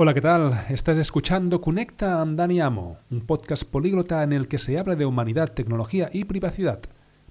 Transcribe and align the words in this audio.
Hola, 0.00 0.14
¿qué 0.14 0.20
tal? 0.20 0.64
Estás 0.68 0.96
escuchando 0.96 1.60
Conecta 1.60 2.20
amb 2.22 2.36
Dani 2.38 2.60
Amo, 2.60 2.98
un 3.10 3.20
podcast 3.26 3.64
políglota 3.64 4.22
en 4.22 4.32
el 4.32 4.46
que 4.46 4.58
se 4.58 4.78
habla 4.78 4.94
de 4.94 5.04
humanidad, 5.04 5.52
tecnología 5.52 6.08
y 6.12 6.22
privacidad. 6.22 6.78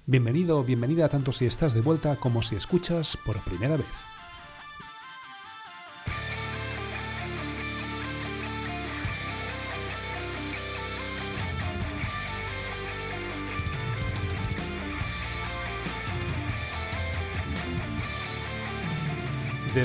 Bienvenido 0.06 0.60
o 0.60 0.66
bienvenida 0.66 1.08
tanto 1.08 1.32
si 1.32 1.46
estás 1.46 1.74
de 1.74 1.80
vuelta 1.80 2.18
como 2.18 2.42
si 2.42 2.58
escuchas 2.58 3.18
por 3.26 3.40
primera 3.46 3.78
vez. 3.78 3.88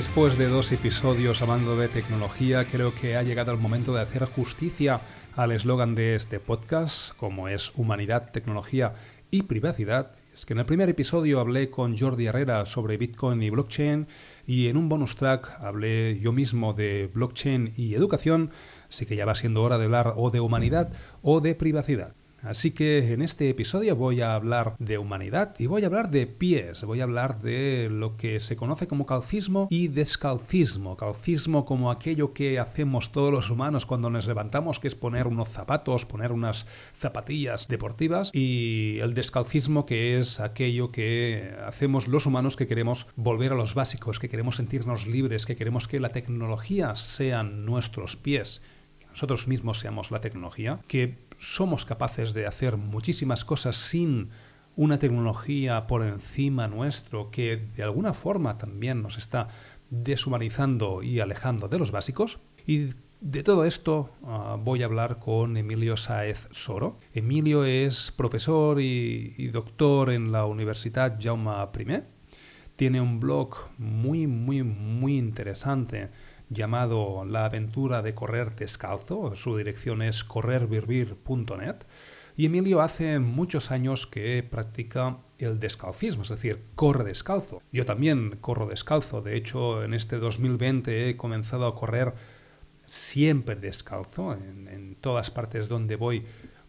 Después 0.05 0.37
de 0.37 0.47
dos 0.47 0.69
episodios 0.73 1.41
hablando 1.41 1.77
de 1.77 1.87
tecnología, 1.87 2.65
creo 2.65 2.93
que 2.93 3.15
ha 3.15 3.23
llegado 3.23 3.53
el 3.53 3.57
momento 3.57 3.95
de 3.95 4.01
hacer 4.01 4.25
justicia 4.25 4.99
al 5.33 5.53
eslogan 5.53 5.95
de 5.95 6.15
este 6.15 6.41
podcast, 6.41 7.15
como 7.15 7.47
es 7.47 7.71
humanidad, 7.75 8.29
tecnología 8.29 8.95
y 9.31 9.43
privacidad. 9.43 10.11
Es 10.33 10.45
que 10.45 10.53
en 10.53 10.59
el 10.59 10.65
primer 10.65 10.89
episodio 10.89 11.39
hablé 11.39 11.69
con 11.69 11.97
Jordi 11.97 12.25
Herrera 12.25 12.65
sobre 12.65 12.97
Bitcoin 12.97 13.41
y 13.41 13.49
blockchain 13.49 14.07
y 14.45 14.67
en 14.67 14.75
un 14.75 14.89
bonus 14.89 15.15
track 15.15 15.49
hablé 15.61 16.19
yo 16.19 16.33
mismo 16.33 16.73
de 16.73 17.09
blockchain 17.13 17.71
y 17.77 17.95
educación, 17.95 18.51
así 18.89 19.05
que 19.05 19.15
ya 19.15 19.25
va 19.25 19.35
siendo 19.35 19.63
hora 19.63 19.77
de 19.77 19.85
hablar 19.85 20.15
o 20.17 20.31
de 20.31 20.41
humanidad 20.41 20.91
o 21.21 21.39
de 21.39 21.55
privacidad. 21.55 22.13
Así 22.43 22.71
que 22.71 23.13
en 23.13 23.21
este 23.21 23.49
episodio 23.49 23.95
voy 23.95 24.19
a 24.19 24.35
hablar 24.35 24.75
de 24.77 24.97
humanidad 24.97 25.55
y 25.59 25.67
voy 25.67 25.83
a 25.83 25.85
hablar 25.85 26.11
de 26.11 26.27
pies, 26.27 26.83
voy 26.83 26.99
a 26.99 27.05
hablar 27.05 27.41
de 27.41 27.87
lo 27.89 28.17
que 28.17 28.41
se 28.41 28.57
conoce 28.57 28.85
como 28.85 29.05
calcismo 29.05 29.67
y 29.69 29.87
descalcismo. 29.87 30.97
Calcismo 30.97 31.63
como 31.63 31.89
aquello 31.89 32.33
que 32.33 32.59
hacemos 32.59 33.13
todos 33.13 33.31
los 33.31 33.49
humanos 33.49 33.85
cuando 33.85 34.09
nos 34.09 34.27
levantamos, 34.27 34.81
que 34.81 34.89
es 34.89 34.95
poner 34.95 35.25
unos 35.27 35.47
zapatos, 35.47 36.05
poner 36.05 36.33
unas 36.33 36.67
zapatillas 36.97 37.69
deportivas, 37.69 38.29
y 38.33 38.99
el 38.99 39.13
descalcismo 39.13 39.85
que 39.85 40.19
es 40.19 40.41
aquello 40.41 40.91
que 40.91 41.55
hacemos 41.65 42.09
los 42.09 42.25
humanos 42.25 42.57
que 42.57 42.67
queremos 42.67 43.07
volver 43.15 43.53
a 43.53 43.55
los 43.55 43.73
básicos, 43.73 44.19
que 44.19 44.27
queremos 44.27 44.57
sentirnos 44.57 45.07
libres, 45.07 45.45
que 45.45 45.55
queremos 45.55 45.87
que 45.87 46.01
la 46.01 46.09
tecnología 46.09 46.95
sean 46.95 47.65
nuestros 47.65 48.17
pies 48.17 48.61
nosotros 49.13 49.47
mismos 49.47 49.77
seamos 49.77 50.09
la 50.09 50.21
tecnología, 50.21 50.79
que 50.87 51.19
somos 51.43 51.85
capaces 51.85 52.33
de 52.33 52.47
hacer 52.47 52.77
muchísimas 52.77 53.43
cosas 53.43 53.75
sin 53.75 54.29
una 54.75 54.97
tecnología 54.97 55.87
por 55.87 56.03
encima 56.03 56.67
nuestro 56.67 57.29
que 57.29 57.57
de 57.57 57.83
alguna 57.83 58.13
forma 58.13 58.57
también 58.57 59.01
nos 59.01 59.17
está 59.17 59.49
deshumanizando 59.89 61.03
y 61.03 61.19
alejando 61.19 61.67
de 61.67 61.77
los 61.77 61.91
básicos. 61.91 62.39
Y 62.65 62.89
de 63.19 63.43
todo 63.43 63.65
esto 63.65 64.09
ah, 64.23 64.57
voy 64.59 64.81
a 64.81 64.85
hablar 64.85 65.19
con 65.19 65.57
Emilio 65.57 65.97
Saez 65.97 66.47
Soro. 66.51 66.97
Emilio 67.13 67.65
es 67.65 68.11
profesor 68.11 68.79
y, 68.79 69.33
y 69.37 69.47
doctor 69.47 70.11
en 70.11 70.31
la 70.31 70.45
Universidad 70.45 71.19
Jaume 71.21 71.51
I. 71.77 72.03
Tiene 72.75 73.01
un 73.01 73.19
blog 73.19 73.55
muy, 73.77 74.27
muy, 74.27 74.63
muy 74.63 75.17
interesante 75.17 76.09
llamado 76.49 77.25
La 77.25 77.45
aventura 77.45 78.01
de 78.01 78.15
correr 78.15 78.55
descalzo. 78.55 79.35
Su 79.35 79.57
dirección 79.57 80.01
es 80.01 80.23
corrervirvir.net. 80.23 81.75
Y 82.35 82.47
Emilio 82.47 82.81
hace 82.81 83.19
muchos 83.19 83.69
años 83.71 84.07
que 84.07 84.41
practica 84.43 85.17
el 85.37 85.59
descalcismo, 85.59 86.23
es 86.23 86.29
decir, 86.29 86.63
corre 86.75 87.03
descalzo. 87.03 87.61
Yo 87.71 87.85
también 87.85 88.37
corro 88.41 88.65
descalzo. 88.65 89.21
De 89.21 89.35
hecho, 89.35 89.83
en 89.83 89.93
este 89.93 90.17
2020 90.17 91.09
he 91.09 91.17
comenzado 91.17 91.67
a 91.67 91.75
correr 91.75 92.13
siempre 92.83 93.55
descalzo. 93.55 94.33
En, 94.33 94.67
en 94.67 94.95
todas 94.95 95.29
partes 95.29 95.67
donde 95.67 95.95
voy 95.95 96.25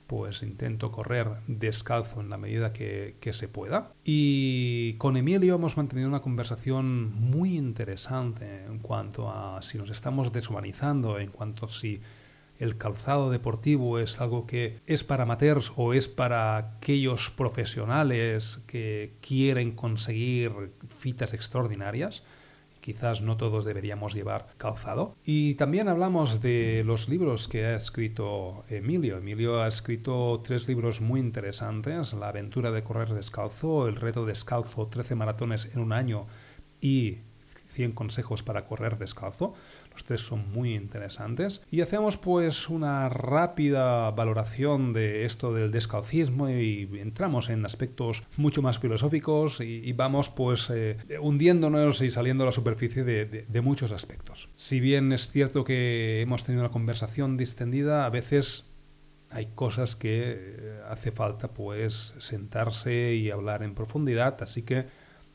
pues 0.07 0.43
intento 0.43 0.93
correr 0.93 1.29
descalzo 1.47 2.21
en 2.21 2.31
la 2.31 2.37
medida 2.37 2.73
que, 2.73 3.17
se 3.33 3.49
pueda. 3.49 3.93
Y 4.05 4.95
con 4.95 5.17
Emilio 5.17 5.55
hemos 5.55 5.77
mantenido 5.77 6.09
una 6.09 6.23
conversación 6.23 7.13
muy 7.15 7.57
interesante 7.57 8.65
en 8.67 8.79
cuanto 8.79 9.31
a 9.31 9.61
si 9.63 9.79
nos 9.79 9.91
estamos 9.91 10.33
deshumanizando, 10.33 11.19
en 11.19 11.31
cuanto 11.31 11.67
a 11.67 11.69
si 11.69 12.01
el 12.59 12.77
calzado 12.77 13.31
deportivo 13.31 13.99
es 13.99 14.21
algo 14.21 14.47
que 14.47 14.79
es 14.87 15.03
para 15.03 15.25
amateurs 15.25 15.73
o 15.77 15.93
es 15.93 16.07
para 16.07 16.57
aquellos 16.57 17.31
profesionales 17.31 18.61
que 18.67 19.15
quieren 19.21 19.73
conseguir 19.73 20.53
fitas 20.89 21.35
extraordinarias 21.35 22.23
quizás 22.85 23.23
no 23.23 23.39
todos 23.39 23.65
deberíamos 23.65 24.13
llevar 24.13 24.47
calzado. 24.59 25.17
Y 25.25 25.55
también 25.55 25.89
hablamos 25.89 26.43
de 26.43 26.83
los 26.85 27.09
libros 27.09 27.49
que 27.49 27.65
ha 27.65 27.77
escrito 27.77 28.63
Emilio. 28.69 29.17
Emilio 29.17 29.63
ha 29.63 29.69
escrito 29.69 30.43
tres 30.45 30.69
libros 30.69 31.01
muy 31.01 31.19
interesantes, 31.19 32.13
La 32.13 32.29
aventura 32.29 32.71
de 32.73 32.85
correr 32.85 33.09
descalzo, 33.09 33.89
El 33.89 33.97
reto 33.97 34.27
descalzo, 34.27 34.87
13 34.87 35.15
maratones 35.15 35.71
en 35.73 35.81
un 35.81 35.95
año 35.95 36.27
y 36.83 37.21
100 37.69 37.93
consejos 37.93 38.43
para 38.43 38.67
correr 38.67 38.99
descalzo. 38.99 39.55
Los 39.95 40.05
tres 40.05 40.21
son 40.21 40.53
muy 40.53 40.75
interesantes. 40.75 41.63
Y 41.71 41.81
hacemos 41.81 42.17
pues 42.17 42.69
una 42.69 43.09
rápida 43.09 44.11
valoración 44.11 44.93
de 44.93 45.25
esto 45.25 45.55
del 45.55 45.71
descalcismo 45.71 46.51
y 46.51 46.89
entramos 47.01 47.49
en 47.49 47.65
aspectos 47.65 48.25
mucho 48.37 48.61
más 48.61 48.79
filosóficos 48.79 49.61
y, 49.61 49.93
vamos 49.93 50.29
pues 50.29 50.71
eh, 50.71 50.99
hundiéndonos 51.21 52.03
y 52.03 52.11
saliendo 52.11 52.43
a 52.43 52.47
la 52.47 52.53
superficie 52.53 53.05
de, 53.05 53.25
de 53.27 53.61
muchos 53.61 53.93
aspectos. 53.93 54.49
Si 54.57 54.81
bien 54.81 55.13
es 55.13 55.31
cierto 55.31 55.63
que 55.63 56.21
hemos 56.21 56.43
tenido 56.43 56.65
una 56.65 56.73
conversación 56.73 57.37
distendida, 57.37 58.05
a 58.05 58.11
veces 58.11 58.75
hay 59.31 59.47
cosas 59.55 59.97
que 59.97 60.23
eh, 60.37 60.81
hace 60.89 61.11
falta 61.11 61.53
pues 61.55 62.15
sentarse 62.19 63.15
y 63.15 63.31
hablar 63.31 63.63
en 63.63 63.75
profundidad, 63.75 64.41
así 64.43 64.63
que 64.63 64.87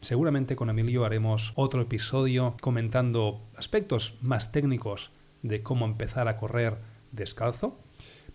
Seguramente 0.01 0.55
con 0.55 0.69
Emilio 0.69 1.03
haremos 1.03 1.51
otro 1.55 1.81
episodio 1.81 2.55
comentando 2.61 3.41
aspectos 3.57 4.15
más 4.21 4.53
técnicos 4.53 5.11
de 5.43 5.61
cómo 5.61 5.85
empezar 5.85 6.29
a 6.29 6.37
correr 6.37 6.77
descalzo. 7.11 7.77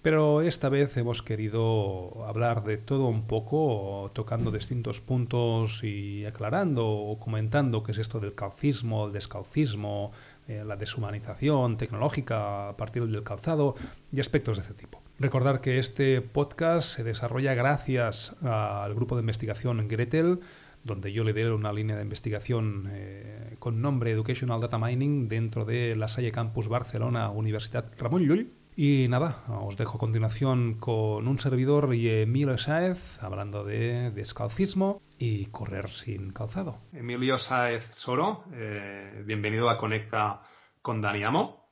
Pero 0.02 0.42
esta 0.42 0.68
vez 0.68 0.94
hemos 0.98 1.22
querido 1.22 2.26
hablar 2.26 2.64
de 2.64 2.76
todo 2.76 3.06
un 3.06 3.26
poco, 3.26 4.10
tocando 4.12 4.50
distintos 4.50 5.00
puntos 5.00 5.82
y 5.82 6.26
aclarando 6.26 6.86
o 6.86 7.18
comentando 7.18 7.82
qué 7.82 7.92
es 7.92 7.98
esto 7.98 8.20
del 8.20 8.34
calcismo, 8.34 9.06
el 9.06 9.12
descalcismo, 9.14 10.12
eh, 10.46 10.62
la 10.66 10.76
deshumanización 10.76 11.78
tecnológica 11.78 12.68
a 12.68 12.76
partir 12.76 13.06
del 13.06 13.22
calzado 13.22 13.76
y 14.12 14.20
aspectos 14.20 14.58
de 14.58 14.62
este 14.64 14.74
tipo. 14.74 15.00
Recordar 15.18 15.62
que 15.62 15.78
este 15.78 16.20
podcast 16.20 16.96
se 16.96 17.02
desarrolla 17.02 17.54
gracias 17.54 18.36
al 18.42 18.94
grupo 18.94 19.16
de 19.16 19.20
investigación 19.20 19.88
Gretel, 19.88 20.40
donde 20.84 21.12
yo 21.12 21.24
lidero 21.24 21.56
una 21.56 21.72
línea 21.72 21.96
de 21.96 22.02
investigación 22.02 22.88
eh, 22.92 23.56
con 23.58 23.80
nombre 23.80 24.10
Educational 24.10 24.60
Data 24.60 24.78
Mining 24.78 25.28
dentro 25.28 25.64
de 25.64 25.96
la 25.96 26.08
Salle 26.08 26.30
Campus 26.30 26.68
Barcelona, 26.68 27.30
Universidad 27.30 27.90
Ramón 27.98 28.22
Llull. 28.22 28.52
Y 28.76 29.06
nada, 29.08 29.44
os 29.62 29.76
dejo 29.76 29.96
a 29.96 30.00
continuación 30.00 30.74
con 30.74 31.28
un 31.28 31.38
servidor 31.38 31.94
y 31.94 32.10
Emilio 32.10 32.58
Sáez 32.58 33.22
hablando 33.22 33.64
de 33.64 34.10
descalcismo 34.10 35.00
y 35.16 35.46
correr 35.46 35.88
sin 35.88 36.32
calzado. 36.32 36.80
Emilio 36.92 37.38
Sáez 37.38 37.84
Soro, 37.92 38.44
eh, 38.52 39.22
bienvenido 39.24 39.70
a 39.70 39.78
Conecta 39.78 40.42
con 40.82 41.00
Dani 41.00 41.22
Amo. 41.22 41.68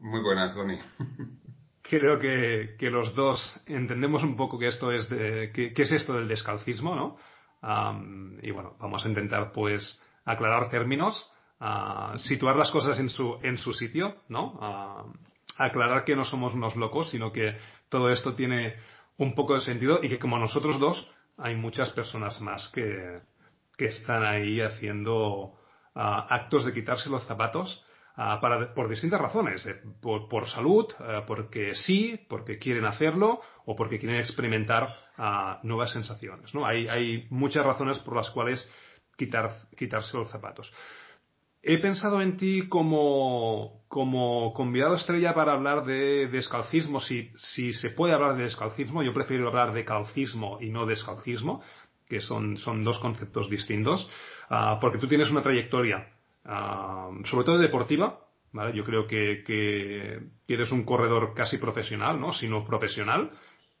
Muy 0.00 0.20
buenas, 0.20 0.54
Dani. 0.56 0.78
Creo 1.82 2.18
que, 2.18 2.76
que, 2.78 2.90
los 2.90 3.14
dos 3.14 3.38
entendemos 3.66 4.24
un 4.24 4.36
poco 4.36 4.58
que 4.58 4.68
esto 4.68 4.90
es 4.90 5.08
de, 5.10 5.52
qué 5.52 5.74
es 5.76 5.92
esto 5.92 6.14
del 6.14 6.28
descalcismo, 6.28 6.94
¿no? 6.96 7.18
Y 8.42 8.50
bueno, 8.50 8.76
vamos 8.78 9.04
a 9.04 9.08
intentar 9.08 9.52
pues 9.52 10.02
aclarar 10.24 10.70
términos, 10.70 11.30
uh, 11.60 12.18
situar 12.18 12.56
las 12.56 12.70
cosas 12.70 12.98
en 12.98 13.08
su, 13.08 13.38
en 13.42 13.58
su 13.58 13.72
sitio, 13.72 14.16
¿no? 14.28 14.58
aclarar 15.56 16.04
que 16.04 16.16
no 16.16 16.24
somos 16.24 16.54
unos 16.54 16.76
locos, 16.76 17.10
sino 17.10 17.32
que 17.32 17.56
todo 17.88 18.10
esto 18.10 18.34
tiene 18.34 18.74
un 19.18 19.34
poco 19.34 19.54
de 19.54 19.60
sentido 19.60 20.00
y 20.02 20.08
que 20.08 20.18
como 20.18 20.38
nosotros 20.38 20.80
dos 20.80 21.08
hay 21.38 21.54
muchas 21.54 21.90
personas 21.90 22.40
más 22.40 22.68
que, 22.68 23.20
que 23.76 23.86
están 23.86 24.24
ahí 24.24 24.60
haciendo 24.60 25.54
actos 25.94 26.64
de 26.64 26.74
quitarse 26.74 27.08
los 27.08 27.24
zapatos 27.24 27.84
para, 28.16 28.74
por 28.74 28.88
distintas 28.88 29.20
razones, 29.20 29.66
eh, 29.66 29.80
por, 30.00 30.28
por, 30.28 30.48
salud, 30.48 30.86
eh, 31.00 31.22
porque 31.26 31.74
sí, 31.74 32.20
porque 32.28 32.58
quieren 32.58 32.84
hacerlo 32.84 33.40
o 33.64 33.74
porque 33.74 33.98
quieren 33.98 34.20
experimentar 34.20 34.94
nuevas 35.62 35.92
sensaciones. 35.92 36.54
¿no? 36.54 36.66
Hay, 36.66 36.88
hay, 36.88 37.26
muchas 37.30 37.64
razones 37.64 37.98
por 37.98 38.16
las 38.16 38.30
cuales 38.30 38.68
quitar, 39.16 39.50
quitarse 39.76 40.16
los 40.16 40.30
zapatos. 40.30 40.72
He 41.62 41.78
pensado 41.78 42.20
en 42.20 42.36
ti 42.36 42.68
como, 42.68 43.84
como 43.88 44.52
convidado 44.52 44.96
estrella 44.96 45.34
para 45.34 45.52
hablar 45.52 45.86
de 45.86 46.28
descalcismo, 46.28 47.00
si, 47.00 47.30
si 47.36 47.72
se 47.72 47.90
puede 47.90 48.12
hablar 48.12 48.36
de 48.36 48.44
descalcismo, 48.44 49.02
yo 49.02 49.14
prefiero 49.14 49.48
hablar 49.48 49.72
de 49.72 49.84
calcismo 49.84 50.58
y 50.60 50.68
no 50.68 50.84
descalcismo, 50.84 51.62
que 52.06 52.20
son, 52.20 52.58
son 52.58 52.84
dos 52.84 52.98
conceptos 52.98 53.48
distintos, 53.48 54.06
ah, 54.50 54.78
porque 54.78 54.98
tú 54.98 55.08
tienes 55.08 55.30
una 55.30 55.42
trayectoria, 55.42 56.12
ah, 56.44 57.08
sobre 57.24 57.46
todo 57.46 57.56
deportiva, 57.56 58.20
¿vale? 58.52 58.76
Yo 58.76 58.84
creo 58.84 59.06
que, 59.06 59.42
que, 59.44 60.20
eres 60.46 60.70
un 60.70 60.84
corredor 60.84 61.34
casi 61.34 61.58
profesional, 61.58 62.20
¿no? 62.20 62.32
Sino 62.32 62.64
profesional. 62.64 63.30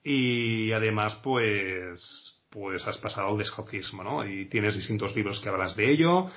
Y 0.06 0.70
además, 0.72 1.18
pues, 1.24 2.42
pues 2.50 2.86
has 2.86 2.98
pasado 2.98 3.28
al 3.30 3.38
descocismo, 3.38 4.04
¿no? 4.04 4.24
Y 4.24 4.46
tienes 4.50 4.76
distintos 4.76 5.16
libros 5.16 5.40
que 5.40 5.48
hablas 5.48 5.74
de 5.74 5.90
ello, 5.90 6.28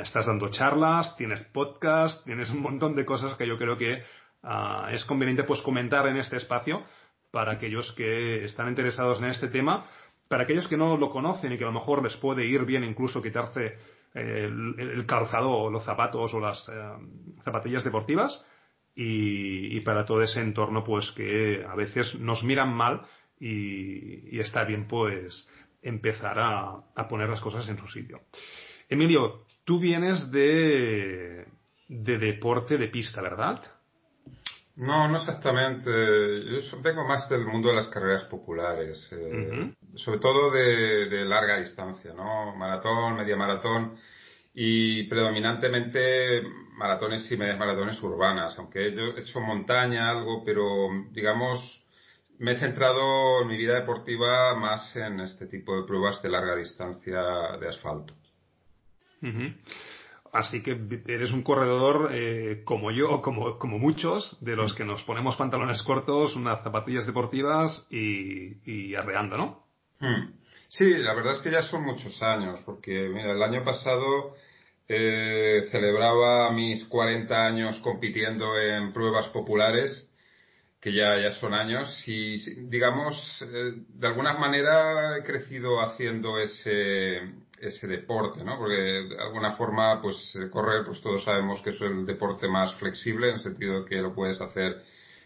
estás 0.00 0.26
dando 0.26 0.48
charlas, 0.50 1.16
tienes 1.16 1.40
podcast, 1.52 2.24
tienes 2.24 2.50
un 2.50 2.60
montón 2.60 2.94
de 2.94 3.04
cosas 3.04 3.34
que 3.34 3.46
yo 3.46 3.58
creo 3.58 3.76
que 3.76 4.02
ah, 4.42 4.88
es 4.92 5.04
conveniente 5.04 5.44
pues 5.44 5.62
comentar 5.62 6.06
en 6.06 6.18
este 6.18 6.36
espacio 6.36 6.84
para 7.30 7.52
aquellos 7.52 7.92
que 7.92 8.44
están 8.44 8.68
interesados 8.68 9.18
en 9.18 9.26
este 9.26 9.48
tema, 9.48 9.86
para 10.28 10.44
aquellos 10.44 10.68
que 10.68 10.76
no 10.76 10.96
lo 10.96 11.10
conocen 11.10 11.52
y 11.52 11.58
que 11.58 11.64
a 11.64 11.68
lo 11.68 11.72
mejor 11.72 12.02
les 12.02 12.16
puede 12.16 12.44
ir 12.46 12.64
bien 12.64 12.84
incluso 12.84 13.22
quitarse 13.22 13.78
el, 14.14 15.04
calzado 15.06 15.50
o 15.50 15.70
los 15.70 15.84
zapatos 15.84 16.32
o 16.34 16.40
las 16.40 16.68
eh, 16.68 16.72
zapatillas 17.44 17.84
deportivas 17.84 18.44
y, 19.00 19.80
para 19.80 20.04
todo 20.04 20.22
ese 20.22 20.40
entorno 20.40 20.82
pues 20.82 21.12
que 21.12 21.64
a 21.64 21.76
veces 21.76 22.18
nos 22.18 22.42
miran 22.42 22.74
mal 22.74 23.02
y, 23.38 24.38
está 24.40 24.64
bien 24.64 24.88
pues 24.88 25.48
empezar 25.82 26.38
a, 26.38 26.82
a, 26.96 27.08
poner 27.08 27.28
las 27.28 27.40
cosas 27.40 27.68
en 27.68 27.78
su 27.78 27.86
sitio. 27.86 28.22
Emilio, 28.88 29.44
tú 29.64 29.78
vienes 29.78 30.32
de, 30.32 31.46
de 31.88 32.18
deporte 32.18 32.76
de 32.76 32.88
pista, 32.88 33.22
¿verdad? 33.22 33.62
No, 34.74 35.06
no 35.08 35.16
exactamente. 35.16 35.90
Yo 35.90 36.80
vengo 36.82 37.06
más 37.06 37.28
del 37.28 37.44
mundo 37.44 37.68
de 37.68 37.76
las 37.76 37.88
carreras 37.88 38.24
populares, 38.24 39.08
eh, 39.12 39.74
sobre 39.94 40.18
todo 40.18 40.50
de, 40.50 41.24
larga 41.24 41.58
distancia, 41.58 42.12
¿no? 42.14 42.54
Maratón, 42.56 43.16
media 43.16 43.36
maratón 43.36 43.96
y 44.54 45.04
predominantemente 45.04 46.42
maratones 46.76 47.30
y 47.30 47.36
medias 47.36 47.58
maratones 47.58 48.02
urbanas, 48.02 48.58
aunque 48.58 48.88
he 48.88 49.20
hecho 49.20 49.40
montaña 49.40 50.10
algo, 50.10 50.44
pero 50.44 50.88
digamos 51.10 51.84
me 52.38 52.52
he 52.52 52.58
centrado 52.58 53.42
en 53.42 53.48
mi 53.48 53.56
vida 53.56 53.74
deportiva 53.74 54.54
más 54.54 54.94
en 54.96 55.20
este 55.20 55.46
tipo 55.46 55.76
de 55.76 55.86
pruebas 55.86 56.22
de 56.22 56.30
larga 56.30 56.54
distancia 56.54 57.20
de 57.60 57.68
asfalto. 57.68 58.14
Así 60.32 60.62
que 60.62 60.78
eres 61.06 61.32
un 61.32 61.42
corredor 61.42 62.10
eh, 62.12 62.62
como 62.64 62.90
yo, 62.90 63.22
como, 63.22 63.58
como 63.58 63.78
muchos, 63.78 64.36
de 64.40 64.56
los 64.56 64.74
que 64.74 64.84
nos 64.84 65.02
ponemos 65.02 65.36
pantalones 65.36 65.82
cortos, 65.82 66.36
unas 66.36 66.62
zapatillas 66.62 67.06
deportivas 67.06 67.86
y, 67.90 68.94
arreando, 68.94 69.36
¿no? 69.36 69.64
Hmm. 70.00 70.37
Sí, 70.68 70.84
la 70.98 71.14
verdad 71.14 71.32
es 71.32 71.38
que 71.40 71.50
ya 71.50 71.62
son 71.62 71.82
muchos 71.82 72.22
años, 72.22 72.60
porque 72.64 73.08
mira, 73.08 73.32
el 73.32 73.42
año 73.42 73.64
pasado 73.64 74.34
eh, 74.86 75.66
celebraba 75.70 76.52
mis 76.52 76.84
40 76.84 77.34
años 77.34 77.78
compitiendo 77.80 78.58
en 78.60 78.92
pruebas 78.92 79.28
populares, 79.28 80.06
que 80.80 80.92
ya, 80.92 81.18
ya 81.18 81.32
son 81.32 81.54
años, 81.54 81.88
y 82.06 82.36
digamos, 82.68 83.16
eh, 83.42 83.82
de 83.88 84.06
alguna 84.06 84.34
manera 84.34 85.16
he 85.18 85.24
crecido 85.24 85.80
haciendo 85.80 86.38
ese, 86.38 87.16
ese 87.60 87.86
deporte, 87.86 88.44
¿no? 88.44 88.58
Porque 88.58 88.76
de 88.76 89.18
alguna 89.20 89.52
forma, 89.56 90.00
pues 90.02 90.38
correr, 90.52 90.84
pues 90.84 91.00
todos 91.00 91.24
sabemos 91.24 91.62
que 91.62 91.70
es 91.70 91.80
el 91.80 92.04
deporte 92.04 92.46
más 92.46 92.74
flexible, 92.74 93.28
en 93.28 93.34
el 93.36 93.40
sentido 93.40 93.84
que 93.86 93.96
lo 93.96 94.14
puedes 94.14 94.40
hacer 94.40 94.82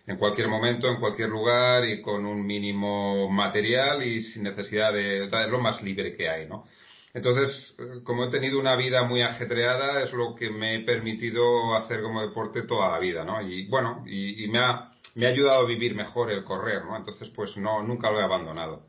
en 0.07 0.17
cualquier 0.17 0.49
momento, 0.49 0.89
en 0.89 1.01
cualquier 1.01 1.29
lugar 1.29 1.85
y 1.89 2.03
con 2.03 2.27
un 2.27 2.45
mínimo 2.45 3.29
material 3.31 4.03
y 4.03 4.21
sin 4.21 4.43
necesidad 4.43 4.93
de, 4.93 5.29
de 5.29 5.49
lo 5.49 5.61
más 5.61 5.83
libre 5.83 6.17
que 6.17 6.29
hay, 6.29 6.49
¿no? 6.49 6.65
Entonces, 7.15 7.75
eh, 7.79 8.01
como 8.05 8.25
he 8.25 8.31
tenido 8.31 8.59
una 8.59 8.75
vida 8.75 9.05
muy 9.05 9.23
ajetreada, 9.23 10.03
es 10.03 10.13
lo 10.13 10.35
que 10.35 10.51
me 10.51 10.77
he 10.77 10.81
permitido 10.81 11.77
hacer 11.77 12.03
como 12.03 12.23
deporte 12.23 12.63
toda 12.63 12.91
la 12.91 12.99
vida, 12.99 13.25
¿no? 13.25 13.43
Y 13.43 13.69
bueno, 13.69 14.03
y, 14.07 14.45
y 14.45 14.49
me, 14.49 14.59
ha, 14.59 14.93
me 15.15 15.27
ha 15.27 15.31
ayudado 15.31 15.61
a 15.61 15.69
vivir 15.69 15.95
mejor 15.95 16.31
el 16.31 16.45
correr, 16.45 16.85
¿no? 16.85 16.97
Entonces, 16.97 17.29
pues 17.29 17.57
no, 17.57 17.83
nunca 17.83 18.11
lo 18.11 18.21
he 18.21 18.25
abandonado. 18.25 18.87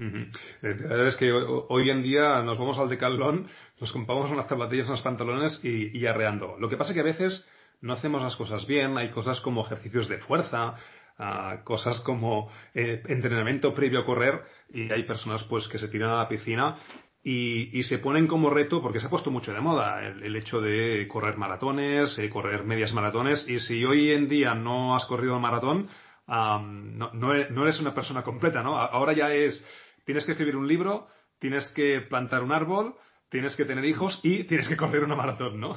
Eh, 0.00 0.30
la 0.62 0.88
verdad 0.88 1.08
es 1.08 1.16
que 1.16 1.30
hoy 1.30 1.90
en 1.90 2.02
día 2.02 2.42
nos 2.42 2.58
vamos 2.58 2.78
al 2.78 2.88
decalón, 2.88 3.48
nos 3.78 3.92
compramos 3.92 4.30
unas 4.30 4.48
zapatillas, 4.48 4.88
unos 4.88 5.02
pantalones 5.02 5.62
y, 5.62 6.06
arreando. 6.06 6.56
Lo 6.58 6.68
que 6.68 6.76
pasa 6.76 6.92
es 6.92 6.94
que 6.94 7.00
a 7.00 7.04
veces 7.04 7.46
no 7.80 7.92
hacemos 7.92 8.22
las 8.22 8.36
cosas 8.36 8.66
bien, 8.66 8.96
hay 8.98 9.10
cosas 9.10 9.40
como 9.40 9.64
ejercicios 9.64 10.08
de 10.08 10.18
fuerza, 10.18 10.76
ah, 11.18 11.60
cosas 11.64 12.00
como 12.00 12.50
eh, 12.74 13.02
entrenamiento 13.06 13.74
previo 13.74 14.00
a 14.00 14.04
correr 14.04 14.42
y 14.72 14.92
hay 14.92 15.02
personas 15.04 15.44
pues 15.44 15.68
que 15.68 15.78
se 15.78 15.88
tiran 15.88 16.10
a 16.10 16.16
la 16.16 16.28
piscina 16.28 16.76
y, 17.22 17.82
se 17.82 17.98
ponen 17.98 18.26
como 18.26 18.48
reto, 18.48 18.80
porque 18.80 18.98
se 18.98 19.06
ha 19.06 19.10
puesto 19.10 19.30
mucho 19.30 19.52
de 19.52 19.60
moda 19.60 20.02
el, 20.02 20.36
hecho 20.36 20.60
de 20.60 21.06
correr 21.06 21.36
maratones, 21.36 22.18
eh, 22.18 22.30
correr 22.30 22.64
medias 22.64 22.94
maratones, 22.94 23.46
y 23.46 23.60
si 23.60 23.84
hoy 23.84 24.10
en 24.10 24.26
día 24.28 24.54
no 24.54 24.96
has 24.96 25.04
corrido 25.04 25.36
un 25.36 25.42
maratón, 25.42 25.90
no, 26.26 27.10
no, 27.12 27.32
eres 27.34 27.80
una 27.80 27.92
persona 27.92 28.22
completa, 28.22 28.62
¿no? 28.62 28.78
Ahora 28.78 29.12
ya 29.12 29.34
es 29.34 29.66
tienes 30.04 30.24
que 30.24 30.32
escribir 30.32 30.56
un 30.56 30.68
libro, 30.68 31.08
tienes 31.38 31.68
que 31.70 32.00
plantar 32.00 32.42
un 32.42 32.52
árbol, 32.52 32.94
tienes 33.28 33.54
que 33.56 33.64
tener 33.64 33.84
hijos 33.84 34.18
y 34.22 34.44
tienes 34.44 34.68
que 34.68 34.76
correr 34.76 35.04
una 35.04 35.16
maratón, 35.16 35.60
¿no? 35.60 35.76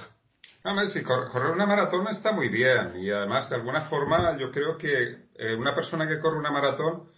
Hombre, 0.65 0.87
sí, 0.87 1.03
correr 1.03 1.51
una 1.51 1.65
maratón 1.65 2.07
está 2.07 2.31
muy 2.31 2.47
bien 2.47 2.93
y 2.97 3.11
además 3.11 3.49
de 3.49 3.57
alguna 3.57 3.81
forma 3.89 4.37
yo 4.37 4.49
creo 4.49 4.77
que 4.77 5.27
eh, 5.35 5.55
una 5.55 5.75
persona 5.75 6.07
que 6.07 6.21
corre 6.21 6.37
una 6.37 6.51
maratón, 6.51 7.09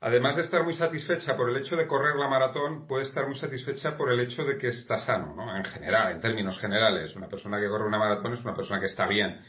además 0.00 0.36
de 0.36 0.42
estar 0.42 0.64
muy 0.64 0.72
satisfecha 0.72 1.36
por 1.36 1.50
el 1.50 1.58
hecho 1.58 1.76
de 1.76 1.86
correr 1.86 2.16
la 2.16 2.26
maratón, 2.26 2.86
puede 2.86 3.04
estar 3.04 3.26
muy 3.26 3.34
satisfecha 3.34 3.98
por 3.98 4.10
el 4.10 4.18
hecho 4.20 4.44
de 4.44 4.56
que 4.56 4.68
está 4.68 4.96
sano, 4.98 5.34
¿no? 5.36 5.54
En 5.54 5.64
general, 5.66 6.12
en 6.12 6.22
términos 6.22 6.58
generales, 6.58 7.14
una 7.14 7.28
persona 7.28 7.60
que 7.60 7.68
corre 7.68 7.86
una 7.86 7.98
maratón 7.98 8.32
es 8.32 8.42
una 8.42 8.54
persona 8.54 8.80
que 8.80 8.86
está 8.86 9.06
bien. 9.06 9.42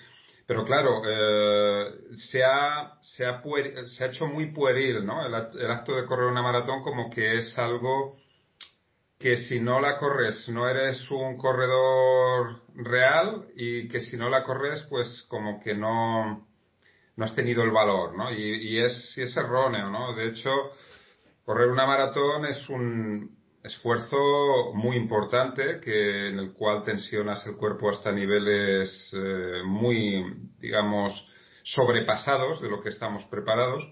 Pero 0.45 0.65
claro, 0.65 1.01
eh, 1.07 1.93
se, 2.17 2.43
ha, 2.43 2.97
se, 3.01 3.25
ha 3.25 3.41
se, 3.87 4.03
ha, 4.03 4.07
hecho 4.07 4.27
muy 4.27 4.51
pueril 4.51 5.05
¿no? 5.05 5.25
El, 5.25 5.71
acto 5.71 5.95
de 5.95 6.05
correr 6.05 6.25
una 6.25 6.41
maratón 6.41 6.83
como 6.83 7.09
que 7.09 7.37
es 7.37 7.57
algo 7.57 8.17
que 9.25 9.37
si 9.37 9.59
no 9.59 9.81
la 9.81 9.97
corres 9.97 10.47
no 10.49 10.69
eres 10.69 11.09
un 11.09 11.35
corredor 11.35 12.61
real 12.75 13.47
y 13.55 13.87
que 13.87 13.99
si 13.99 14.17
no 14.17 14.29
la 14.29 14.43
corres 14.43 14.83
pues 14.87 15.25
como 15.27 15.59
que 15.59 15.73
no, 15.73 16.47
no 17.15 17.25
has 17.25 17.33
tenido 17.33 17.63
el 17.63 17.71
valor, 17.71 18.15
¿no? 18.15 18.31
Y, 18.31 18.77
es, 18.77 19.17
y 19.17 19.23
es 19.23 19.35
erróneo, 19.35 19.89
¿no? 19.89 20.15
De 20.15 20.27
hecho, 20.27 20.51
correr 21.43 21.71
una 21.71 21.87
maratón 21.87 22.45
es 22.45 22.69
un, 22.69 23.35
esfuerzo 23.63 24.73
muy 24.75 24.95
importante 24.95 25.79
que 25.79 26.27
en 26.27 26.37
el 26.37 26.53
cual 26.53 26.83
tensionas 26.83 27.43
el 27.47 27.55
cuerpo 27.55 27.89
hasta 27.89 28.11
niveles 28.11 29.11
eh, 29.11 29.63
muy, 29.65 30.23
digamos, 30.59 31.11
sobrepasados 31.63 32.61
de 32.61 32.69
lo 32.69 32.79
que 32.79 32.89
estamos 32.89 33.23
preparados 33.23 33.83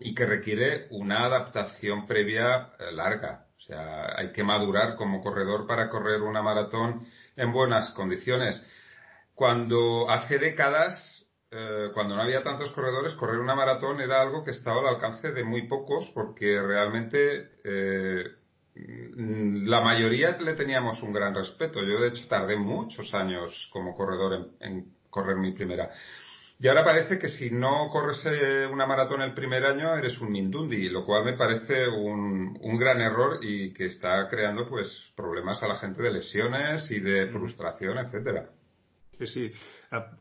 y 0.00 0.14
que 0.14 0.26
requiere 0.26 0.86
una 0.90 1.24
adaptación 1.24 2.06
previa 2.06 2.72
eh, 2.78 2.92
larga. 2.92 3.43
O 3.64 3.66
sea, 3.66 4.14
hay 4.16 4.32
que 4.32 4.44
madurar 4.44 4.96
como 4.96 5.22
corredor 5.22 5.66
para 5.66 5.88
correr 5.88 6.20
una 6.20 6.42
maratón 6.42 7.06
en 7.36 7.52
buenas 7.52 7.90
condiciones. 7.90 8.62
Cuando 9.34 10.08
hace 10.10 10.38
décadas, 10.38 11.26
eh, 11.50 11.88
cuando 11.94 12.14
no 12.14 12.22
había 12.22 12.42
tantos 12.42 12.70
corredores, 12.72 13.14
correr 13.14 13.38
una 13.38 13.54
maratón 13.54 14.00
era 14.00 14.20
algo 14.20 14.44
que 14.44 14.50
estaba 14.50 14.80
al 14.80 14.88
alcance 14.88 15.32
de 15.32 15.44
muy 15.44 15.66
pocos 15.66 16.10
porque 16.14 16.60
realmente 16.60 17.50
Mm, 18.76 19.66
la 19.66 19.80
mayoría 19.80 20.36
le 20.38 20.54
teníamos 20.54 21.02
un 21.02 21.12
gran 21.12 21.34
respeto. 21.34 21.80
Yo, 21.82 22.00
de 22.00 22.08
hecho, 22.08 22.26
tardé 22.28 22.56
muchos 22.56 23.14
años 23.14 23.68
como 23.72 23.96
corredor 23.96 24.50
en, 24.60 24.94
correr 25.10 25.36
mi 25.36 25.52
primera. 25.52 25.90
Y 26.58 26.68
ahora 26.68 26.84
parece 26.84 27.18
que 27.18 27.28
si 27.28 27.50
no 27.50 27.88
corres 27.90 28.24
eh, 28.26 28.66
una 28.70 28.86
maratón 28.86 29.22
el 29.22 29.34
primer 29.34 29.66
año 29.66 29.94
eres 29.96 30.20
un 30.20 30.30
mindundi, 30.30 30.88
lo 30.88 31.04
cual 31.04 31.24
me 31.24 31.36
parece 31.36 31.88
un, 31.88 32.56
un, 32.60 32.76
gran 32.78 33.00
error 33.00 33.38
y 33.42 33.72
que 33.72 33.86
está 33.86 34.28
creando 34.28 34.68
pues 34.68 35.12
problemas 35.16 35.62
a 35.62 35.68
la 35.68 35.74
gente 35.74 36.02
de 36.02 36.12
lesiones 36.12 36.90
y 36.90 37.00
de 37.00 37.26
frustración, 37.26 37.98
etcétera. 37.98 38.50
Sí, 39.18 39.26
sí. 39.26 39.52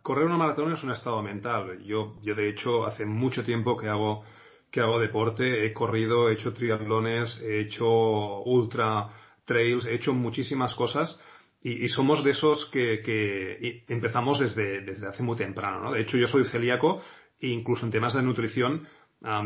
Correr 0.01 0.25
una 0.25 0.37
maratón 0.37 0.73
es 0.73 0.83
un 0.83 0.91
estado 0.91 1.21
mental. 1.21 1.79
Yo, 1.83 2.15
yo 2.21 2.35
de 2.35 2.49
hecho 2.49 2.85
hace 2.85 3.05
mucho 3.05 3.43
tiempo 3.43 3.77
que 3.77 3.87
hago 3.87 4.23
que 4.71 4.81
hago 4.81 4.99
deporte, 4.99 5.67
he 5.67 5.71
corrido, 5.71 6.29
he 6.29 6.33
hecho 6.33 6.51
triatlones, 6.51 7.39
he 7.43 7.59
hecho 7.59 8.41
ultra 8.41 9.09
trails, 9.45 9.85
he 9.85 9.93
hecho 9.93 10.13
muchísimas 10.13 10.73
cosas 10.73 11.19
y, 11.63 11.87
somos 11.89 12.23
de 12.23 12.31
esos 12.31 12.65
que, 12.71 13.83
empezamos 13.87 14.39
desde, 14.39 14.81
desde 14.81 15.07
hace 15.07 15.23
muy 15.23 15.37
temprano, 15.37 15.79
¿no? 15.79 15.91
De 15.93 16.01
hecho, 16.01 16.17
yo 16.17 16.27
soy 16.27 16.43
celíaco 16.45 17.01
e 17.39 17.47
incluso 17.47 17.85
en 17.85 17.91
temas 17.91 18.13
de 18.13 18.21
nutrición 18.21 18.87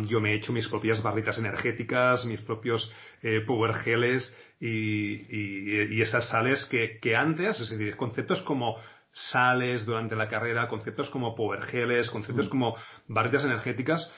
yo 0.08 0.20
me 0.20 0.32
he 0.32 0.36
hecho 0.36 0.52
mis 0.52 0.68
propias 0.68 1.04
barritas 1.04 1.38
energéticas, 1.38 2.26
mis 2.26 2.42
propios 2.42 2.92
eh, 3.22 3.42
power 3.46 3.76
geles 3.76 4.36
y, 4.60 6.02
esas 6.02 6.28
sales 6.30 6.66
que, 6.66 6.98
que 7.00 7.16
antes, 7.16 7.60
es 7.60 7.70
decir, 7.70 7.96
conceptos 7.96 8.42
como 8.42 8.78
sales 9.12 9.86
durante 9.86 10.16
la 10.16 10.28
carrera, 10.28 10.68
conceptos 10.68 11.10
como 11.10 11.36
power 11.36 11.62
geles, 11.62 12.10
conceptos 12.10 12.48
mm. 12.48 12.50
como 12.50 12.76
barritas 13.08 13.44
energéticas, 13.44 14.12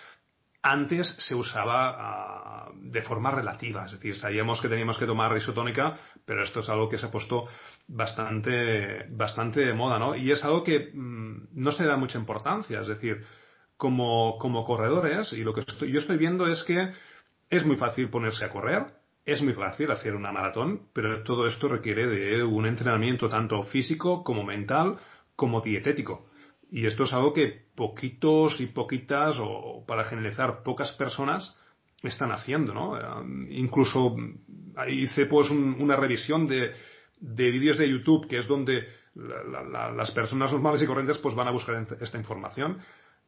antes 0.62 1.16
se 1.20 1.36
usaba 1.36 1.96
ah, 1.98 2.72
de 2.76 3.02
forma 3.02 3.32
relativa, 3.32 3.86
es 3.86 3.94
decir, 3.94 4.18
sabíamos 4.18 4.62
que 4.62 4.68
teníamos 4.68 4.98
que 4.98 5.06
tomar 5.06 5.36
isotónica, 5.38 5.98
pero 6.26 6.44
esto 6.44 6.60
es 6.60 6.70
algo 6.70 6.90
que 6.90 6.98
se 6.98 7.06
ha 7.06 7.12
puesto 7.12 7.48
bastante, 7.88 9.06
bastante 9.10 9.62
de 9.62 9.74
moda, 9.74 10.00
¿no? 10.00 10.16
Y 10.16 10.32
es 10.32 10.44
algo 10.44 10.64
que 10.64 10.92
mm, 10.94 11.50
no 11.54 11.72
se 11.72 11.86
da 11.86 11.98
mucha 11.98 12.20
importancia, 12.20 12.82
es 12.82 12.88
decir, 12.88 13.26
como, 13.78 14.38
como 14.40 14.66
corredores, 14.66 15.32
y 15.34 15.44
lo 15.44 15.54
que 15.54 15.64
yo 15.88 16.00
estoy 16.00 16.18
viendo 16.18 16.48
es 16.48 16.64
que 16.64 16.94
es 17.50 17.66
muy 17.66 17.78
fácil 17.78 18.10
ponerse 18.10 18.44
a 18.44 18.50
correr, 18.50 19.00
es 19.26 19.42
muy 19.42 19.54
fácil 19.54 19.92
hacer 19.92 20.16
una 20.16 20.32
maratón, 20.32 20.90
pero 20.94 21.24
todo 21.24 21.48
esto 21.48 21.68
requiere 21.68 22.08
de 22.08 22.44
un 22.44 22.66
entrenamiento 22.66 23.30
tanto 23.30 23.64
físico 23.64 24.24
como 24.24 24.44
mental 24.44 24.98
como 25.36 25.62
dietético. 25.62 26.29
Y 26.72 26.86
esto 26.86 27.04
es 27.04 27.14
algo 27.14 27.34
que 27.34 27.66
poquitos 27.76 28.60
y 28.62 28.68
poquitas, 28.68 29.38
o 29.40 29.84
para 29.88 30.04
generalizar, 30.04 30.62
pocas 30.64 30.92
personas 30.92 31.56
están 32.04 32.32
haciendo, 32.32 32.74
¿no? 32.74 32.98
Eh, 32.98 33.48
incluso 33.52 34.16
hice 34.88 35.26
pues 35.26 35.50
una 35.50 35.96
revisión 35.96 36.48
de, 36.48 36.74
de 37.20 37.52
vídeos 37.52 37.78
de 37.78 37.90
YouTube, 37.90 38.28
que 38.28 38.38
es 38.38 38.48
donde 38.48 38.88
las 39.16 40.12
personas 40.12 40.52
normales 40.52 40.82
y 40.82 40.86
corrientes 40.86 41.18
pues 41.18 41.36
van 41.36 41.48
a 41.48 41.52
buscar 41.52 41.86
esta 42.00 42.18
información. 42.18 42.80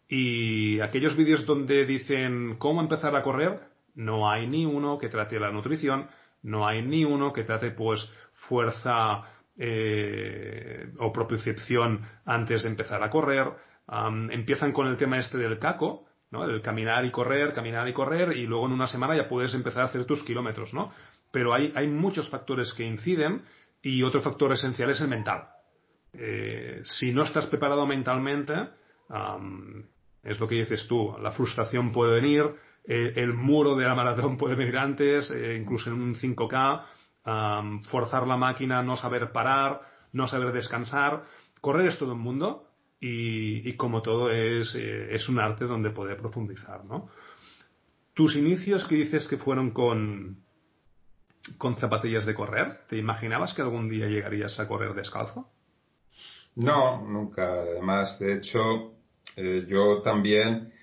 Y 0.07 0.79
aquellos 0.79 1.15
vídeos 1.15 1.45
donde 1.45 1.85
dicen 1.85 2.55
cómo 2.57 2.81
empezar 2.81 3.15
a 3.15 3.23
correr, 3.23 3.61
no 3.95 4.29
hay 4.29 4.47
ni 4.47 4.65
uno 4.65 4.97
que 4.97 5.09
trate 5.09 5.39
la 5.39 5.51
nutrición, 5.51 6.07
no 6.43 6.67
hay 6.67 6.81
ni 6.81 7.03
uno 7.03 7.33
que 7.33 7.43
trate 7.43 7.71
pues 7.71 8.09
fuerza 8.33 9.23
eh, 9.57 10.91
o 10.99 11.11
propiocepción 11.11 12.01
antes 12.25 12.63
de 12.63 12.69
empezar 12.69 13.03
a 13.03 13.09
correr. 13.09 13.47
empiezan 14.29 14.71
con 14.71 14.87
el 14.87 14.97
tema 14.97 15.19
este 15.19 15.37
del 15.37 15.59
caco, 15.59 16.05
¿no? 16.31 16.45
El 16.45 16.61
caminar 16.61 17.05
y 17.05 17.11
correr, 17.11 17.53
caminar 17.53 17.87
y 17.87 17.93
correr, 17.93 18.37
y 18.37 18.47
luego 18.47 18.65
en 18.67 18.73
una 18.73 18.87
semana 18.87 19.15
ya 19.15 19.27
puedes 19.27 19.53
empezar 19.53 19.81
a 19.81 19.85
hacer 19.85 20.05
tus 20.05 20.23
kilómetros, 20.23 20.73
¿no? 20.73 20.91
Pero 21.31 21.53
hay, 21.53 21.73
hay 21.75 21.87
muchos 21.87 22.29
factores 22.29 22.73
que 22.73 22.83
inciden 22.83 23.43
y 23.81 24.03
otro 24.03 24.21
factor 24.21 24.51
esencial 24.53 24.89
es 24.89 25.01
el 25.01 25.07
mental. 25.07 25.47
Eh, 26.13 26.81
si 26.83 27.13
no 27.13 27.23
estás 27.23 27.45
preparado 27.47 27.85
mentalmente, 27.85 28.53
es 30.23 30.39
lo 30.39 30.47
que 30.47 30.55
dices 30.55 30.87
tú, 30.87 31.15
la 31.21 31.31
frustración 31.31 31.91
puede 31.91 32.13
venir, 32.13 32.45
eh, 32.85 33.13
el 33.15 33.33
muro 33.33 33.75
de 33.75 33.85
la 33.85 33.95
maratón 33.95 34.37
puede 34.37 34.55
venir 34.55 34.77
antes, 34.77 35.31
eh, 35.31 35.57
incluso 35.59 35.89
en 35.89 36.01
un 36.01 36.15
5K, 36.15 36.85
forzar 37.23 38.27
la 38.27 38.37
máquina, 38.37 38.81
no 38.81 38.97
saber 38.97 39.31
parar, 39.31 39.81
no 40.13 40.27
saber 40.27 40.51
descansar. 40.51 41.23
Correr 41.59 41.87
es 41.87 41.97
todo 41.97 42.13
un 42.13 42.19
mundo 42.19 42.67
y, 42.99 43.73
como 43.77 44.01
todo 44.01 44.31
es, 44.31 44.75
eh, 44.75 45.15
es, 45.15 45.27
un 45.29 45.39
arte 45.39 45.65
donde 45.65 45.91
poder 45.91 46.17
profundizar, 46.17 46.85
¿no? 46.85 47.09
Tus 48.13 48.35
inicios 48.35 48.85
que 48.85 48.95
dices 48.95 49.27
que 49.27 49.37
fueron 49.37 49.71
con, 49.71 50.43
con 51.57 51.77
zapatillas 51.77 52.25
de 52.25 52.35
correr, 52.35 52.81
¿te 52.87 52.97
imaginabas 52.97 53.53
que 53.53 53.61
algún 53.61 53.89
día 53.89 54.07
llegarías 54.07 54.59
a 54.59 54.67
correr 54.67 54.93
descalzo? 54.93 55.49
No, 56.55 57.01
nunca. 57.07 57.43
Además, 57.43 58.19
de 58.19 58.35
hecho, 58.35 58.93
yo 59.67 60.01
también 60.03 60.73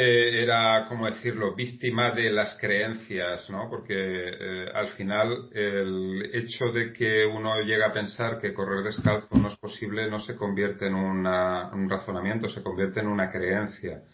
eh, 0.00 0.44
era, 0.44 0.86
como 0.86 1.06
decirlo, 1.06 1.56
víctima 1.56 2.12
de 2.12 2.30
las 2.30 2.56
creencias, 2.60 3.50
¿no? 3.50 3.68
Porque 3.68 3.96
eh, 3.96 4.70
al 4.72 4.86
final 4.90 5.48
el 5.52 6.30
hecho 6.34 6.66
de 6.66 6.92
que 6.92 7.26
uno 7.26 7.60
llega 7.62 7.88
a 7.88 7.92
pensar 7.92 8.38
que 8.38 8.54
correr 8.54 8.84
descalzo 8.84 9.36
no 9.36 9.48
es 9.48 9.56
posible 9.56 10.08
no 10.08 10.20
se 10.20 10.36
convierte 10.36 10.86
en 10.86 10.94
un 10.94 11.90
razonamiento, 11.90 12.48
se 12.48 12.62
convierte 12.62 13.00
en 13.00 13.08
una 13.08 13.28
creencia. 13.28 14.04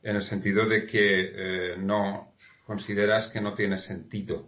En 0.00 0.14
el 0.14 0.22
sentido 0.22 0.68
de 0.68 0.86
que 0.86 1.72
eh, 1.72 1.76
no 1.76 2.34
consideras 2.64 3.32
que 3.32 3.40
no 3.40 3.54
tiene 3.54 3.78
sentido 3.78 4.46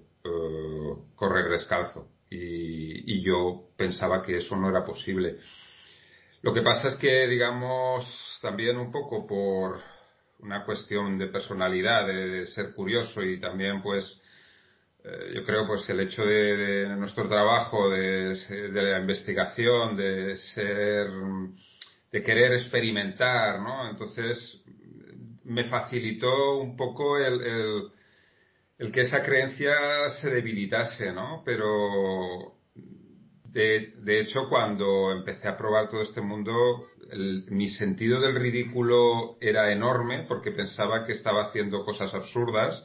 correr 1.17 1.51
descalzo. 1.51 2.07
Y, 2.31 3.17
y 3.17 3.25
yo 3.25 3.71
pensaba 3.77 4.23
que 4.23 4.37
eso 4.37 4.55
no 4.55 4.71
era 4.71 4.85
posible. 4.85 5.39
Lo 6.43 6.55
que 6.55 6.63
pasa 6.63 6.87
es 6.87 6.95
que, 6.95 7.27
digamos, 7.27 8.39
también 8.41 8.77
un 8.77 8.93
poco 8.93 9.27
por 9.27 9.81
una 10.43 10.65
cuestión 10.65 11.19
de 11.19 11.29
personalidad, 11.29 12.07
de, 12.07 12.47
ser 12.47 12.73
curioso 12.75 13.23
y 13.23 13.41
también 13.41 13.81
pues 13.81 14.21
eh, 15.05 15.33
yo 15.35 15.45
creo 15.45 15.67
pues 15.67 15.89
el 15.89 16.01
hecho 16.01 16.25
de, 16.25 16.89
nuestro 16.97 17.29
trabajo, 17.29 17.89
de, 17.91 18.37
la 18.73 18.99
investigación, 18.99 19.97
de 19.97 20.37
ser, 20.37 21.09
de 22.11 22.23
querer 22.23 22.53
experimentar, 22.53 23.61
¿no? 23.61 23.89
Entonces 23.89 24.63
me 25.45 25.65
facilitó 25.65 26.59
un 26.59 26.77
poco 26.77 27.19
el, 27.19 27.91
el, 28.79 28.93
que 28.93 29.03
esa 29.03 29.23
creencia 29.23 30.11
se 30.21 30.29
debilitase, 30.29 31.13
¿no? 31.13 31.43
Pero 31.45 32.57
de, 33.45 33.95
de 33.99 34.21
hecho 34.21 34.49
cuando 34.49 35.13
empecé 35.13 35.49
a 35.49 35.57
probar 35.57 35.89
todo 35.89 36.03
este 36.03 36.21
mundo 36.21 36.87
mi 37.15 37.69
sentido 37.69 38.21
del 38.21 38.37
ridículo 38.37 39.37
era 39.41 39.73
enorme 39.73 40.25
porque 40.29 40.51
pensaba 40.51 41.05
que 41.05 41.13
estaba 41.13 41.43
haciendo 41.43 41.85
cosas 41.85 42.15
absurdas 42.15 42.85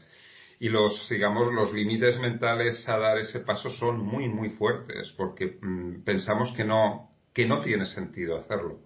y 0.60 0.70
los, 0.70 1.08
digamos, 1.10 1.54
los 1.54 1.72
límites 1.74 2.20
mentales 2.20 2.88
a 2.90 2.98
dar 2.98 3.18
ese 3.20 3.42
paso 3.42 3.70
son 3.70 4.00
muy, 4.00 4.28
muy 4.28 4.50
fuertes 4.50 5.14
porque 5.16 5.58
mm, 5.62 6.04
pensamos 6.04 6.52
que 6.54 6.64
no, 6.64 7.12
que 7.34 7.46
no 7.46 7.62
tiene 7.62 7.86
sentido 7.86 8.38
hacerlo. 8.38 8.80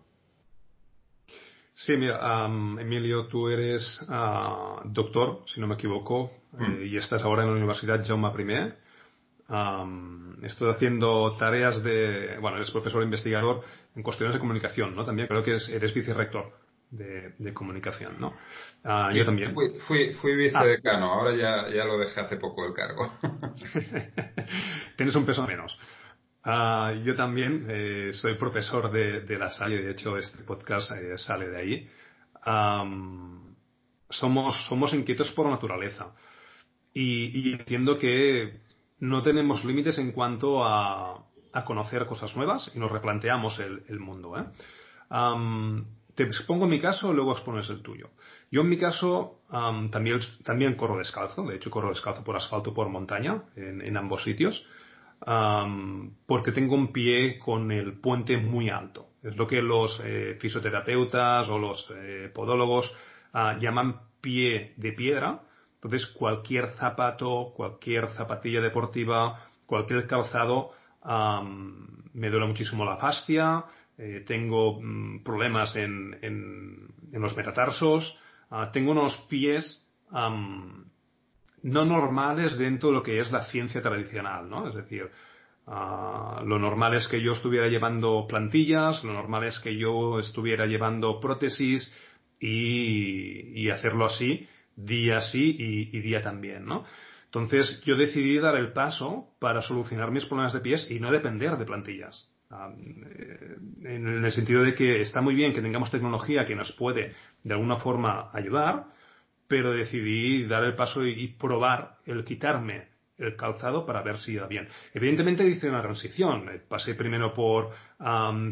Sí, 1.73 1.93
mira, 1.97 2.45
Emilio, 2.45 3.25
tú 3.27 3.49
eres 3.49 4.05
ah, 4.09 4.81
doctor, 4.85 5.43
si 5.47 5.59
no 5.59 5.67
me 5.67 5.75
equivoco, 5.75 6.31
mm. 6.51 6.63
eh, 6.63 6.85
y 6.87 6.97
estás 6.97 7.23
ahora 7.23 7.43
en 7.43 7.49
la 7.49 7.55
Universidad 7.55 8.05
Jaume 8.05 8.27
I 8.27 8.81
estoy 10.43 10.71
haciendo 10.71 11.35
tareas 11.37 11.83
de, 11.83 12.37
bueno, 12.39 12.57
eres 12.57 12.71
profesor 12.71 13.03
investigador 13.03 13.63
en 13.95 14.03
cuestiones 14.03 14.33
de 14.33 14.39
comunicación, 14.39 14.95
¿no? 14.95 15.05
También 15.05 15.27
creo 15.27 15.43
que 15.43 15.57
eres 15.71 15.93
vicerrector 15.93 16.53
de, 16.91 17.33
de 17.37 17.53
comunicación, 17.53 18.19
¿no? 18.19 18.33
Ah, 18.83 19.11
yo 19.13 19.25
también. 19.25 19.53
Fui, 19.53 19.79
fui, 19.87 20.13
fui 20.13 20.35
vicedecano, 20.35 21.05
ah. 21.05 21.15
ahora 21.15 21.35
ya, 21.35 21.75
ya 21.75 21.85
lo 21.85 21.97
dejé 21.97 22.19
hace 22.19 22.37
poco 22.37 22.65
el 22.65 22.73
cargo. 22.73 23.11
Tienes 24.97 25.15
un 25.15 25.25
peso 25.25 25.45
menos. 25.47 25.77
Ah, 26.43 26.93
yo 27.03 27.15
también 27.15 27.67
eh, 27.69 28.11
soy 28.13 28.35
profesor 28.35 28.91
de, 28.91 29.21
de, 29.21 29.37
la 29.37 29.51
Salle, 29.51 29.81
de 29.81 29.91
hecho 29.91 30.17
este 30.17 30.43
podcast 30.43 30.91
eh, 30.91 31.17
sale 31.17 31.49
de 31.49 31.57
ahí. 31.57 31.89
somos, 34.09 34.65
somos 34.67 34.93
inquietos 34.93 35.31
por 35.31 35.47
naturaleza. 35.47 36.13
Y, 36.93 37.53
entiendo 37.53 37.97
que 37.97 38.59
no 38.99 39.21
tenemos 39.21 39.63
límites 39.63 39.97
en 39.97 40.11
cuanto 40.11 40.63
a, 40.63 41.25
conocer 41.65 42.05
cosas 42.05 42.35
nuevas 42.35 42.71
y 42.73 42.79
nos 42.79 42.91
replanteamos 42.91 43.59
el, 43.59 43.99
mundo. 43.99 44.37
¿eh? 44.37 44.45
te 46.15 46.23
expongo 46.23 46.67
mi 46.67 46.79
caso, 46.79 47.13
luego 47.13 47.31
expones 47.31 47.69
el 47.69 47.81
tuyo. 47.81 48.09
Yo 48.51 48.61
en 48.61 48.69
mi 48.69 48.77
caso 48.77 49.39
también, 49.49 50.19
también 50.43 50.75
corro 50.75 50.97
descalzo, 50.97 51.45
de 51.45 51.55
hecho 51.55 51.69
corro 51.69 51.89
descalzo 51.89 52.23
por 52.23 52.35
asfalto, 52.35 52.73
por 52.73 52.89
montaña, 52.89 53.43
en, 53.55 53.95
ambos 53.97 54.23
sitios, 54.23 54.65
porque 56.25 56.51
tengo 56.51 56.75
un 56.75 56.91
pie 56.91 57.39
con 57.39 57.71
el 57.71 57.99
puente 57.99 58.37
muy 58.37 58.69
alto. 58.69 59.07
Es 59.23 59.37
lo 59.37 59.47
que 59.47 59.61
los 59.61 60.01
eh, 60.03 60.37
fisioterapeutas 60.39 61.47
o 61.47 61.59
los 61.59 61.91
eh, 61.95 62.31
podólogos 62.33 62.91
ah, 63.33 63.55
llaman 63.59 64.01
pie 64.19 64.73
de 64.77 64.93
piedra, 64.93 65.41
entonces, 65.83 66.07
cualquier 66.11 66.67
zapato, 66.77 67.53
cualquier 67.55 68.09
zapatilla 68.11 68.61
deportiva, 68.61 69.49
cualquier 69.65 70.05
calzado, 70.05 70.73
me 71.03 72.29
duele 72.29 72.47
muchísimo 72.47 72.85
la 72.85 72.97
fascia, 72.97 73.65
eh, 73.97 74.23
tengo 74.25 74.81
mm, 74.81 75.23
problemas 75.23 75.75
en, 75.75 76.87
los 77.11 77.35
metatarsos, 77.35 78.17
ah, 78.49 78.71
tengo 78.71 78.91
unos 78.91 79.15
pies 79.29 79.87
no 80.11 81.85
normales 81.85 82.57
dentro 82.57 82.89
de 82.89 82.95
lo 82.95 83.03
que 83.03 83.19
es 83.19 83.31
la 83.31 83.45
ciencia 83.45 83.81
tradicional, 83.81 84.49
¿no? 84.49 84.67
Es 84.67 84.75
decir, 84.75 85.09
ah, 85.67 86.41
lo 86.45 86.59
normal 86.59 86.95
es 86.95 87.07
que 87.07 87.21
yo 87.21 87.33
estuviera 87.33 87.67
llevando 87.67 88.25
plantillas, 88.27 89.03
lo 89.03 89.13
normal 89.13 89.45
es 89.45 89.59
que 89.59 89.77
yo 89.77 90.19
estuviera 90.19 90.65
llevando 90.65 91.19
prótesis 91.19 91.93
y 92.39 93.69
hacerlo 93.69 94.05
así 94.05 94.47
día 94.75 95.21
sí 95.21 95.55
y, 95.91 95.99
día 95.99 96.21
también, 96.21 96.65
¿no? 96.65 96.85
Entonces 97.33 97.81
yo 97.85 97.95
decidí 97.95 98.39
dar 98.39 98.57
el 98.57 98.73
paso 98.73 99.29
para 99.39 99.61
solucionar 99.61 100.11
mis 100.11 100.25
problemas 100.25 100.51
de 100.51 100.59
pies 100.59 100.91
y 100.91 100.99
no 100.99 101.11
depender 101.11 101.57
de 101.57 101.65
plantillas. 101.65 102.29
Eh, 102.51 103.55
en 103.83 104.25
el 104.25 104.31
sentido 104.33 104.63
de 104.63 104.75
que 104.75 104.99
está 104.99 105.21
muy 105.21 105.33
bien 105.33 105.53
que 105.53 105.61
tengamos 105.61 105.89
tecnología 105.89 106.43
que 106.43 106.57
nos 106.57 106.73
puede 106.73 107.15
de 107.41 107.53
alguna 107.53 107.77
forma 107.77 108.29
ayudar, 108.33 108.87
pero 109.47 109.71
decidí 109.71 110.43
dar 110.43 110.65
el 110.65 110.75
paso 110.75 111.05
y, 111.05 111.29
probar 111.29 111.95
el 112.05 112.25
quitarme 112.25 112.89
el 113.17 113.37
calzado 113.37 113.85
para 113.85 114.01
ver 114.01 114.17
si 114.17 114.33
iba 114.33 114.47
bien. 114.47 114.67
Evidentemente 114.93 115.47
hice 115.47 115.69
una 115.69 115.81
transición. 115.81 116.49
Eh, 116.49 116.61
pasé 116.67 116.95
primero 116.95 117.33
por 117.33 117.69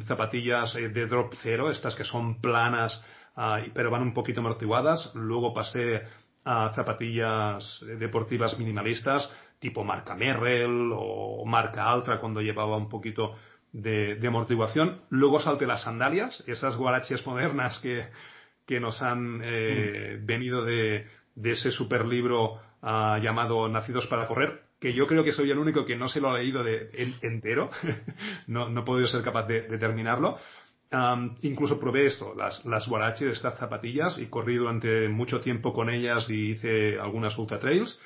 zapatillas 0.07 0.73
eh, 0.75 0.87
de 0.87 1.05
drop 1.05 1.33
cero, 1.41 1.69
estas 1.69 1.95
que 1.95 2.05
son 2.05 2.39
planas 2.39 3.03
pero 3.73 3.89
van 3.89 4.01
un 4.01 4.13
poquito 4.13 4.41
amortiguadas. 4.41 5.13
Luego 5.15 5.53
pasé 5.53 6.03
a 6.45 6.71
zapatillas 6.73 7.83
deportivas 7.99 8.57
minimalistas, 8.57 9.29
tipo 9.59 9.83
marca 9.83 10.15
Merrell 10.15 10.91
o 10.93 11.45
marca 11.45 11.89
Altra 11.89 12.19
cuando 12.19 12.41
llevaba 12.41 12.77
un 12.77 12.89
poquito 12.89 13.35
de, 13.71 14.19
amortiguación. 14.25 15.01
Luego 15.09 15.39
salté 15.39 15.67
las 15.67 15.83
sandalias, 15.83 16.43
esas 16.47 16.75
guaraches 16.75 17.25
modernas 17.25 17.79
que, 17.79 18.07
que 18.65 18.79
nos 18.79 19.01
han 19.01 19.41
eh, 19.43 20.17
mm. 20.19 20.25
venido 20.25 20.63
de, 20.63 21.07
de, 21.35 21.51
ese 21.51 21.71
super 21.71 22.05
libro 22.05 22.59
ah, 22.81 23.19
llamado 23.21 23.67
Nacidos 23.67 24.07
para 24.07 24.27
Correr, 24.27 24.61
que 24.79 24.93
yo 24.93 25.07
creo 25.07 25.23
que 25.23 25.33
soy 25.33 25.51
el 25.51 25.59
único 25.59 25.85
que 25.85 25.97
no 25.97 26.07
se 26.07 26.21
lo 26.21 26.31
ha 26.31 26.37
leído 26.37 26.63
de, 26.63 26.89
entero, 27.21 27.69
no, 28.47 28.69
no 28.69 28.81
he 28.81 28.85
podido 28.85 29.07
ser 29.07 29.23
capaz 29.23 29.45
de, 29.45 29.61
terminarlo. 29.77 30.37
Incluso 31.41 31.79
probé 31.79 32.07
esto, 32.07 32.33
las, 32.35 32.65
las 32.65 32.87
guaraches, 32.87 33.33
estas 33.33 33.57
zapatillas, 33.59 34.17
y 34.17 34.27
corrí 34.27 34.55
durante 34.55 35.07
mucho 35.09 35.41
tiempo 35.41 35.73
con 35.73 35.89
ellas 35.89 36.29
y 36.29 36.51
hice 36.51 36.99
algunas 36.99 37.37
ultra 37.37 37.59
trails. 37.59 37.99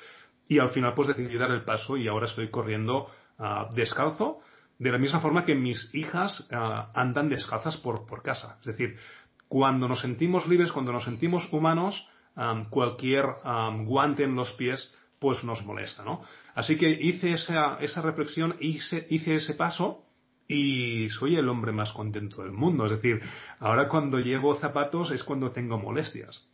Y 0.48 0.58
al 0.58 0.70
final 0.70 0.92
pues 0.94 1.08
decidí 1.08 1.38
dar 1.38 1.50
el 1.50 1.64
paso 1.64 1.96
y 1.96 2.06
ahora 2.08 2.26
estoy 2.26 2.48
corriendo 2.48 3.08
ah, 3.38 3.70
descalzo, 3.74 4.40
de 4.78 4.92
la 4.92 4.98
misma 4.98 5.20
forma 5.20 5.44
que 5.44 5.54
mis 5.54 5.94
hijas 5.94 6.46
ah, 6.52 6.90
andan 6.94 7.30
descalzas 7.30 7.78
por, 7.78 8.06
por 8.06 8.22
casa. 8.22 8.58
Es 8.60 8.66
decir, 8.66 8.98
cuando 9.48 9.88
nos 9.88 10.00
sentimos 10.00 10.46
libres, 10.46 10.72
cuando 10.72 10.92
nos 10.92 11.04
sentimos 11.04 11.50
humanos, 11.52 12.08
cualquier 12.70 13.24
guante 13.84 14.24
en 14.24 14.34
los 14.34 14.52
pies 14.54 14.92
pues 15.20 15.44
nos 15.44 15.64
molesta, 15.64 16.04
¿no? 16.04 16.22
Así 16.54 16.76
que 16.76 16.90
hice 16.90 17.32
esa, 17.32 17.78
esa 17.80 18.02
reflexión, 18.02 18.56
hice, 18.60 19.06
hice 19.10 19.36
ese 19.36 19.54
paso 19.54 20.03
y 20.48 21.08
soy 21.10 21.36
el 21.36 21.48
hombre 21.48 21.72
más 21.72 21.92
contento 21.92 22.42
del 22.42 22.52
mundo. 22.52 22.86
Es 22.86 22.92
decir, 22.92 23.22
ahora 23.58 23.88
cuando 23.88 24.18
llevo 24.18 24.56
zapatos 24.56 25.10
es 25.10 25.22
cuando 25.24 25.52
tengo 25.52 25.78
molestias. 25.78 26.46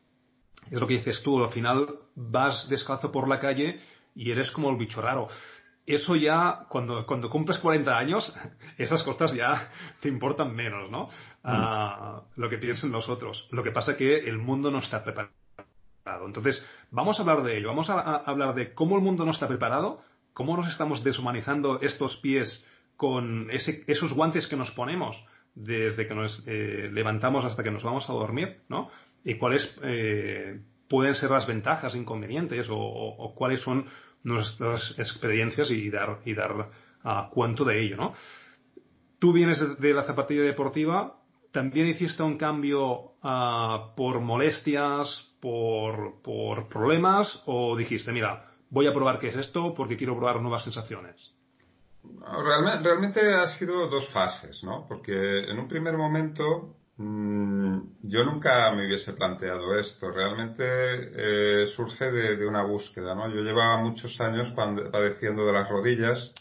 Es 0.70 0.80
lo 0.80 0.86
que 0.86 0.98
dices 0.98 1.22
tú, 1.22 1.42
al 1.42 1.50
final 1.50 1.88
vas 2.14 2.68
descalzo 2.68 3.10
por 3.10 3.28
la 3.28 3.40
calle 3.40 3.80
y 4.14 4.30
eres 4.30 4.50
como 4.50 4.70
el 4.70 4.76
bicho 4.76 5.00
raro. 5.00 5.28
Eso 5.86 6.14
ya, 6.14 6.66
cuando, 6.68 7.04
cuando 7.06 7.30
cumples 7.30 7.58
40 7.58 7.98
años, 7.98 8.34
esas 8.78 9.02
cosas 9.02 9.32
ya 9.32 9.70
te 10.00 10.08
importan 10.08 10.54
menos, 10.54 10.90
¿no? 10.90 11.08
Ah, 11.42 12.22
lo 12.36 12.48
que 12.48 12.58
piensen 12.58 12.92
los 12.92 13.08
otros. 13.08 13.48
Lo 13.50 13.62
que 13.62 13.72
pasa 13.72 13.92
es 13.92 13.96
que 13.96 14.18
el 14.18 14.38
mundo 14.38 14.70
no 14.70 14.78
está 14.78 15.02
preparado 15.02 15.32
entonces, 16.26 16.64
vamos 16.90 17.18
a 17.18 17.22
hablar 17.22 17.42
de 17.42 17.58
ello, 17.58 17.68
vamos 17.68 17.90
a, 17.90 18.00
hablar 18.00 18.54
de 18.54 18.74
cómo 18.74 18.96
el 18.96 19.02
mundo 19.02 19.24
no 19.24 19.32
está 19.32 19.46
preparado, 19.46 20.02
cómo 20.32 20.56
nos 20.56 20.70
estamos 20.70 21.04
deshumanizando 21.04 21.80
estos 21.80 22.16
pies 22.18 22.64
con 23.00 23.48
esos 23.50 24.12
guantes 24.12 24.46
que 24.46 24.56
nos 24.56 24.72
ponemos 24.72 25.16
desde 25.54 26.06
que 26.06 26.14
nos 26.14 26.44
eh, 26.46 26.90
levantamos 26.92 27.46
hasta 27.46 27.62
que 27.62 27.70
nos 27.70 27.82
vamos 27.82 28.10
a 28.10 28.12
dormir, 28.12 28.58
¿no? 28.68 28.90
Y 29.24 29.36
cuáles 29.36 29.74
eh, 29.82 30.60
pueden 30.86 31.14
ser 31.14 31.30
las 31.30 31.46
ventajas, 31.46 31.94
inconvenientes 31.94 32.66
o, 32.68 33.32
cuáles 33.34 33.60
son 33.60 33.86
nuestras 34.22 34.94
experiencias 34.98 35.70
y 35.70 35.88
dar, 35.88 36.18
y 36.26 36.34
dar 36.34 36.68
cuento 37.30 37.64
de 37.64 37.80
ello, 37.80 37.96
¿no? 37.96 38.12
Tú 39.18 39.32
vienes 39.32 39.62
de 39.78 39.94
la 39.94 40.02
zapatilla 40.02 40.42
deportiva, 40.42 41.22
también 41.52 41.88
hiciste 41.88 42.22
un 42.22 42.36
cambio 42.36 43.14
ah, 43.22 43.94
por 43.96 44.20
molestias, 44.20 45.26
por, 45.40 46.20
por 46.20 46.68
problemas 46.68 47.42
o 47.46 47.74
dijiste, 47.78 48.12
mira, 48.12 48.50
voy 48.68 48.86
a 48.88 48.92
probar 48.92 49.18
qué 49.18 49.28
es 49.28 49.36
esto 49.36 49.72
porque 49.72 49.96
quiero 49.96 50.18
probar 50.18 50.42
nuevas 50.42 50.64
sensaciones? 50.64 51.39
Realmente, 52.02 52.88
realmente 52.88 53.34
ha 53.34 53.46
sido 53.48 53.88
dos 53.88 54.08
fases, 54.10 54.62
¿no? 54.64 54.86
Porque 54.88 55.12
en 55.12 55.58
un 55.58 55.68
primer 55.68 55.96
momento 55.96 56.76
mm, 56.96 57.78
yo 58.02 58.24
nunca 58.24 58.70
me 58.72 58.86
hubiese 58.86 59.12
planteado 59.12 59.78
esto. 59.78 60.10
Realmente 60.10 60.64
eh, 60.64 61.66
surge 61.66 62.10
de, 62.10 62.46
una 62.46 62.62
búsqueda, 62.64 63.14
¿no? 63.14 63.28
Yo 63.28 63.42
llevaba 63.42 63.78
muchos 63.78 64.20
años 64.20 64.52
padeciendo 64.54 65.46
de 65.46 65.52
las 65.52 65.68
rodillas 65.68 66.32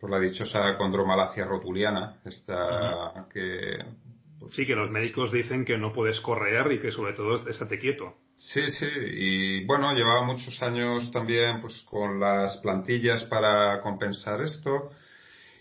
por 0.00 0.10
la 0.10 0.20
dichosa 0.20 0.76
condromalacia 0.76 1.44
rotuliana, 1.44 2.20
esta 2.24 3.26
que 3.32 3.78
Sí, 4.52 4.64
que 4.64 4.74
los 4.74 4.90
médicos 4.90 5.32
dicen 5.32 5.64
que 5.64 5.78
no 5.78 5.92
puedes 5.92 6.20
correr 6.20 6.70
y 6.72 6.78
que 6.78 6.92
sobre 6.92 7.12
todo 7.12 7.48
estate 7.48 7.78
quieto. 7.78 8.14
Sí, 8.38 8.70
sí, 8.70 8.86
y 8.86 9.64
bueno, 9.66 9.92
llevaba 9.94 10.22
muchos 10.22 10.62
años 10.62 11.10
también 11.10 11.60
pues 11.60 11.82
con 11.90 12.20
las 12.20 12.56
plantillas 12.58 13.24
para 13.24 13.82
compensar 13.82 14.40
esto. 14.42 14.90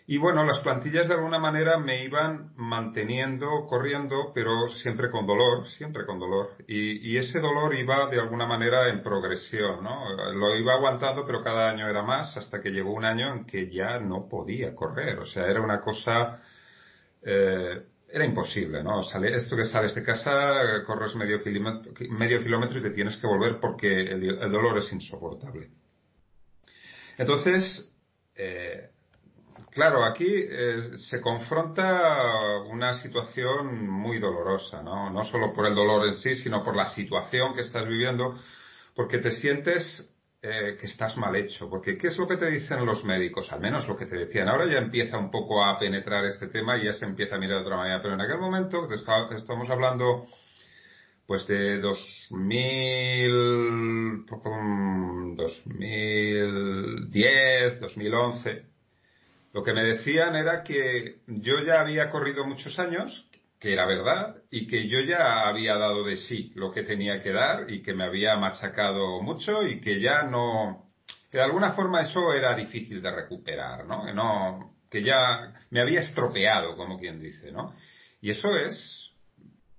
Y 0.06 0.18
bueno, 0.18 0.46
las 0.46 0.60
plantillas 0.60 1.08
de 1.08 1.16
alguna 1.16 1.40
manera 1.40 1.80
me 1.80 2.04
iban 2.04 2.52
manteniendo 2.56 3.66
corriendo, 3.68 4.32
pero 4.34 4.70
siempre 4.70 5.10
con 5.10 5.26
dolor, 5.26 5.68
siempre 5.70 6.06
con 6.06 6.20
dolor. 6.20 6.52
Y, 6.68 7.12
y, 7.12 7.18
ese 7.18 7.40
dolor 7.40 7.76
iba 7.76 8.08
de 8.10 8.20
alguna 8.20 8.46
manera 8.46 8.90
en 8.90 9.02
progresión, 9.02 9.84
¿no? 9.84 10.14
Lo 10.34 10.56
iba 10.56 10.74
aguantando, 10.74 11.26
pero 11.26 11.44
cada 11.44 11.70
año 11.72 11.90
era 11.90 12.04
más, 12.04 12.38
hasta 12.38 12.62
que 12.62 12.70
llegó 12.70 12.94
un 12.94 13.06
año 13.06 13.34
en 13.34 13.46
que 13.46 13.70
ya 13.70 14.00
no 14.00 14.30
podía 14.30 14.76
correr. 14.76 15.18
O 15.20 15.26
sea, 15.26 15.48
era 15.48 15.62
una 15.62 15.82
cosa 15.82 16.40
eh, 17.24 17.82
era 18.10 18.26
imposible, 18.26 18.84
¿no? 18.84 19.04
Sale, 19.04 19.36
esto 19.36 19.56
que 19.56 19.66
sales 19.66 19.94
de 19.94 20.04
casa, 20.04 20.84
corres 20.86 21.16
medio 21.16 21.42
kilómetro, 21.42 21.92
medio 22.10 22.42
kilómetro 22.42 22.80
y 22.80 22.82
te 22.82 22.92
tienes 22.92 23.18
que 23.18 23.28
volver 23.28 23.60
porque 23.60 24.02
el, 24.02 24.52
dolor 24.52 24.78
es 24.78 24.92
insoportable. 24.94 25.70
Entonces, 27.18 27.92
eh, 28.36 28.90
claro, 29.72 30.06
aquí 30.06 30.30
eh, 30.30 30.98
se 30.98 31.20
confronta 31.20 32.62
una 32.70 32.94
situación 32.94 33.90
muy 33.90 34.20
dolorosa, 34.20 34.82
¿no? 34.82 35.10
No 35.10 35.24
solo 35.24 35.54
por 35.54 35.66
el 35.66 35.76
dolor 35.76 36.08
en 36.08 36.14
sí, 36.14 36.36
sino 36.36 36.64
por 36.64 36.76
la 36.76 36.86
situación 36.86 37.54
que 37.54 37.62
estás 37.62 37.86
viviendo, 37.88 38.40
porque 38.96 39.18
te 39.18 39.32
sientes 39.32 40.10
eh, 40.42 40.78
que 40.80 40.86
estás 40.86 41.18
mal 41.18 41.36
hecho, 41.36 41.70
porque 41.70 41.98
¿qué 41.98 42.08
es 42.08 42.18
lo 42.18 42.28
que 42.28 42.38
te 42.38 42.50
dicen 42.52 42.86
los 42.86 43.04
médicos? 43.04 43.52
Al 43.52 43.60
menos 43.60 43.88
lo 43.88 43.96
que 43.96 44.06
te 44.06 44.16
decían. 44.16 44.48
Ahora 44.48 44.68
ya 44.68 44.78
empieza 44.78 45.18
un 45.18 45.32
poco 45.32 45.64
a 45.64 45.80
penetrar 45.80 46.26
este 46.26 46.48
tema 46.48 46.78
y 46.78 46.86
ya 46.86 46.94
se 46.94 47.06
empieza 47.06 47.36
a 47.36 47.40
mirar 47.40 47.58
de 47.58 47.64
otra 47.64 47.78
manera, 47.78 48.02
pero 48.02 48.14
en 48.14 48.22
aquel 48.22 48.38
momento 48.38 48.88
estamos 48.94 49.70
hablando 49.70 50.28
pues 51.26 51.48
de 51.48 51.80
2000, 51.80 54.26
2010, 55.36 57.80
2011. 57.82 58.66
Lo 59.54 59.64
que 59.64 59.74
me 59.74 59.84
decían 59.84 60.36
era 60.36 60.64
que 60.64 61.22
yo 61.26 61.64
ya 61.66 61.82
había 61.82 62.12
corrido 62.12 62.46
muchos 62.46 62.78
años, 62.80 63.28
que 63.60 63.74
era 63.74 63.86
verdad 63.86 64.36
y 64.52 64.68
que 64.68 64.88
yo 64.88 65.00
ya 65.02 65.48
había 65.48 65.76
dado 65.76 66.04
de 66.04 66.16
sí 66.16 66.52
lo 66.56 66.72
que 66.72 66.84
tenía 66.84 67.22
que 67.22 67.32
dar 67.32 67.70
y 67.70 67.82
que 67.82 67.94
me 67.94 68.04
había 68.04 68.36
machacado 68.36 69.22
mucho 69.22 69.64
y 69.64 69.82
que 69.82 70.00
ya 70.00 70.24
no 70.24 70.86
que 71.32 71.38
de 71.38 71.44
alguna 71.44 71.74
forma 71.74 72.02
eso 72.02 72.34
era 72.34 72.56
difícil 72.56 73.02
de 73.02 73.12
recuperar, 73.12 73.86
¿no? 73.86 74.06
Que 74.06 74.14
no 74.14 74.76
que 74.90 75.04
ya 75.04 75.54
me 75.72 75.82
había 75.82 76.00
estropeado, 76.00 76.78
como 76.78 76.98
quien 76.98 77.20
dice, 77.20 77.52
¿no? 77.52 77.74
Y 78.22 78.32
eso 78.32 78.56
es 78.56 79.12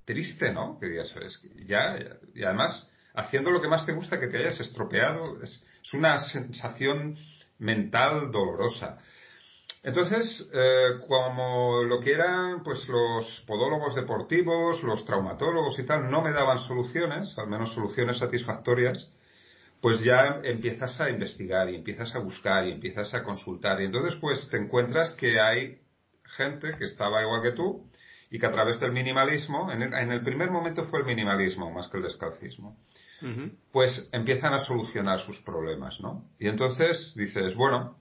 triste, 0.04 0.52
¿no? 0.52 0.78
Que 0.78 1.00
eso 1.00 1.20
es 1.20 1.40
ya 1.64 1.98
y 2.34 2.42
además 2.42 2.90
haciendo 3.14 3.50
lo 3.50 3.60
que 3.60 3.68
más 3.68 3.86
te 3.86 3.92
gusta 3.92 4.18
que 4.18 4.28
te 4.28 4.38
hayas 4.38 4.60
estropeado 4.60 5.42
es, 5.42 5.64
es 5.82 5.94
una 5.94 6.18
sensación 6.18 7.16
mental 7.58 8.30
dolorosa. 8.32 8.98
Entonces, 9.84 10.48
eh, 10.52 11.00
como 11.06 11.82
lo 11.84 12.00
que 12.00 12.12
eran 12.12 12.62
pues 12.62 12.88
los 12.88 13.44
podólogos 13.46 13.94
deportivos, 13.94 14.82
los 14.82 15.04
traumatólogos 15.04 15.78
y 15.78 15.84
tal, 15.84 16.10
no 16.10 16.22
me 16.22 16.32
daban 16.32 16.58
soluciones, 16.58 17.36
al 17.38 17.48
menos 17.48 17.72
soluciones 17.74 18.18
satisfactorias, 18.18 19.10
pues 19.80 20.00
ya 20.02 20.40
empiezas 20.42 21.00
a 21.00 21.08
investigar 21.08 21.70
y 21.70 21.76
empiezas 21.76 22.14
a 22.14 22.18
buscar 22.18 22.66
y 22.66 22.72
empiezas 22.72 23.14
a 23.14 23.22
consultar. 23.22 23.80
Y 23.80 23.84
entonces 23.84 24.16
pues 24.20 24.48
te 24.50 24.56
encuentras 24.56 25.12
que 25.12 25.40
hay 25.40 25.80
gente 26.24 26.72
que 26.76 26.84
estaba 26.84 27.22
igual 27.22 27.42
que 27.42 27.52
tú 27.52 27.88
y 28.30 28.38
que 28.38 28.46
a 28.46 28.52
través 28.52 28.78
del 28.80 28.92
minimalismo, 28.92 29.70
en 29.72 29.82
el, 29.82 30.22
primer 30.22 30.50
momento 30.50 30.84
fue 30.86 31.00
el 31.00 31.06
minimalismo 31.06 31.70
más 31.70 31.88
que 31.88 31.96
el 31.96 32.02
descalcismo, 32.02 32.76
pues 33.72 34.08
empiezan 34.12 34.52
a 34.52 34.58
solucionar 34.58 35.20
sus 35.20 35.40
problemas, 35.40 35.98
¿no? 36.00 36.28
Y 36.38 36.48
entonces 36.48 37.14
dices, 37.16 37.54
bueno, 37.54 37.96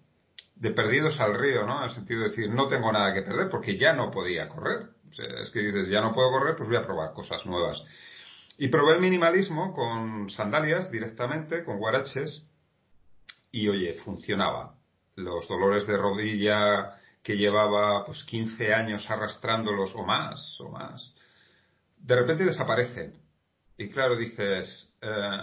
de 0.60 0.72
perdidos 0.72 1.20
al 1.20 1.38
río, 1.38 1.66
¿no? 1.66 1.80
En 1.80 1.84
el 1.86 1.96
sentido 1.96 2.22
de 2.22 2.30
decir, 2.30 2.50
no 2.50 2.68
tengo 2.68 2.92
nada 2.92 3.14
que 3.14 3.22
perder 3.22 3.50
porque 3.50 3.78
ya 3.78 3.94
no 3.94 4.10
podía 4.10 4.50
correr. 4.50 4.90
O 5.10 5.14
sea, 5.14 5.26
es 5.42 5.50
que 5.52 5.60
dices, 5.60 5.88
ya 5.88 6.02
no 6.02 6.14
puedo 6.14 6.32
correr, 6.32 6.56
pues 6.56 6.68
voy 6.68 6.78
a 6.78 6.86
probar 6.86 7.14
cosas 7.14 7.46
nuevas. 7.46 7.84
Y 8.58 8.70
probé 8.70 8.96
el 8.96 9.02
minimalismo 9.02 9.74
con 9.74 10.30
sandalias 10.30 10.92
directamente, 10.92 11.64
con 11.64 11.78
guaraches, 11.78 12.44
y 13.52 13.68
oye, 13.68 13.94
funcionaba. 14.04 14.74
Los 15.16 15.48
dolores 15.48 15.88
de 15.88 15.98
rodilla 15.98 16.98
que 17.24 17.38
llevaba 17.38 18.04
pues 18.06 18.24
15 18.24 18.74
años 18.74 19.10
arrastrándolos 19.10 19.94
o 19.96 20.04
más, 20.04 20.60
o 20.62 20.70
más, 20.70 21.14
de 21.98 22.16
repente 22.16 22.46
desaparecen. 22.46 23.14
Y 23.78 23.90
claro, 23.90 24.16
dices, 24.16 24.90
eh, 25.02 25.42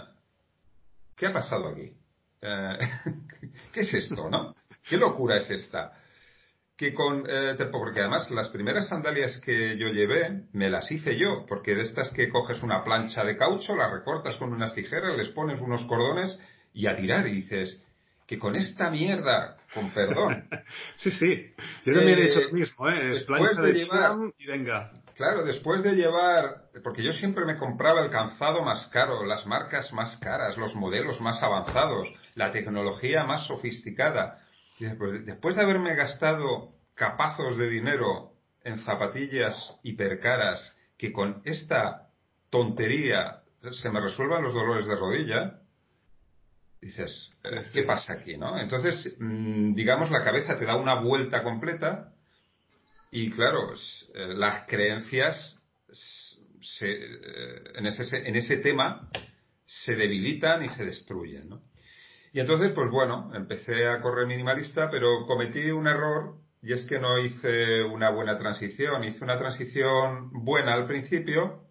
¿qué 1.15 1.27
ha 1.27 1.33
pasado 1.33 1.69
aquí? 1.69 1.93
Eh, 2.41 2.79
¿Qué 3.71 3.81
es 3.81 3.93
esto, 3.93 4.29
no? 4.29 4.55
¿Qué 4.87 4.97
locura 4.97 5.37
es 5.37 5.49
esta? 5.49 5.93
que 6.77 6.93
con, 6.93 7.23
eh, 7.27 7.55
porque 7.71 8.01
además 8.01 8.29
las 8.31 8.49
primeras 8.49 8.89
sandalias 8.89 9.37
que 9.37 9.77
yo 9.77 9.87
llevé 9.89 10.43
me 10.51 10.69
las 10.69 10.91
hice 10.91 11.17
yo, 11.17 11.45
porque 11.47 11.73
de 11.73 11.83
estas 11.83 12.11
que 12.11 12.29
coges 12.29 12.61
una 12.63 12.83
plancha 12.83 13.23
de 13.23 13.37
caucho, 13.37 13.75
la 13.75 13.89
recortas 13.89 14.35
con 14.35 14.51
unas 14.51 14.73
tijeras, 14.73 15.15
les 15.17 15.29
pones 15.29 15.61
unos 15.61 15.85
cordones 15.85 16.37
y 16.73 16.87
a 16.87 16.95
tirar 16.95 17.25
y 17.27 17.35
dices 17.35 17.81
que 18.27 18.37
con 18.37 18.55
esta 18.55 18.89
mierda, 18.89 19.55
con 19.73 19.91
perdón. 19.91 20.49
sí, 20.97 21.11
sí, 21.11 21.53
yo 21.85 21.93
también 21.93 22.19
he 22.19 22.25
hecho 22.25 22.41
lo 22.41 22.51
mismo, 22.51 22.89
¿eh? 22.89 23.23
plancha 23.25 23.61
de, 23.61 23.73
llevar, 23.73 24.17
y 24.37 24.45
venga. 24.45 24.91
Claro, 25.15 25.45
después 25.45 25.81
de 25.81 25.95
llevar, 25.95 26.63
porque 26.83 27.03
yo 27.03 27.13
siempre 27.13 27.45
me 27.45 27.55
compraba 27.55 28.03
el 28.03 28.11
calzado 28.11 28.63
más 28.63 28.87
caro, 28.87 29.25
las 29.25 29.45
marcas 29.45 29.93
más 29.93 30.17
caras, 30.17 30.57
los 30.57 30.75
modelos 30.75 31.21
más 31.21 31.41
avanzados, 31.41 32.11
la 32.33 32.51
tecnología 32.51 33.23
más 33.23 33.47
sofisticada. 33.47 34.39
Después, 34.79 35.55
de 35.55 35.61
haberme 35.61 35.95
gastado 35.95 36.73
capazos 36.95 37.57
de 37.57 37.69
dinero 37.69 38.33
en 38.63 38.79
zapatillas 38.79 39.79
hipercaras 39.83 40.75
que 40.97 41.13
con 41.13 41.41
esta 41.45 42.09
tontería 42.49 43.41
se 43.71 43.89
me 43.89 44.01
resuelvan 44.01 44.43
los 44.43 44.53
dolores 44.53 44.85
de 44.85 44.95
rodilla, 44.95 45.59
dices, 46.81 47.31
¿qué 47.73 47.83
pasa 47.83 48.13
aquí? 48.13 48.37
¿no? 48.37 48.59
Entonces, 48.59 49.15
mm, 49.19 49.73
digamos, 49.73 50.11
la 50.11 50.23
cabeza 50.23 50.57
te 50.57 50.65
da 50.65 50.75
una 50.75 50.95
vuelta 50.95 51.41
completa 51.41 52.13
y 53.11 53.31
claro, 53.31 53.73
eh, 53.73 54.27
las 54.35 54.67
creencias 54.67 55.57
eh, 56.81 57.63
en, 57.75 57.85
ese, 57.85 58.17
en 58.17 58.35
ese 58.35 58.57
tema 58.57 59.09
se 59.65 59.95
debilitan 59.95 60.63
y 60.63 60.69
se 60.69 60.83
destruyen. 60.83 61.49
¿no? 61.49 61.61
Y 62.35 62.41
entonces, 62.41 62.73
pues 62.73 62.91
bueno, 62.91 63.31
empecé 63.33 63.87
a 63.87 64.01
correr 64.01 64.27
minimalista, 64.27 64.89
pero 64.91 65.25
cometí 65.25 65.71
un 65.71 65.87
error 65.87 66.35
y 66.61 66.73
es 66.73 66.83
que 66.83 66.99
no 66.99 67.17
hice 67.17 67.81
una 67.81 68.09
buena 68.09 68.37
transición. 68.37 69.05
Hice 69.05 69.23
una 69.23 69.37
transición 69.37 70.31
buena 70.43 70.73
al 70.73 70.85
principio, 70.85 71.61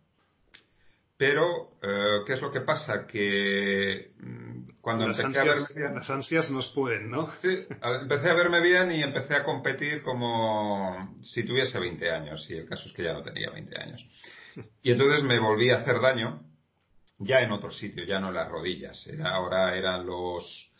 pero 1.18 1.68
eh, 1.82 2.22
¿qué 2.26 2.32
es 2.32 2.40
lo 2.40 2.50
que 2.50 2.62
pasa? 2.62 3.06
Que 3.06 4.12
mm, 4.18 4.80
cuando 4.80 5.04
empecé 5.04 5.38
a 5.38 5.44
verme 5.44 5.66
bien... 5.76 5.94
Las 5.96 6.08
ansias 6.08 6.50
nos 6.50 6.68
pueden, 6.68 7.10
¿no? 7.10 7.30
Sí, 7.40 7.66
empecé 8.00 8.30
a 8.30 8.34
verme 8.34 8.62
bien 8.62 8.90
y 8.90 9.02
empecé 9.02 9.34
a 9.34 9.44
competir 9.44 10.02
como 10.02 11.14
si 11.20 11.44
tuviese 11.44 11.78
20 11.78 12.10
años, 12.10 12.48
y 12.48 12.54
el 12.54 12.66
caso 12.66 12.88
es 12.88 12.94
que 12.94 13.04
ya 13.04 13.12
no 13.12 13.22
tenía 13.22 13.50
20 13.50 13.82
años. 13.82 14.08
Y 14.82 14.92
entonces 14.92 15.24
me 15.24 15.38
volví 15.38 15.68
a 15.68 15.80
hacer 15.80 16.00
daño 16.00 16.40
ya 17.18 17.40
en 17.40 17.52
otro 17.52 17.70
sitio, 17.70 18.04
ya 18.04 18.20
no 18.20 18.28
en 18.28 18.34
las 18.34 18.48
rodillas. 18.48 19.06
Era, 19.06 19.30
ahora 19.30 19.76
eran 19.76 20.06
los, 20.06 20.72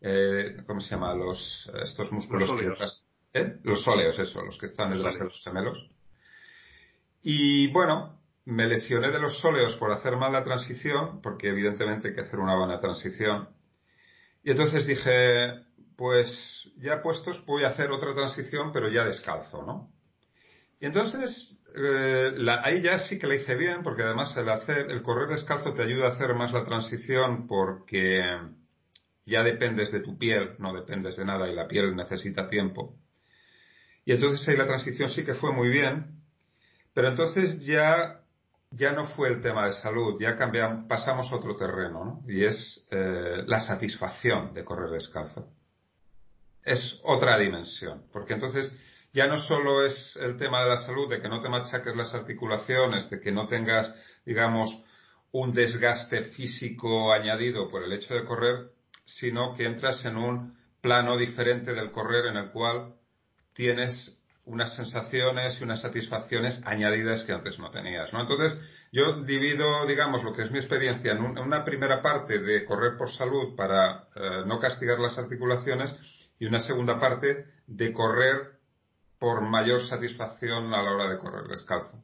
eh, 0.00 0.56
¿cómo 0.66 0.80
se 0.80 0.90
llama? 0.90 1.14
Los, 1.14 1.70
estos 1.82 2.12
músculos. 2.12 2.48
Los 2.48 2.50
óleos. 2.50 3.06
¿eh? 3.32 3.56
Los 3.62 3.86
óleos, 3.86 4.18
eso, 4.18 4.42
los 4.42 4.58
que 4.58 4.66
están 4.66 4.92
detrás 4.92 5.18
de 5.18 5.24
los 5.24 5.42
gemelos. 5.42 5.90
Y 7.22 7.68
bueno, 7.72 8.20
me 8.44 8.66
lesioné 8.66 9.10
de 9.10 9.20
los 9.20 9.38
sóleos 9.38 9.76
por 9.76 9.92
hacer 9.92 10.16
mal 10.16 10.32
la 10.32 10.42
transición, 10.42 11.20
porque 11.20 11.48
evidentemente 11.48 12.08
hay 12.08 12.14
que 12.14 12.22
hacer 12.22 12.38
una 12.38 12.56
buena 12.56 12.80
transición. 12.80 13.48
Y 14.42 14.52
entonces 14.52 14.86
dije, 14.86 15.64
pues 15.96 16.68
ya 16.78 17.02
puestos 17.02 17.44
voy 17.44 17.64
a 17.64 17.68
hacer 17.68 17.90
otra 17.90 18.14
transición, 18.14 18.72
pero 18.72 18.88
ya 18.88 19.04
descalzo, 19.04 19.62
¿no? 19.62 19.92
Y 20.80 20.86
entonces 20.86 21.59
eh, 21.74 22.32
ahí 22.62 22.82
ya 22.82 22.98
sí 22.98 23.18
que 23.18 23.26
la 23.26 23.36
hice 23.36 23.54
bien, 23.54 23.82
porque 23.82 24.02
además 24.02 24.36
el 24.36 25.02
correr 25.02 25.28
descalzo 25.28 25.72
te 25.74 25.82
ayuda 25.82 26.06
a 26.06 26.12
hacer 26.12 26.34
más 26.34 26.52
la 26.52 26.64
transición 26.64 27.46
porque 27.46 28.24
ya 29.26 29.42
dependes 29.42 29.92
de 29.92 30.00
tu 30.00 30.18
piel, 30.18 30.56
no 30.58 30.74
dependes 30.74 31.16
de 31.16 31.24
nada 31.24 31.48
y 31.48 31.54
la 31.54 31.68
piel 31.68 31.94
necesita 31.94 32.48
tiempo. 32.48 32.94
Y 34.04 34.12
entonces 34.12 34.46
ahí 34.48 34.56
la 34.56 34.66
transición 34.66 35.08
sí 35.08 35.24
que 35.24 35.34
fue 35.34 35.52
muy 35.52 35.68
bien, 35.68 36.20
pero 36.94 37.08
entonces 37.08 37.64
ya, 37.64 38.20
ya 38.70 38.92
no 38.92 39.06
fue 39.06 39.28
el 39.28 39.40
tema 39.40 39.66
de 39.66 39.72
salud, 39.74 40.20
ya 40.20 40.36
cambiamos, 40.36 40.86
pasamos 40.88 41.30
a 41.30 41.36
otro 41.36 41.56
terreno, 41.56 42.04
¿no? 42.04 42.22
Y 42.26 42.44
es 42.44 42.86
eh, 42.90 43.44
la 43.46 43.60
satisfacción 43.60 44.52
de 44.52 44.64
correr 44.64 44.90
descalzo. 44.90 45.48
Es 46.64 47.00
otra 47.04 47.38
dimensión, 47.38 48.02
porque 48.12 48.34
entonces 48.34 48.74
ya 49.12 49.26
no 49.26 49.38
solo 49.38 49.84
es 49.84 50.16
el 50.20 50.36
tema 50.36 50.62
de 50.62 50.70
la 50.70 50.76
salud, 50.78 51.08
de 51.08 51.20
que 51.20 51.28
no 51.28 51.40
te 51.40 51.48
machaques 51.48 51.96
las 51.96 52.14
articulaciones, 52.14 53.10
de 53.10 53.20
que 53.20 53.32
no 53.32 53.46
tengas, 53.46 53.92
digamos, 54.24 54.70
un 55.32 55.52
desgaste 55.52 56.22
físico 56.22 57.12
añadido 57.12 57.68
por 57.68 57.82
el 57.82 57.92
hecho 57.92 58.14
de 58.14 58.24
correr, 58.24 58.70
sino 59.04 59.54
que 59.56 59.64
entras 59.64 60.04
en 60.04 60.16
un 60.16 60.56
plano 60.80 61.16
diferente 61.16 61.72
del 61.72 61.90
correr 61.90 62.26
en 62.26 62.36
el 62.36 62.50
cual 62.50 62.94
tienes 63.54 64.16
unas 64.44 64.74
sensaciones 64.74 65.60
y 65.60 65.64
unas 65.64 65.80
satisfacciones 65.80 66.60
añadidas 66.64 67.24
que 67.24 67.32
antes 67.32 67.58
no 67.58 67.70
tenías, 67.70 68.12
¿no? 68.12 68.20
Entonces, 68.20 68.56
yo 68.90 69.22
divido, 69.22 69.86
digamos, 69.86 70.24
lo 70.24 70.32
que 70.32 70.42
es 70.42 70.50
mi 70.50 70.58
experiencia 70.58 71.12
en, 71.12 71.20
una 71.20 71.62
primera 71.62 72.00
parte 72.00 72.38
de 72.38 72.64
correr 72.64 72.96
por 72.96 73.10
salud 73.10 73.54
para 73.54 74.08
eh, 74.14 74.42
no 74.46 74.58
castigar 74.58 74.98
las 74.98 75.18
articulaciones 75.18 75.94
y 76.38 76.46
una 76.46 76.60
segunda 76.60 76.98
parte 76.98 77.46
de 77.66 77.92
correr 77.92 78.59
por 79.20 79.42
mayor 79.42 79.82
satisfacción 79.82 80.72
a 80.72 80.82
la 80.82 80.90
hora 80.92 81.10
de 81.10 81.18
correr 81.18 81.46
descalzo. 81.46 82.02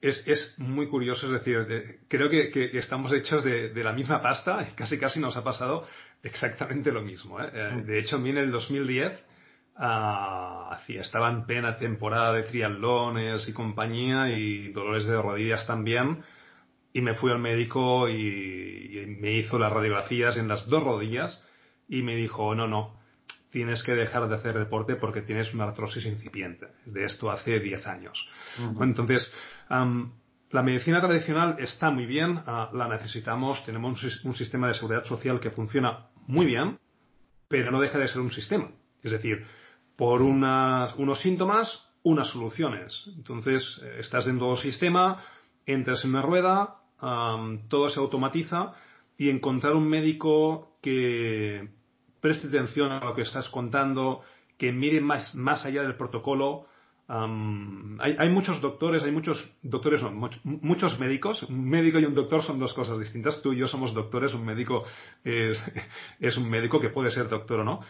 es, 0.00 0.54
muy 0.56 0.88
curioso, 0.88 1.26
es 1.26 1.32
decir, 1.32 2.00
creo 2.08 2.30
que, 2.30 2.70
estamos 2.78 3.12
hechos 3.12 3.44
de, 3.44 3.72
la 3.82 3.92
misma 3.92 4.22
pasta, 4.22 4.66
casi 4.76 4.98
casi 4.98 5.20
nos 5.20 5.36
ha 5.36 5.44
pasado 5.44 5.86
exactamente 6.22 6.92
lo 6.92 7.02
mismo. 7.02 7.40
¿eh? 7.40 7.50
Eh, 7.52 7.70
mm. 7.74 7.86
De 7.86 7.98
hecho, 7.98 8.16
a 8.16 8.18
mí 8.20 8.30
en 8.30 8.38
el 8.38 8.52
2010 8.52 9.24
uh, 9.78 10.74
estaba 10.88 11.28
en 11.30 11.44
plena 11.44 11.76
temporada 11.76 12.32
de 12.34 12.44
triatlones 12.44 13.48
y 13.48 13.52
compañía 13.52 14.30
y 14.30 14.70
dolores 14.72 15.06
de 15.06 15.20
rodillas 15.20 15.66
también 15.66 16.22
y 16.92 17.00
me 17.00 17.14
fui 17.14 17.32
al 17.32 17.40
médico 17.40 18.08
y, 18.08 18.14
y 18.96 19.06
me 19.06 19.32
hizo 19.32 19.58
las 19.58 19.72
radiografías 19.72 20.36
en 20.36 20.46
las 20.46 20.68
dos 20.68 20.84
rodillas 20.84 21.42
y 21.88 22.02
me 22.02 22.14
dijo, 22.14 22.54
no, 22.54 22.68
no, 22.68 23.01
tienes 23.52 23.82
que 23.82 23.92
dejar 23.92 24.28
de 24.28 24.34
hacer 24.34 24.58
deporte 24.58 24.96
porque 24.96 25.20
tienes 25.20 25.52
una 25.54 25.64
artrosis 25.64 26.06
incipiente. 26.06 26.68
De 26.86 27.04
esto 27.04 27.30
hace 27.30 27.60
10 27.60 27.86
años. 27.86 28.26
Entonces, 28.80 29.32
la 29.68 30.62
medicina 30.62 31.00
tradicional 31.00 31.56
está 31.58 31.90
muy 31.90 32.06
bien, 32.06 32.40
ah, 32.46 32.70
la 32.72 32.88
necesitamos, 32.88 33.64
tenemos 33.64 34.02
un, 34.24 34.34
sistema 34.34 34.68
de 34.68 34.74
seguridad 34.74 35.04
social 35.04 35.38
que 35.38 35.50
funciona 35.50 36.08
muy 36.26 36.46
bien, 36.46 36.78
pero 37.46 37.70
no 37.70 37.80
deja 37.80 37.98
de 37.98 38.08
ser 38.08 38.22
un 38.22 38.32
sistema. 38.32 38.70
Es 39.02 39.12
decir, 39.12 39.44
por 39.96 40.22
unos 40.22 41.20
síntomas, 41.20 41.86
unas 42.02 42.28
soluciones. 42.28 43.04
Entonces, 43.14 43.80
eh, 43.82 43.96
estás 44.00 44.26
en 44.26 44.38
todo 44.38 44.56
sistema, 44.56 45.22
entras 45.66 46.04
en 46.04 46.10
una 46.10 46.22
rueda, 46.22 46.78
todo 47.68 47.90
se 47.90 47.98
automatiza 47.98 48.74
y 49.18 49.28
encontrar 49.28 49.74
un 49.74 49.88
médico 49.88 50.78
que 50.80 51.68
preste 52.22 52.46
atención 52.46 52.92
a 52.92 53.04
lo 53.04 53.14
que 53.14 53.22
estás 53.22 53.48
contando, 53.50 54.22
que 54.56 54.72
mire 54.72 55.00
más, 55.00 55.34
más 55.34 55.66
allá 55.66 55.82
del 55.82 55.96
protocolo. 55.96 56.66
hay, 57.08 58.28
muchos 58.30 58.60
doctores, 58.60 59.02
hay 59.02 59.10
muchos 59.10 59.44
doctores, 59.60 60.00
muchos 60.44 60.98
médicos. 61.00 61.42
Un 61.42 61.68
médico 61.68 61.98
y 61.98 62.04
un 62.04 62.14
doctor 62.14 62.44
son 62.44 62.60
dos 62.60 62.72
cosas 62.72 62.98
distintas. 63.00 63.42
Tú 63.42 63.52
y 63.52 63.58
yo 63.58 63.66
somos 63.66 63.92
doctores, 63.92 64.32
un 64.34 64.44
médico 64.46 64.84
es, 65.24 65.58
es 66.20 66.36
un 66.36 66.48
médico 66.48 66.80
que 66.80 66.90
puede 66.90 67.10
ser 67.10 67.28
doctor 67.28 67.60
o 67.60 67.64
no. 67.64 67.80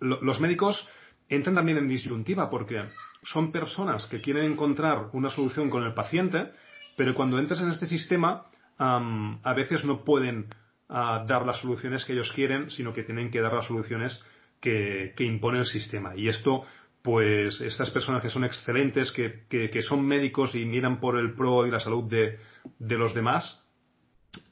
los 0.00 0.40
médicos 0.40 0.88
entran 1.28 1.54
también 1.54 1.76
en 1.76 1.88
disyuntiva 1.88 2.48
porque 2.48 2.86
son 3.22 3.52
personas 3.52 4.06
que 4.06 4.22
quieren 4.22 4.50
encontrar 4.50 5.10
una 5.12 5.28
solución 5.28 5.68
con 5.68 5.84
el 5.84 5.92
paciente, 5.92 6.50
pero 6.96 7.14
cuando 7.14 7.38
entras 7.38 7.60
en 7.60 7.68
este 7.68 7.86
sistema, 7.86 8.46
a 8.78 9.52
veces 9.54 9.84
no 9.84 10.02
pueden 10.02 10.48
a 10.88 11.24
dar 11.26 11.44
las 11.44 11.60
soluciones 11.60 12.04
que 12.04 12.14
ellos 12.14 12.32
quieren, 12.32 12.70
sino 12.70 12.92
que 12.92 13.02
tienen 13.02 13.30
que 13.30 13.40
dar 13.40 13.52
las 13.52 13.66
soluciones 13.66 14.22
que, 14.60 15.14
impone 15.18 15.58
el 15.58 15.66
sistema. 15.66 16.16
Y 16.16 16.28
esto, 16.28 16.64
pues, 17.02 17.60
estas 17.60 17.90
personas 17.90 18.22
que 18.22 18.30
son 18.30 18.44
excelentes, 18.44 19.12
que, 19.12 19.46
que, 19.48 19.82
son 19.82 20.04
médicos 20.06 20.54
y 20.54 20.64
miran 20.64 21.00
por 21.00 21.18
el 21.18 21.34
pro 21.34 21.66
y 21.66 21.70
la 21.70 21.80
salud 21.80 22.04
de, 22.04 22.38
de 22.78 22.98
los 22.98 23.14
demás, 23.14 23.64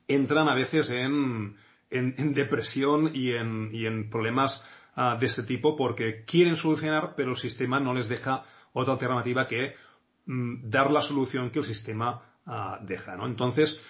entran 0.09 0.49
a 0.49 0.55
veces 0.55 0.91
en, 0.91 1.57
en, 1.91 2.35
depresión 2.35 3.11
y 3.15 3.33
en, 3.33 3.71
y 3.73 3.87
en 3.87 4.11
problemas 4.11 4.63
ah, 4.95 5.17
de 5.19 5.27
este 5.27 5.43
tipo 5.43 5.77
porque 5.77 6.25
quieren 6.25 6.57
solucionar, 6.57 7.15
pero 7.17 7.33
el 7.33 7.37
sistema 7.39 7.81
no 7.81 7.95
les 7.95 8.09
deja 8.09 8.45
otra 8.73 8.95
alternativa 8.95 9.49
que 9.49 9.75
mm, 10.27 10.69
dar 10.69 10.91
la 10.91 11.03
solución 11.03 11.51
que 11.51 11.61
el 11.61 11.65
sistema 11.65 12.23
ah, 12.47 12.79
deja. 12.83 13.17
¿no? 13.17 13.27
Entonces, 13.27 13.81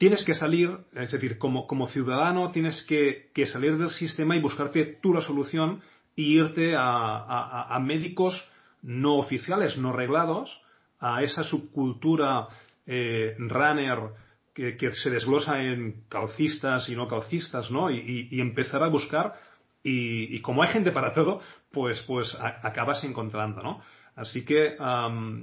tienes 0.00 0.24
que 0.24 0.34
salir, 0.34 0.78
es 0.94 1.12
decir, 1.12 1.36
como, 1.36 1.66
como 1.66 1.86
ciudadano 1.86 2.50
tienes 2.52 2.82
que, 2.84 3.30
salir 3.44 3.76
del 3.76 3.90
sistema 3.90 4.34
y 4.34 4.40
buscarte 4.40 4.98
tú 5.02 5.12
la 5.12 5.20
solución 5.20 5.82
e 6.16 6.22
irte 6.22 6.74
a, 6.74 7.78
médicos 7.82 8.48
no 8.80 9.16
oficiales, 9.16 9.76
no 9.76 9.92
reglados, 9.92 10.58
a 11.00 11.22
esa 11.22 11.42
subcultura 11.42 12.48
eh, 12.86 13.36
runner 13.38 13.98
que, 14.54 14.90
se 14.94 15.10
desglosa 15.10 15.62
en 15.62 16.04
calcistas 16.08 16.88
y 16.88 16.96
no 16.96 17.06
calcistas, 17.06 17.70
¿no? 17.70 17.90
Y, 17.90 18.40
empezar 18.40 18.82
a 18.82 18.88
buscar 18.88 19.34
y, 19.82 20.40
como 20.40 20.62
hay 20.62 20.70
gente 20.70 20.92
para 20.92 21.12
todo, 21.12 21.42
pues, 21.70 22.00
pues 22.06 22.34
acabas 22.40 23.04
encontrando, 23.04 23.62
¿no? 23.62 23.82
Así 24.16 24.46
que 24.46 24.76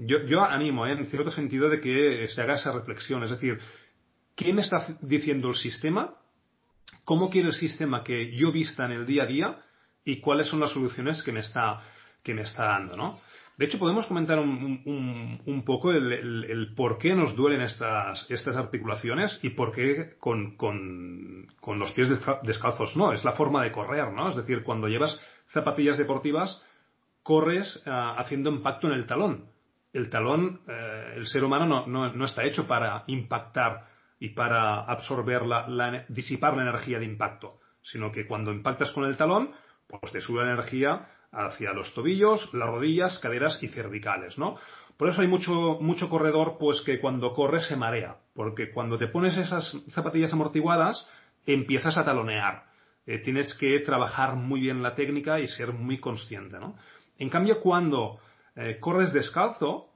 yo, 0.05 0.25
yo, 0.25 0.43
animo, 0.43 0.87
¿eh? 0.87 0.93
en 0.93 1.05
cierto 1.05 1.29
sentido, 1.29 1.69
de 1.69 1.79
que 1.79 2.27
se 2.27 2.41
haga 2.41 2.55
esa 2.55 2.71
reflexión. 2.71 3.23
Es 3.23 3.29
decir, 3.29 3.59
¿qué 4.37 4.53
me 4.53 4.61
está 4.61 4.97
diciendo 5.01 5.49
el 5.49 5.55
sistema? 5.55 6.13
¿Cómo 7.03 7.29
quiere 7.29 7.49
el 7.49 7.55
sistema 7.55 8.03
que 8.03 8.33
yo 8.33 8.53
vista 8.53 8.85
en 8.85 8.91
el 8.91 9.05
día 9.05 9.23
a 9.23 9.25
día? 9.25 9.61
¿Y 10.05 10.21
cuáles 10.21 10.47
son 10.47 10.61
las 10.61 10.71
soluciones 10.71 11.21
que 11.23 11.33
me 11.33 11.41
está, 11.41 11.81
que 12.23 12.33
me 12.33 12.43
está 12.43 12.63
dando, 12.63 12.95
¿no? 12.95 13.19
De 13.57 13.65
hecho, 13.65 13.79
podemos 13.79 14.05
comentar 14.05 14.37
un, 14.37 15.63
poco 15.65 15.91
el, 15.91 16.73
por 16.75 16.99
qué 16.99 17.15
nos 17.15 17.35
duelen 17.35 17.61
estas, 17.61 18.29
estas 18.29 18.55
articulaciones 18.55 19.39
y 19.41 19.49
por 19.49 19.71
qué 19.71 20.15
con, 20.19 20.55
con, 20.55 21.47
los 21.79 21.91
pies 21.93 22.09
descalzos 22.43 22.95
no. 22.95 23.13
Es 23.13 23.25
la 23.25 23.31
forma 23.31 23.63
de 23.63 23.71
correr, 23.71 24.13
¿no? 24.13 24.29
Es 24.29 24.35
decir, 24.35 24.61
cuando 24.61 24.87
llevas 24.87 25.19
zapatillas 25.51 25.97
deportivas, 25.97 26.61
corres 27.23 27.81
eh, 27.83 27.89
haciendo 27.91 28.51
impacto 28.51 28.87
en 28.87 28.93
el 28.93 29.07
talón. 29.07 29.45
El 29.91 30.11
talón, 30.11 30.61
eh, 30.67 31.13
el 31.15 31.25
ser 31.25 31.43
humano 31.43 31.87
no, 31.87 32.25
está 32.25 32.43
hecho 32.43 32.67
para 32.67 33.05
impactar 33.07 33.87
y 34.19 34.29
para 34.29 34.81
absorber, 34.81 35.43
disipar 36.09 36.55
la 36.55 36.63
energía 36.63 36.99
de 36.99 37.05
impacto, 37.05 37.59
sino 37.81 38.11
que 38.11 38.25
cuando 38.25 38.51
impactas 38.51 38.91
con 38.91 39.05
el 39.05 39.17
talón, 39.17 39.51
pues 39.87 40.11
te 40.11 40.21
sube 40.21 40.43
la 40.43 40.53
energía 40.53 41.07
hacia 41.31 41.73
los 41.73 41.93
tobillos, 41.93 42.49
las 42.53 42.69
rodillas, 42.69 43.19
caderas 43.19 43.61
y 43.61 43.67
cervicales, 43.67 44.37
¿no? 44.37 44.57
Por 44.97 45.09
eso 45.09 45.21
hay 45.21 45.27
mucho, 45.27 45.77
mucho 45.79 46.09
corredor, 46.09 46.57
pues 46.59 46.81
que 46.81 46.99
cuando 46.99 47.33
corre 47.33 47.61
se 47.61 47.75
marea, 47.75 48.17
porque 48.33 48.71
cuando 48.71 48.97
te 48.97 49.07
pones 49.07 49.37
esas 49.37 49.77
zapatillas 49.91 50.33
amortiguadas, 50.33 51.07
empiezas 51.45 51.97
a 51.97 52.05
talonear. 52.05 52.65
Eh, 53.05 53.19
tienes 53.19 53.53
que 53.53 53.79
trabajar 53.81 54.35
muy 54.35 54.59
bien 54.59 54.81
la 54.81 54.95
técnica 54.95 55.39
y 55.39 55.47
ser 55.47 55.71
muy 55.73 55.99
consciente, 55.99 56.59
¿no? 56.59 56.75
En 57.19 57.29
cambio, 57.29 57.61
cuando 57.61 58.19
eh, 58.55 58.79
corres 58.79 59.13
descalzo, 59.13 59.89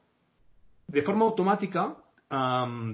de 0.88 1.01
forma 1.01 1.25
automática, 1.25 1.95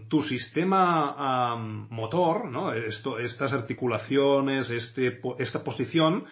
tu 0.07 0.23
sistema 0.23 1.55
motor, 1.89 2.49
¿no? 2.49 2.73
estas 2.73 3.53
articulaciones, 3.53 4.69
este, 4.71 5.21
esta 5.37 5.63
posición, 5.63 6.25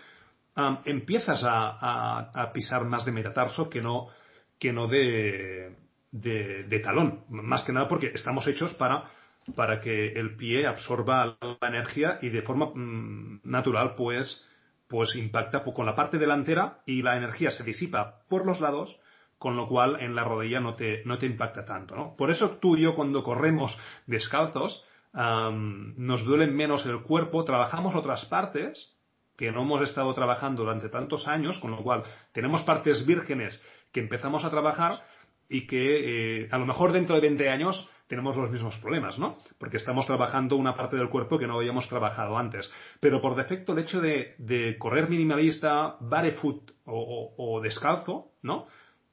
empiezas 0.86 1.42
a, 1.44 2.52
pisar 2.54 2.86
más 2.86 3.06
de 3.06 3.12
metatarso 3.12 3.70
que 3.70 3.82
no, 3.82 4.08
que 4.58 4.74
no 4.74 4.88
de, 4.88 5.76
de, 6.12 6.80
talón. 6.80 7.26
Más 7.30 7.64
que 7.64 7.74
nada 7.74 7.88
porque 7.88 8.12
estamos 8.14 8.48
hechos 8.48 8.74
para, 8.74 9.12
para 9.56 9.82
que 9.82 10.14
el 10.14 10.36
pie 10.36 10.66
absorba 10.66 11.38
la 11.42 11.68
energía 11.68 12.18
y 12.24 12.30
de 12.30 12.42
forma 12.42 12.72
mm, 12.74 13.42
natural 13.44 13.94
pues, 13.96 14.44
pues 14.88 15.16
impacta 15.16 15.64
con 15.64 15.86
la 15.86 15.96
parte 15.96 16.18
delantera 16.18 16.80
y 16.88 17.04
la 17.04 17.18
energía 17.18 17.52
se 17.52 17.64
disipa 17.64 18.22
por 18.30 18.48
los 18.48 18.62
lados 18.62 19.00
con 19.46 19.56
lo 19.56 19.68
cual 19.68 19.98
en 20.02 20.16
la 20.16 20.24
rodilla 20.24 20.60
no 20.60 20.74
te, 20.74 21.04
no 21.06 21.20
te 21.20 21.28
impacta 21.28 21.66
tanto. 21.66 21.96
¿no? 21.96 22.16
Por 22.16 22.32
eso 22.32 22.58
tú 22.58 22.76
y 22.76 22.82
yo 22.82 22.96
cuando 22.96 23.24
corremos 23.24 23.78
descalzos 24.08 24.84
nos 25.14 26.26
duele 26.26 26.48
menos 26.48 26.84
el 26.88 27.04
cuerpo, 27.04 27.44
trabajamos 27.44 27.94
otras 27.94 28.26
partes 28.26 28.96
que 29.38 29.52
no 29.52 29.62
hemos 29.62 29.88
estado 29.88 30.12
trabajando 30.16 30.64
durante 30.64 30.90
tantos 30.90 31.28
años, 31.28 31.60
con 31.60 31.70
lo 31.70 31.84
cual 31.84 32.02
tenemos 32.32 32.64
partes 32.64 33.06
vírgenes 33.06 33.62
que 33.92 34.00
empezamos 34.00 34.44
a 34.46 34.50
trabajar 34.50 35.04
y 35.48 35.68
que 35.68 36.42
eh, 36.42 36.48
a 36.50 36.58
lo 36.58 36.66
mejor 36.66 36.92
dentro 36.92 37.14
de 37.14 37.22
20 37.22 37.48
años 37.48 37.88
tenemos 38.08 38.36
los 38.36 38.50
mismos 38.50 38.76
problemas, 38.78 39.20
¿no? 39.20 39.38
Porque 39.60 39.78
estamos 39.78 40.08
trabajando 40.08 40.56
una 40.56 40.76
parte 40.76 40.96
del 40.96 41.10
cuerpo 41.10 41.38
que 41.38 41.46
no 41.46 41.58
habíamos 41.58 41.88
trabajado 41.88 42.36
antes. 42.36 42.72
Pero 43.00 43.22
por 43.22 43.36
defecto 43.36 43.74
el 43.74 43.80
hecho 43.80 44.02
de, 44.02 44.76
correr 44.80 45.08
minimalista, 45.08 45.98
barefoot 46.00 46.72
o, 46.86 47.60
descalzo, 47.62 48.32
¿no? 48.42 48.66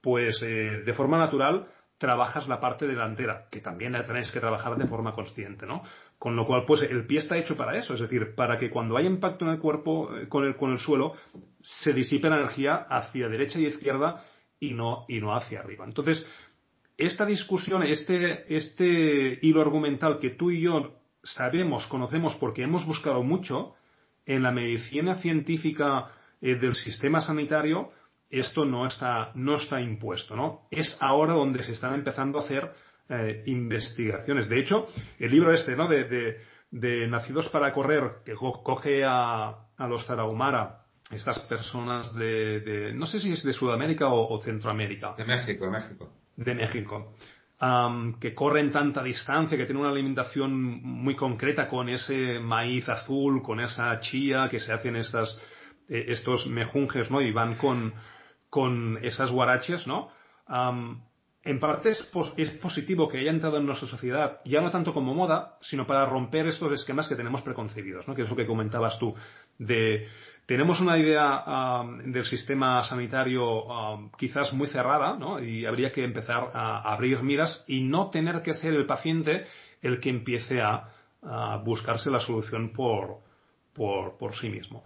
Pues 0.03 0.43
eh, 0.43 0.83
de 0.85 0.95
forma 0.95 1.17
natural 1.17 1.69
trabajas 1.97 2.49
la 2.49 2.61
parte 2.61 2.87
delantera, 2.87 3.47
que 3.51 3.61
también 3.61 3.93
la 3.93 4.05
tenéis 4.05 4.31
que 4.33 4.41
trabajar 4.41 4.77
de 4.77 4.89
forma 4.89 5.15
consciente, 5.15 5.67
¿no? 5.67 5.85
Con 6.19 6.35
lo 6.35 6.45
cual, 6.47 6.65
pues 6.67 6.83
el 6.83 7.07
pie 7.07 7.21
está 7.21 7.39
hecho 7.39 7.57
para 7.57 7.79
eso, 7.79 7.95
es 7.95 8.01
decir, 8.01 8.35
para 8.35 8.59
que 8.59 8.71
cuando 8.71 8.97
haya 8.97 9.09
impacto 9.09 9.45
en 9.45 9.53
el 9.53 9.61
cuerpo 9.61 10.15
eh, 10.15 10.29
con 10.29 10.45
el, 10.45 10.57
con 10.57 10.73
el 10.73 10.79
suelo, 10.79 11.15
se 11.63 11.93
disipe 11.93 12.29
la 12.29 12.39
energía 12.39 12.75
hacia 12.75 13.29
derecha 13.29 13.61
y 13.61 13.67
izquierda 13.67 14.25
y 14.59 14.75
no, 14.75 15.05
y 15.09 15.21
no 15.21 15.33
hacia 15.33 15.61
arriba. 15.61 15.85
Entonces, 15.85 16.27
esta 16.99 17.25
discusión, 17.25 17.85
este, 17.85 18.45
este 18.55 19.39
hilo 19.43 19.61
argumental 19.61 20.19
que 20.19 20.31
tú 20.31 20.51
y 20.51 20.63
yo 20.63 21.01
sabemos, 21.23 21.87
conocemos 21.87 22.35
porque 22.37 22.65
hemos 22.65 22.85
buscado 22.85 23.23
mucho 23.23 23.75
en 24.27 24.43
la 24.43 24.53
medicina 24.53 25.21
científica 25.21 26.11
eh, 26.41 26.57
del 26.57 26.75
sistema 26.75 27.21
sanitario, 27.21 27.93
esto 28.33 28.65
no 28.65 28.87
está, 28.87 29.31
no 29.35 29.57
está 29.57 29.81
impuesto, 29.81 30.35
¿no? 30.35 30.63
Es 30.71 30.97
ahora 31.01 31.35
donde 31.35 31.63
se 31.63 31.73
están 31.73 31.95
empezando 31.95 32.41
a 32.41 32.45
hacer 32.45 32.73
eh, 33.09 33.43
investigaciones. 33.47 34.49
De 34.49 34.59
hecho, 34.59 34.89
el 35.19 35.31
libro 35.31 35.53
este, 35.53 35.77
¿no? 35.77 35.87
De, 35.87 36.41
Nacidos 37.09 37.51
para 37.51 37.75
Correr, 37.75 38.23
que 38.25 38.35
coge 38.35 39.05
a, 39.07 39.67
los 39.81 40.07
Tarahumara, 40.07 40.87
estas 41.11 41.41
personas 41.41 42.15
de, 42.15 42.93
no 42.95 43.07
sé 43.07 43.21
si 43.21 43.33
es 43.33 43.43
de 43.43 43.53
Sudamérica 43.53 44.09
o, 44.09 44.43
Centroamérica. 44.43 45.15
De 45.15 45.27
México, 45.27 45.67
de 45.67 45.71
México. 45.71 46.13
De 46.35 46.55
México. 46.55 47.15
que 48.19 48.35
corren 48.35 48.73
tanta 48.73 49.03
distancia, 49.03 49.59
que 49.59 49.67
tienen 49.67 49.83
una 49.83 49.93
alimentación 49.93 50.83
muy 50.83 51.15
concreta 51.15 51.69
con 51.69 51.91
ese 51.91 52.41
maíz 52.41 52.89
azul, 52.89 53.43
con 53.43 53.61
esa 53.61 54.01
chía 54.01 54.49
que 54.51 54.59
se 54.59 54.73
hacen 54.73 54.97
estas, 54.97 55.39
eh, 55.91 56.07
estos 56.09 56.47
mejunjes, 56.47 57.11
¿no? 57.11 57.21
Y 57.21 57.33
van 57.33 57.57
con, 57.57 57.93
con 58.53 58.99
esas 59.01 59.31
guaraches, 59.31 59.87
¿no? 59.87 60.11
en 61.43 61.59
parte 61.59 61.93
es, 62.37 62.51
positivo 62.61 63.09
que 63.09 63.17
haya 63.17 63.31
entrado 63.31 63.57
en 63.57 63.65
nuestra 63.65 63.89
sociedad, 63.89 64.41
ya 64.45 64.61
no 64.61 64.71
tanto 64.71 64.93
como 64.93 65.15
moda, 65.15 65.57
sino 65.63 65.87
para 65.87 66.05
romper 66.05 66.47
estos 66.49 66.71
esquemas 66.71 67.09
que 67.09 67.17
tenemos 67.17 67.41
preconcebidos, 67.41 68.07
¿no? 68.07 68.15
que 68.15 68.21
es 68.21 68.29
lo 68.29 68.37
que 68.37 68.47
comentabas 68.47 68.99
tú, 68.99 69.15
de 69.57 70.07
tenemos 70.45 70.83
una 70.83 70.99
idea 70.99 71.83
del 72.05 72.27
sistema 72.27 72.85
sanitario 72.85 74.11
quizás 74.19 74.53
muy 74.53 74.69
cerrada, 74.69 75.17
¿no? 75.17 75.43
y 75.43 75.65
habría 75.65 75.91
que 75.91 76.05
empezar 76.05 76.51
a 76.53 76.93
abrir 76.93 77.23
miras 77.23 77.65
y 77.67 77.85
no 77.85 78.11
tener 78.11 78.43
que 78.43 78.53
ser 78.53 78.75
el 78.75 78.85
paciente 78.85 79.47
el 79.81 79.99
que 79.99 80.11
empiece 80.11 80.61
a, 80.61 80.91
buscarse 81.65 82.11
la 82.11 82.21
solución 82.21 82.71
por 82.75 84.35
sí 84.39 84.51
mismo. 84.51 84.85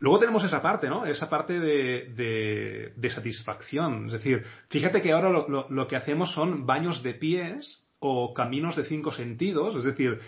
Luego 0.00 0.18
tenemos 0.18 0.42
esa 0.44 0.62
parte, 0.62 0.88
¿no? 0.88 1.04
Esa 1.04 1.28
parte 1.28 1.60
de, 1.60 2.92
de, 2.96 3.10
satisfacción. 3.10 4.06
Es 4.06 4.12
decir, 4.14 4.44
fíjate 4.70 5.02
que 5.02 5.12
ahora 5.12 5.28
lo, 5.28 5.68
lo, 5.68 5.86
que 5.86 5.96
hacemos 5.96 6.32
son 6.32 6.64
baños 6.64 7.02
de 7.02 7.12
pies 7.14 7.86
o 7.98 8.32
caminos 8.32 8.76
de 8.76 8.84
cinco 8.84 9.12
sentidos. 9.12 9.76
Es 9.76 9.84
decir, 9.84 10.18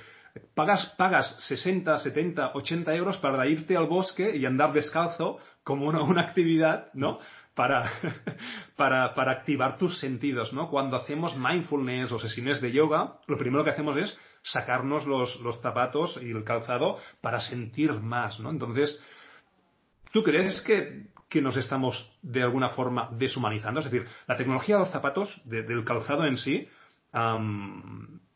pagas, 0.55 0.95
pagas 0.99 1.37
60, 1.49 1.99
70, 1.99 2.53
80 2.53 2.95
euros 2.95 3.17
para 3.17 3.47
irte 3.47 3.75
al 3.75 3.87
bosque 3.87 4.37
y 4.37 4.45
andar 4.45 4.75
descalzo 4.75 5.39
como 5.65 5.87
una, 5.87 6.03
una 6.03 6.21
actividad, 6.21 6.93
¿no? 6.93 7.21
Para, 7.55 7.91
para, 8.77 9.15
para, 9.15 9.33
activar 9.33 9.79
tus 9.79 9.99
sentidos, 9.99 10.53
¿no? 10.53 10.69
Cuando 10.69 10.99
hacemos 10.99 11.35
mindfulness 11.35 12.13
o 12.13 12.19
sesiones 12.19 12.61
de 12.61 12.73
yoga, 12.73 13.21
lo 13.27 13.39
primero 13.39 13.65
que 13.65 13.71
hacemos 13.71 13.97
es 13.97 14.19
sacarnos 14.43 15.07
los, 15.07 15.41
los 15.41 15.63
zapatos 15.63 16.19
y 16.21 16.31
el 16.31 16.45
calzado 16.45 16.99
para 17.23 17.41
sentir 17.41 17.93
más, 17.93 18.39
¿no? 18.39 18.51
Entonces, 18.51 19.01
¿Tú 20.13 20.23
crees 20.23 20.61
que, 20.61 21.11
nos 21.41 21.57
estamos 21.57 22.07
de 22.21 22.43
alguna 22.43 22.69
forma 22.69 23.09
deshumanizando? 23.13 23.81
Es 23.81 23.91
decir, 23.91 24.07
la 24.27 24.37
tecnología 24.37 24.77
de 24.77 24.83
los 24.83 24.91
zapatos, 24.91 25.41
del 25.45 25.85
calzado 25.85 26.27
en 26.27 26.37
sí, 26.37 26.69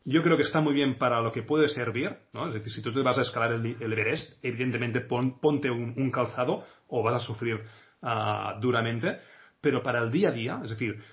yo 0.03 0.23
creo 0.23 0.37
que 0.37 0.43
está 0.43 0.59
muy 0.59 0.73
bien 0.73 0.97
para 0.97 1.21
lo 1.21 1.31
que 1.31 1.43
puede 1.43 1.69
servir, 1.69 2.17
¿no? 2.33 2.47
Es 2.47 2.55
decir, 2.55 2.73
si 2.73 2.81
tú 2.81 2.91
te 2.91 3.01
vas 3.01 3.19
a 3.19 3.21
escalar 3.21 3.51
el, 3.53 3.75
Everest, 3.79 4.43
evidentemente 4.43 5.01
ponte 5.01 5.69
un, 5.69 6.11
calzado 6.11 6.65
o 6.87 7.03
vas 7.03 7.21
a 7.21 7.25
sufrir 7.25 7.61
ah, 8.01 8.57
duramente, 8.59 9.19
pero 9.61 9.83
para 9.83 9.99
el 9.99 10.11
día 10.11 10.29
a 10.29 10.31
día, 10.31 10.61
es 10.63 10.71
decir, 10.71 11.03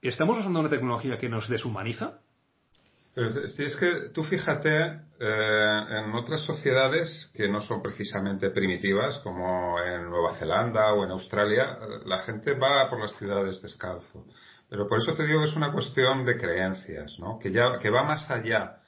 ¿estamos 0.00 0.38
usando 0.38 0.60
una 0.60 0.70
tecnología 0.70 1.18
que 1.18 1.28
nos 1.28 1.48
deshumaniza? 1.48 2.20
Es 3.14 3.76
que 3.76 4.10
tú 4.14 4.24
fíjate 4.24 5.02
eh, 5.20 5.84
en 5.90 6.14
otras 6.14 6.40
sociedades 6.44 7.30
que 7.34 7.48
no 7.48 7.60
son 7.60 7.82
precisamente 7.82 8.50
primitivas, 8.50 9.18
como 9.18 9.78
en 9.80 10.08
Nueva 10.08 10.36
Zelanda 10.38 10.92
o 10.94 11.04
en 11.04 11.10
Australia, 11.10 11.78
la 12.06 12.18
gente 12.18 12.54
va 12.54 12.88
por 12.88 13.00
las 13.00 13.16
ciudades 13.18 13.60
descalzo. 13.60 14.24
Pero 14.68 14.88
por 14.88 14.98
eso 14.98 15.14
te 15.14 15.26
digo 15.26 15.40
que 15.40 15.50
es 15.50 15.56
una 15.56 15.70
cuestión 15.70 16.24
de 16.24 16.36
creencias, 16.38 17.18
¿no? 17.18 17.38
que, 17.38 17.52
ya, 17.52 17.78
que 17.78 17.90
va 17.90 18.04
más 18.04 18.30
allá 18.30 18.78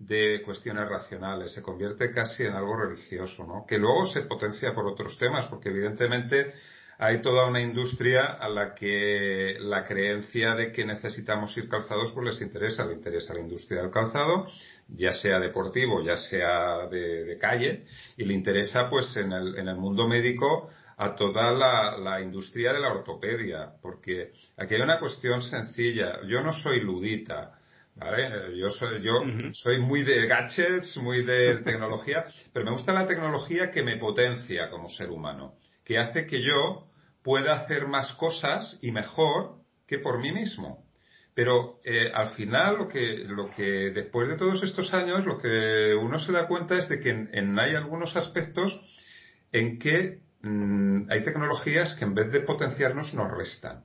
de 0.00 0.42
cuestiones 0.44 0.88
racionales, 0.88 1.52
se 1.52 1.62
convierte 1.62 2.10
casi 2.10 2.44
en 2.44 2.54
algo 2.54 2.76
religioso, 2.76 3.44
¿no? 3.44 3.64
que 3.66 3.78
luego 3.78 4.06
se 4.06 4.22
potencia 4.22 4.74
por 4.74 4.86
otros 4.86 5.16
temas, 5.18 5.46
porque 5.46 5.68
evidentemente 5.68 6.52
hay 7.00 7.22
toda 7.22 7.46
una 7.46 7.60
industria 7.60 8.24
a 8.24 8.48
la 8.48 8.74
que 8.74 9.56
la 9.60 9.84
creencia 9.84 10.56
de 10.56 10.72
que 10.72 10.84
necesitamos 10.84 11.56
ir 11.56 11.68
calzados 11.68 12.10
pues 12.10 12.26
les 12.26 12.42
interesa, 12.42 12.84
le 12.84 12.94
interesa 12.94 13.34
la 13.34 13.40
industria 13.40 13.82
del 13.82 13.92
calzado, 13.92 14.46
ya 14.88 15.12
sea 15.12 15.38
deportivo, 15.38 16.02
ya 16.02 16.16
sea 16.16 16.88
de, 16.88 17.38
calle, 17.40 17.84
y 18.16 18.24
le 18.24 18.34
interesa 18.34 18.88
pues 18.90 19.16
en 19.16 19.30
el, 19.30 19.56
en 19.58 19.68
el 19.68 19.76
mundo 19.76 20.08
médico 20.08 20.68
a 20.96 21.14
toda 21.14 21.52
la, 21.52 22.20
industria 22.20 22.72
de 22.72 22.80
la 22.80 22.92
ortopedia, 22.92 23.70
porque 23.80 24.32
aquí 24.56 24.74
hay 24.74 24.80
una 24.80 24.98
cuestión 24.98 25.40
sencilla. 25.40 26.18
Yo 26.26 26.42
no 26.42 26.52
soy 26.52 26.80
ludita, 26.80 27.56
¿vale? 27.94 28.56
Yo 28.58 28.70
soy, 28.70 29.00
yo 29.00 29.12
soy 29.52 29.78
muy 29.78 30.02
de 30.02 30.26
gadgets, 30.26 30.96
muy 30.96 31.22
de 31.22 31.58
tecnología, 31.64 32.24
pero 32.52 32.64
me 32.64 32.72
gusta 32.72 32.92
la 32.92 33.06
tecnología 33.06 33.70
que 33.70 33.84
me 33.84 33.96
potencia 33.98 34.68
como 34.68 34.88
ser 34.88 35.10
humano, 35.10 35.54
que 35.84 35.98
hace 35.98 36.26
que 36.26 36.42
yo 36.42 36.87
pueda 37.22 37.54
hacer 37.54 37.86
más 37.86 38.12
cosas 38.14 38.78
y 38.82 38.92
mejor 38.92 39.56
que 39.86 39.98
por 39.98 40.18
mí 40.20 40.32
mismo. 40.32 40.84
Pero 41.34 41.78
eh, 41.84 42.10
al 42.12 42.30
final 42.30 42.78
lo 42.78 42.88
que, 42.88 43.24
lo 43.26 43.50
que 43.50 43.90
después 43.90 44.28
de 44.28 44.36
todos 44.36 44.62
estos 44.62 44.92
años 44.92 45.24
lo 45.24 45.38
que 45.38 45.94
uno 45.94 46.18
se 46.18 46.32
da 46.32 46.48
cuenta 46.48 46.76
es 46.76 46.88
de 46.88 47.00
que 47.00 47.10
en 47.10 47.58
hay 47.58 47.74
algunos 47.74 48.16
aspectos 48.16 48.80
en 49.52 49.78
que 49.78 50.20
Mm, 50.42 51.10
hay 51.10 51.24
tecnologías 51.24 51.96
que 51.96 52.04
en 52.04 52.14
vez 52.14 52.30
de 52.30 52.40
potenciarnos 52.40 53.12
nos 53.14 53.30
restan. 53.30 53.84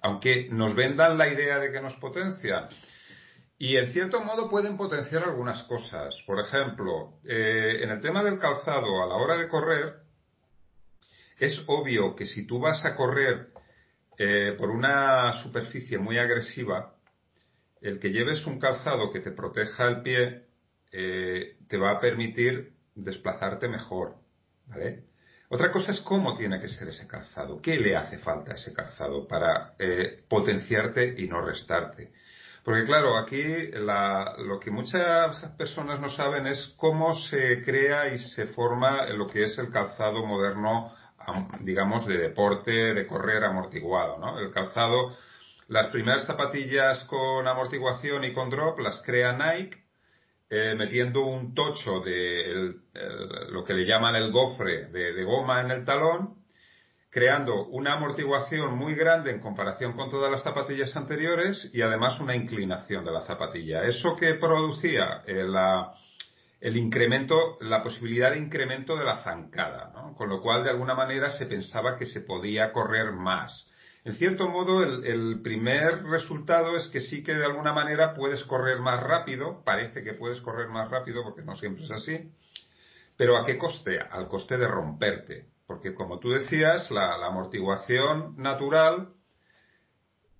Aunque 0.00 0.48
nos 0.50 0.74
vendan 0.74 1.18
la 1.18 1.28
idea 1.28 1.58
de 1.58 1.70
que 1.70 1.80
nos 1.80 1.94
potencian. 1.96 2.68
Y 3.58 3.76
en 3.76 3.92
cierto 3.92 4.20
modo 4.20 4.48
pueden 4.50 4.76
potenciar 4.76 5.22
algunas 5.22 5.62
cosas. 5.64 6.16
Por 6.26 6.40
ejemplo, 6.40 7.18
eh, 7.28 7.80
en 7.82 7.90
el 7.90 8.00
tema 8.00 8.24
del 8.24 8.38
calzado, 8.38 9.02
a 9.02 9.06
la 9.06 9.14
hora 9.14 9.36
de 9.36 9.48
correr, 9.48 10.01
es 11.38 11.62
obvio 11.66 12.14
que 12.14 12.26
si 12.26 12.46
tú 12.46 12.60
vas 12.60 12.84
a 12.84 12.94
correr 12.94 13.48
eh, 14.18 14.54
por 14.58 14.70
una 14.70 15.32
superficie 15.42 15.98
muy 15.98 16.18
agresiva, 16.18 16.94
el 17.80 17.98
que 17.98 18.10
lleves 18.10 18.46
un 18.46 18.58
calzado 18.58 19.10
que 19.10 19.20
te 19.20 19.32
proteja 19.32 19.88
el 19.88 20.02
pie 20.02 20.44
eh, 20.92 21.56
te 21.68 21.76
va 21.76 21.92
a 21.92 22.00
permitir 22.00 22.72
desplazarte 22.94 23.68
mejor. 23.68 24.16
¿vale? 24.66 25.04
Otra 25.48 25.70
cosa 25.70 25.92
es 25.92 26.00
cómo 26.00 26.34
tiene 26.34 26.60
que 26.60 26.68
ser 26.68 26.88
ese 26.88 27.06
calzado, 27.06 27.60
qué 27.60 27.76
le 27.76 27.96
hace 27.96 28.18
falta 28.18 28.52
a 28.52 28.54
ese 28.54 28.72
calzado 28.72 29.26
para 29.26 29.74
eh, 29.78 30.24
potenciarte 30.28 31.14
y 31.18 31.28
no 31.28 31.44
restarte. 31.44 32.12
Porque 32.64 32.84
claro, 32.84 33.18
aquí 33.18 33.42
lo 33.72 34.60
que 34.60 34.70
muchas 34.70 35.44
personas 35.58 36.00
no 36.00 36.08
saben 36.08 36.46
es 36.46 36.72
cómo 36.76 37.14
se 37.14 37.60
crea 37.62 38.14
y 38.14 38.18
se 38.18 38.46
forma 38.46 39.04
lo 39.08 39.26
que 39.26 39.42
es 39.42 39.58
el 39.58 39.68
calzado 39.68 40.24
moderno, 40.24 40.94
digamos, 41.60 42.06
de 42.06 42.18
deporte, 42.18 42.94
de 42.94 43.06
correr 43.06 43.44
amortiguado, 43.44 44.18
¿no? 44.18 44.38
El 44.38 44.50
calzado, 44.52 45.16
las 45.68 45.88
primeras 45.88 46.26
zapatillas 46.26 47.04
con 47.04 47.46
amortiguación 47.46 48.24
y 48.24 48.32
con 48.32 48.50
drop 48.50 48.78
las 48.80 49.02
crea 49.02 49.32
Nike 49.32 49.82
eh, 50.54 50.74
metiendo 50.76 51.24
un 51.24 51.54
tocho 51.54 52.00
de 52.00 52.74
lo 53.48 53.64
que 53.64 53.72
le 53.72 53.86
llaman 53.86 54.16
el 54.16 54.30
gofre 54.30 54.88
de, 54.88 55.24
goma 55.24 55.62
en 55.62 55.70
el 55.70 55.82
talón, 55.86 56.34
creando 57.08 57.68
una 57.68 57.94
amortiguación 57.94 58.76
muy 58.76 58.94
grande 58.94 59.30
en 59.30 59.40
comparación 59.40 59.94
con 59.94 60.10
todas 60.10 60.30
las 60.30 60.42
zapatillas 60.42 60.94
anteriores 60.94 61.70
y 61.72 61.80
además 61.80 62.20
una 62.20 62.36
inclinación 62.36 63.02
de 63.02 63.12
la 63.12 63.22
zapatilla. 63.22 63.84
Eso 63.84 64.14
que 64.14 64.34
producía 64.34 65.22
eh, 65.26 65.42
el 66.62 66.76
incremento, 66.76 67.58
la 67.60 67.82
posibilidad 67.82 68.30
de 68.30 68.38
incremento 68.38 68.96
de 68.96 69.04
la 69.04 69.24
zancada, 69.24 69.92
con 70.16 70.28
lo 70.28 70.40
cual 70.40 70.62
de 70.62 70.70
alguna 70.70 70.94
manera 70.94 71.28
se 71.30 71.46
pensaba 71.46 71.96
que 71.96 72.06
se 72.06 72.20
podía 72.20 72.70
correr 72.70 73.10
más. 73.10 73.66
En 74.04 74.14
cierto 74.14 74.48
modo, 74.48 74.82
el, 74.84 75.40
primer 75.42 76.04
resultado 76.04 76.76
es 76.76 76.86
que 76.86 77.00
sí 77.00 77.24
que 77.24 77.34
de 77.34 77.44
alguna 77.44 77.72
manera 77.72 78.14
puedes 78.14 78.44
correr 78.44 78.78
más 78.78 79.02
rápido, 79.02 79.62
parece 79.64 80.04
que 80.04 80.14
puedes 80.14 80.40
correr 80.40 80.68
más 80.68 80.88
rápido 80.88 81.24
porque 81.24 81.42
no 81.42 81.56
siempre 81.56 81.84
es 81.84 81.90
así, 81.90 82.30
pero 83.16 83.36
¿a 83.36 83.44
qué 83.44 83.58
coste? 83.58 83.98
Al 83.98 84.28
coste 84.28 84.56
de 84.56 84.68
romperte. 84.68 85.46
Porque 85.66 85.94
como 85.94 86.20
tú 86.20 86.30
decías, 86.30 86.90
la, 86.92 87.14
amortiguación 87.26 88.36
natural, 88.36 89.08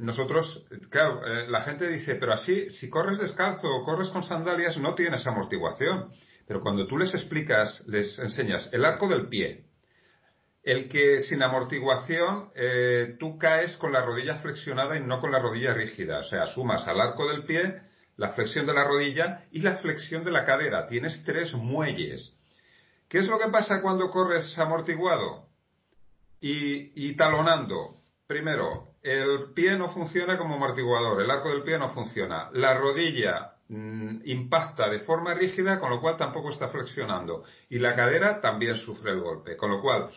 nosotros, 0.03 0.65
claro, 0.91 1.27
eh, 1.27 1.49
la 1.49 1.61
gente 1.61 1.89
dice, 1.89 2.17
pero 2.17 2.33
así, 2.33 2.71
si 2.71 2.91
corres 2.91 3.19
descalzo 3.19 3.69
o 3.69 3.85
corres 3.85 4.09
con 4.09 4.23
sandalias, 4.23 4.77
no 4.79 4.95
tienes 4.95 5.27
amortiguación. 5.27 6.11
Pero 6.47 6.61
cuando 6.61 6.87
tú 6.87 6.99
les 6.99 7.15
explicas, 7.15 7.83
les 7.87 8.19
enseñas 8.19 8.69
el 8.73 8.85
arco 8.85 9.09
del 9.09 9.29
pie, 9.29 9.67
el 10.63 10.89
que 10.89 11.21
sin 11.21 11.43
amortiguación 11.43 12.51
eh, 12.55 13.17
tú 13.19 13.39
caes 13.39 13.77
con 13.77 13.93
la 13.93 14.05
rodilla 14.05 14.37
flexionada 14.37 14.97
y 14.97 15.01
no 15.01 15.21
con 15.21 15.33
la 15.33 15.39
rodilla 15.39 15.75
rígida. 15.75 16.19
O 16.19 16.23
sea, 16.23 16.47
sumas 16.47 16.87
al 16.87 17.01
arco 17.01 17.29
del 17.29 17.45
pie 17.45 17.83
la 18.17 18.33
flexión 18.33 18.67
de 18.67 18.75
la 18.75 18.85
rodilla 18.85 19.47
y 19.51 19.61
la 19.61 19.77
flexión 19.79 20.25
de 20.25 20.31
la 20.31 20.45
cadera. 20.45 20.87
Tienes 20.87 21.23
tres 21.25 21.55
muelles. 21.55 22.37
¿Qué 23.09 23.19
es 23.19 23.27
lo 23.27 23.39
que 23.39 23.51
pasa 23.51 23.83
cuando 23.83 24.11
corres 24.11 24.57
amortiguado 24.59 25.49
y, 26.41 27.15
talonando? 27.17 28.01
Primero, 28.27 28.92
el 29.03 29.53
pie 29.53 29.77
no 29.77 29.89
funciona 29.89 30.39
como 30.39 30.55
amortiguador, 30.55 31.21
el 31.23 31.31
arco 31.31 31.49
del 31.49 31.63
pie 31.63 31.79
no 31.79 31.89
funciona. 31.89 32.51
La 32.53 32.75
rodilla 32.75 33.55
mm, 33.69 34.21
impacta 34.25 34.89
de 34.89 35.01
forma 35.01 35.35
rígida, 35.35 35.81
con 35.81 35.91
lo 35.91 36.01
cual 36.01 36.17
tampoco 36.17 36.51
está 36.51 36.69
flexionando. 36.69 37.43
Y 37.69 37.79
la 37.79 37.97
cadera 37.97 38.41
también 38.41 38.77
sufre 38.77 39.11
el 39.11 39.21
golpe. 39.21 39.57
Con 39.57 39.71
lo 39.71 39.81
cual, 39.81 40.09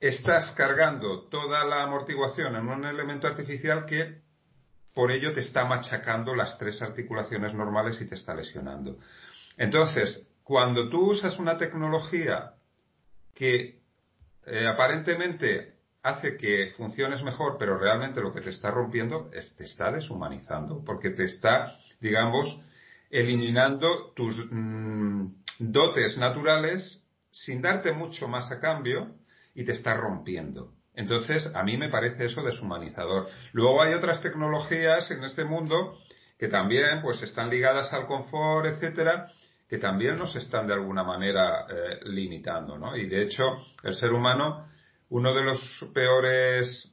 estás 0.00 0.50
cargando 0.52 1.28
toda 1.28 1.64
la 1.64 1.82
amortiguación 1.82 2.56
en 2.56 2.68
un 2.68 2.84
elemento 2.84 3.26
artificial 3.26 3.84
que 3.84 4.22
por 4.94 5.10
ello 5.10 5.32
te 5.32 5.40
está 5.40 5.64
machacando 5.64 6.34
las 6.34 6.56
tres 6.56 6.80
articulaciones 6.80 7.52
normales 7.52 8.00
y 8.00 8.06
te 8.06 8.14
está 8.14 8.34
lesionando. 8.34 8.98
Entonces, 9.56 10.26
cuando 10.42 10.88
tú 10.88 11.10
usas 11.10 11.38
una 11.38 11.56
tecnología 11.56 12.52
que 13.34 13.80
eh, 14.46 14.66
aparentemente 14.66 15.73
hace 16.04 16.36
que 16.36 16.72
funciones 16.76 17.22
mejor, 17.22 17.56
pero 17.58 17.78
realmente 17.78 18.20
lo 18.20 18.32
que 18.32 18.42
te 18.42 18.50
está 18.50 18.70
rompiendo 18.70 19.30
es 19.32 19.56
te 19.56 19.64
está 19.64 19.90
deshumanizando, 19.90 20.84
porque 20.84 21.10
te 21.10 21.24
está, 21.24 21.78
digamos, 21.98 22.60
eliminando 23.10 24.12
tus 24.14 24.36
mm, 24.50 25.26
dotes 25.58 26.18
naturales 26.18 27.02
sin 27.30 27.62
darte 27.62 27.92
mucho 27.92 28.28
más 28.28 28.52
a 28.52 28.60
cambio 28.60 29.14
y 29.54 29.64
te 29.64 29.72
está 29.72 29.94
rompiendo. 29.94 30.72
Entonces, 30.94 31.50
a 31.54 31.62
mí 31.62 31.78
me 31.78 31.88
parece 31.88 32.26
eso 32.26 32.42
deshumanizador. 32.42 33.26
Luego 33.52 33.82
hay 33.82 33.94
otras 33.94 34.20
tecnologías 34.20 35.10
en 35.10 35.24
este 35.24 35.44
mundo 35.44 35.96
que 36.38 36.48
también 36.48 37.00
pues 37.00 37.22
están 37.22 37.48
ligadas 37.48 37.92
al 37.94 38.06
confort, 38.06 38.66
etcétera, 38.66 39.28
que 39.68 39.78
también 39.78 40.18
nos 40.18 40.36
están 40.36 40.66
de 40.66 40.74
alguna 40.74 41.02
manera 41.02 41.66
eh, 41.68 42.00
limitando, 42.04 42.76
¿no? 42.76 42.94
Y 42.94 43.08
de 43.08 43.22
hecho, 43.22 43.42
el 43.82 43.94
ser 43.94 44.12
humano, 44.12 44.66
uno 45.14 45.32
de 45.32 45.44
los 45.44 45.86
peores 45.94 46.90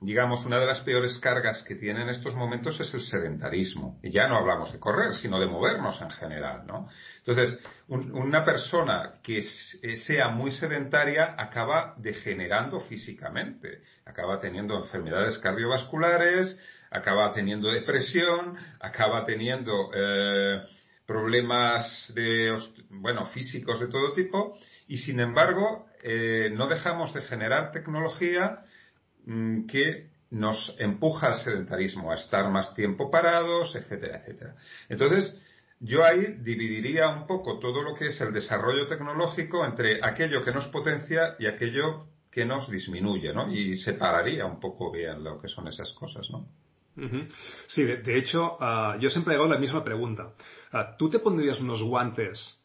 digamos, 0.00 0.44
una 0.44 0.60
de 0.60 0.66
las 0.66 0.80
peores 0.80 1.18
cargas 1.18 1.62
que 1.62 1.74
tiene 1.74 2.02
en 2.02 2.10
estos 2.10 2.34
momentos 2.34 2.78
es 2.80 2.92
el 2.92 3.00
sedentarismo. 3.00 3.98
Y 4.02 4.10
ya 4.10 4.28
no 4.28 4.36
hablamos 4.36 4.70
de 4.72 4.78
correr, 4.78 5.14
sino 5.14 5.40
de 5.40 5.46
movernos 5.46 6.00
en 6.02 6.10
general, 6.10 6.66
¿no? 6.66 6.88
Entonces, 7.18 7.58
una 7.88 8.44
persona 8.44 9.14
que 9.22 9.38
eh, 9.38 9.96
sea 9.96 10.28
muy 10.28 10.52
sedentaria 10.52 11.34
acaba 11.38 11.94
degenerando 11.96 12.80
físicamente, 12.80 13.80
acaba 14.04 14.38
teniendo 14.38 14.76
enfermedades 14.76 15.38
cardiovasculares, 15.38 16.60
acaba 16.90 17.32
teniendo 17.32 17.70
depresión, 17.70 18.54
acaba 18.80 19.24
teniendo 19.24 19.90
eh, 19.94 20.62
problemas 21.06 22.12
de, 22.14 22.54
bueno, 22.90 23.24
físicos 23.26 23.80
de 23.80 23.88
todo 23.88 24.12
tipo, 24.12 24.58
y 24.88 24.98
sin 24.98 25.20
embargo, 25.20 25.86
eh, 26.06 26.50
no 26.54 26.68
dejamos 26.68 27.12
de 27.12 27.20
generar 27.22 27.72
tecnología 27.72 28.62
Mm, 29.26 29.66
que 29.66 30.10
nos 30.30 30.76
empuja 30.78 31.28
al 31.28 31.36
sedentarismo, 31.36 32.12
a 32.12 32.14
estar 32.14 32.48
más 32.48 32.74
tiempo 32.74 33.10
parados, 33.10 33.74
etcétera, 33.74 34.18
etcétera. 34.18 34.54
Entonces, 34.88 35.40
yo 35.80 36.04
ahí 36.04 36.38
dividiría 36.40 37.08
un 37.08 37.26
poco 37.26 37.58
todo 37.58 37.82
lo 37.82 37.94
que 37.94 38.06
es 38.06 38.20
el 38.20 38.32
desarrollo 38.32 38.86
tecnológico 38.86 39.64
entre 39.64 40.00
aquello 40.02 40.44
que 40.44 40.52
nos 40.52 40.66
potencia 40.66 41.34
y 41.38 41.46
aquello 41.46 42.06
que 42.30 42.44
nos 42.44 42.70
disminuye, 42.70 43.32
¿no? 43.32 43.50
Y 43.52 43.76
separaría 43.76 44.46
un 44.46 44.60
poco 44.60 44.92
bien 44.92 45.24
lo 45.24 45.40
que 45.40 45.48
son 45.48 45.66
esas 45.68 45.92
cosas, 45.92 46.28
¿no? 46.30 46.46
Sí, 47.66 47.84
de, 47.84 48.18
hecho, 48.18 48.56
ah, 48.58 48.96
yo 48.98 49.10
siempre 49.10 49.34
hago 49.34 49.46
la 49.46 49.58
misma 49.58 49.84
pregunta. 49.84 50.32
Ah, 50.72 50.96
¿Tú 50.96 51.10
te 51.10 51.18
pondrías 51.18 51.60
unos 51.60 51.82
guantes 51.82 52.58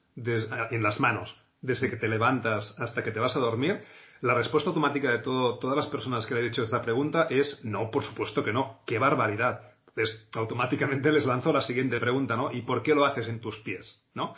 ah, 0.51 0.67
en 0.71 0.82
las 0.82 0.99
manos 0.99 1.40
desde 1.62 1.89
que 1.89 1.97
te 1.97 2.08
levantas 2.08 2.76
hasta 2.80 3.04
que 3.04 3.12
te 3.12 3.19
vas 3.19 3.36
a 3.36 3.39
dormir? 3.39 3.84
La 4.21 4.34
respuesta 4.34 4.69
automática 4.69 5.12
de 5.12 5.19
todas 5.19 5.75
las 5.75 5.88
personas 5.88 6.25
que 6.25 6.35
le 6.35 6.42
he 6.42 6.48
hecho 6.48 6.63
esta 6.63 6.81
pregunta 6.81 7.27
es 7.29 7.63
no, 7.63 7.90
por 7.90 8.04
supuesto 8.04 8.44
que 8.44 8.54
no. 8.54 8.81
¡Qué 8.85 9.00
barbaridad! 9.00 9.71
Entonces, 9.88 10.27
automáticamente 10.33 11.12
les 11.12 11.25
lanzo 11.25 11.52
la 11.52 11.62
siguiente 11.62 12.00
pregunta, 12.00 12.35
¿no? 12.35 12.52
¿Y 12.52 12.62
por 12.62 12.81
qué 12.81 12.96
lo 12.96 13.06
haces 13.06 13.27
en 13.27 13.40
tus 13.40 13.58
pies? 13.60 14.04
¿No? 14.13 14.35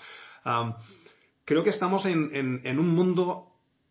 creo 1.45 1.63
que 1.63 1.69
estamos 1.69 2.05
en, 2.05 2.61
un 2.65 2.89
mundo 2.89 3.47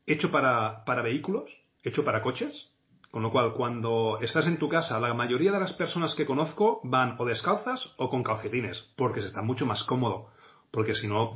hecho 0.06 0.30
para, 0.30 0.84
para 0.84 1.00
vehículos, 1.00 1.50
hecho 1.82 2.04
para 2.04 2.20
coches, 2.20 2.72
con 3.10 3.22
lo 3.22 3.30
cual, 3.30 3.52
cuando 3.52 4.18
estás 4.22 4.46
en 4.46 4.58
tu 4.58 4.70
casa, 4.70 4.98
la 4.98 5.12
mayoría 5.12 5.52
de 5.52 5.60
las 5.60 5.74
personas 5.74 6.14
que 6.14 6.24
conozco 6.24 6.80
van 6.82 7.16
o 7.18 7.26
descalzas 7.26 7.92
o 7.98 8.08
con 8.08 8.22
calcetines, 8.22 8.80
porque 8.96 9.20
se 9.20 9.26
está 9.26 9.42
mucho 9.42 9.66
más 9.66 9.84
cómodo. 9.84 10.30
Porque 10.72 10.94
si 10.94 11.06
no, 11.06 11.32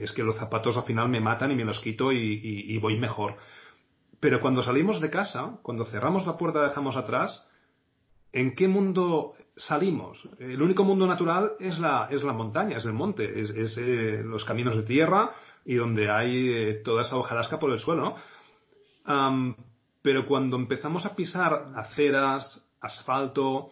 es 0.00 0.12
que 0.12 0.22
los 0.22 0.36
zapatos 0.36 0.76
al 0.76 0.82
final 0.82 1.08
me 1.08 1.20
matan 1.20 1.50
y 1.52 1.54
me 1.54 1.64
los 1.64 1.80
quito 1.80 2.12
y 2.12 2.76
voy 2.78 2.98
mejor 2.98 3.36
pero 4.20 4.42
cuando 4.42 4.62
salimos 4.62 5.00
de 5.00 5.10
casa, 5.10 5.58
cuando 5.62 5.86
cerramos 5.86 6.26
la 6.26 6.36
puerta 6.36 6.60
y 6.60 6.68
dejamos 6.68 6.96
atrás, 6.96 7.46
¿en 8.32 8.54
qué 8.54 8.68
mundo 8.68 9.32
salimos? 9.56 10.20
El 10.38 10.60
único 10.60 10.84
mundo 10.84 11.06
natural 11.06 11.52
es 11.58 11.78
la, 11.78 12.06
es 12.10 12.22
la 12.22 12.34
montaña, 12.34 12.76
es 12.76 12.84
el 12.84 12.92
monte, 12.92 13.40
es, 13.40 13.78
eh, 13.78 14.22
los 14.22 14.44
caminos 14.44 14.76
de 14.76 14.82
tierra 14.82 15.34
y 15.64 15.74
donde 15.74 16.10
hay 16.10 16.50
eh, 16.50 16.74
toda 16.84 17.02
esa 17.02 17.16
hojarasca 17.16 17.58
por 17.58 17.72
el 17.72 17.78
suelo, 17.78 18.14
pero 20.02 20.26
cuando 20.26 20.56
empezamos 20.56 21.04
a 21.06 21.16
pisar 21.16 21.72
aceras, 21.74 22.62
asfalto, 22.80 23.70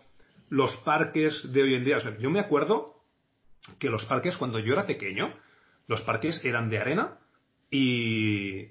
los 0.49 0.75
parques 0.77 1.53
de 1.53 1.63
hoy 1.63 1.75
en 1.75 1.85
día, 1.85 1.99
yo 2.19 2.31
me 2.31 2.41
acuerdo 2.41 2.98
que 3.79 3.91
los 3.91 4.05
parques 4.05 4.37
cuando 4.37 4.59
yo 4.59 4.73
era 4.73 4.87
pequeño, 4.87 5.35
los 5.87 6.01
parques 6.03 6.45
eran 6.45 6.69
de 6.71 6.79
arena 6.79 7.19
y, 7.71 8.69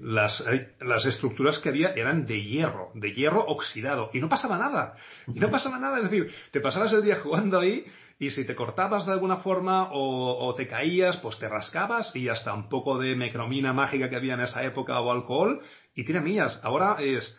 las, 0.00 0.44
las, 0.80 1.04
estructuras 1.06 1.58
que 1.58 1.68
había 1.68 1.92
eran 1.94 2.26
de 2.26 2.42
hierro, 2.42 2.92
de 2.94 3.12
hierro 3.12 3.44
oxidado, 3.46 4.10
y 4.12 4.20
no 4.20 4.28
pasaba 4.28 4.58
nada, 4.58 4.94
y 5.26 5.40
no 5.40 5.50
pasaba 5.50 5.78
nada, 5.78 5.98
es 5.98 6.04
decir, 6.04 6.32
te 6.52 6.60
pasabas 6.60 6.92
el 6.92 7.02
día 7.02 7.20
jugando 7.20 7.58
ahí 7.58 7.84
y 8.22 8.30
si 8.30 8.46
te 8.46 8.54
cortabas 8.54 9.04
de 9.04 9.12
alguna 9.12 9.38
forma 9.38 9.88
o, 9.90 10.54
te 10.54 10.68
caías, 10.68 11.16
pues 11.16 11.38
te 11.40 11.48
rascabas 11.48 12.14
y 12.14 12.28
hasta 12.28 12.54
un 12.54 12.68
poco 12.68 12.98
de 12.98 13.16
mecromina 13.16 13.72
mágica 13.72 14.08
que 14.08 14.14
había 14.14 14.34
en 14.34 14.42
esa 14.42 14.62
época 14.62 15.00
o 15.00 15.10
alcohol 15.10 15.60
y 15.92 16.04
tiene 16.04 16.20
millas. 16.20 16.60
Ahora 16.62 16.98
es 17.00 17.36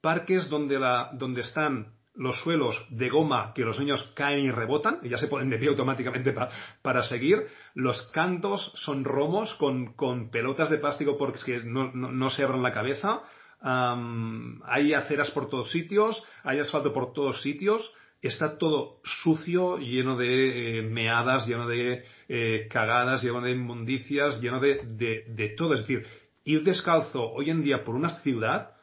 parques 0.00 0.48
donde, 0.48 0.80
la, 0.80 1.10
donde 1.12 1.42
están 1.42 1.95
los 2.16 2.38
suelos 2.40 2.86
de 2.90 3.08
goma 3.08 3.52
que 3.54 3.62
los 3.62 3.78
niños 3.78 4.02
caen 4.14 4.44
y 4.44 4.50
rebotan 4.50 4.98
y 5.02 5.08
ya 5.08 5.18
se 5.18 5.28
ponen 5.28 5.50
de 5.50 5.58
pie 5.58 5.68
automáticamente 5.68 6.34
para 6.82 7.02
seguir. 7.02 7.46
Los 7.74 8.02
cantos 8.08 8.72
son 8.76 9.04
romos 9.04 9.54
con, 9.54 9.94
con 9.94 10.30
pelotas 10.30 10.70
de 10.70 10.78
plástico 10.78 11.16
porque 11.16 11.60
no, 11.64 11.92
no, 11.92 12.30
se 12.30 12.42
abran 12.42 12.62
la 12.62 12.72
cabeza. 12.72 13.22
hay 13.60 14.94
aceras 14.94 15.30
por 15.30 15.48
todos 15.48 15.70
sitios, 15.70 16.22
hay 16.42 16.58
asfalto 16.58 16.92
por 16.92 17.12
todos 17.12 17.42
sitios. 17.42 17.90
Está 18.22 18.56
todo 18.56 19.00
sucio, 19.04 19.78
lleno 19.78 20.16
de 20.16 20.78
eh, 20.78 20.82
meadas, 20.82 21.46
lleno 21.46 21.68
de 21.68 22.02
eh, 22.28 22.66
cagadas, 22.70 23.22
lleno 23.22 23.42
de 23.42 23.52
inmundicias, 23.52 24.40
lleno 24.40 24.58
de, 24.58 24.80
de 25.28 25.48
todo. 25.50 25.74
Es 25.74 25.80
decir, 25.80 26.06
ir 26.44 26.64
descalzo 26.64 27.30
hoy 27.30 27.50
en 27.50 27.62
día 27.62 27.84
por 27.84 27.94
una 27.94 28.20
ciudad 28.20 28.76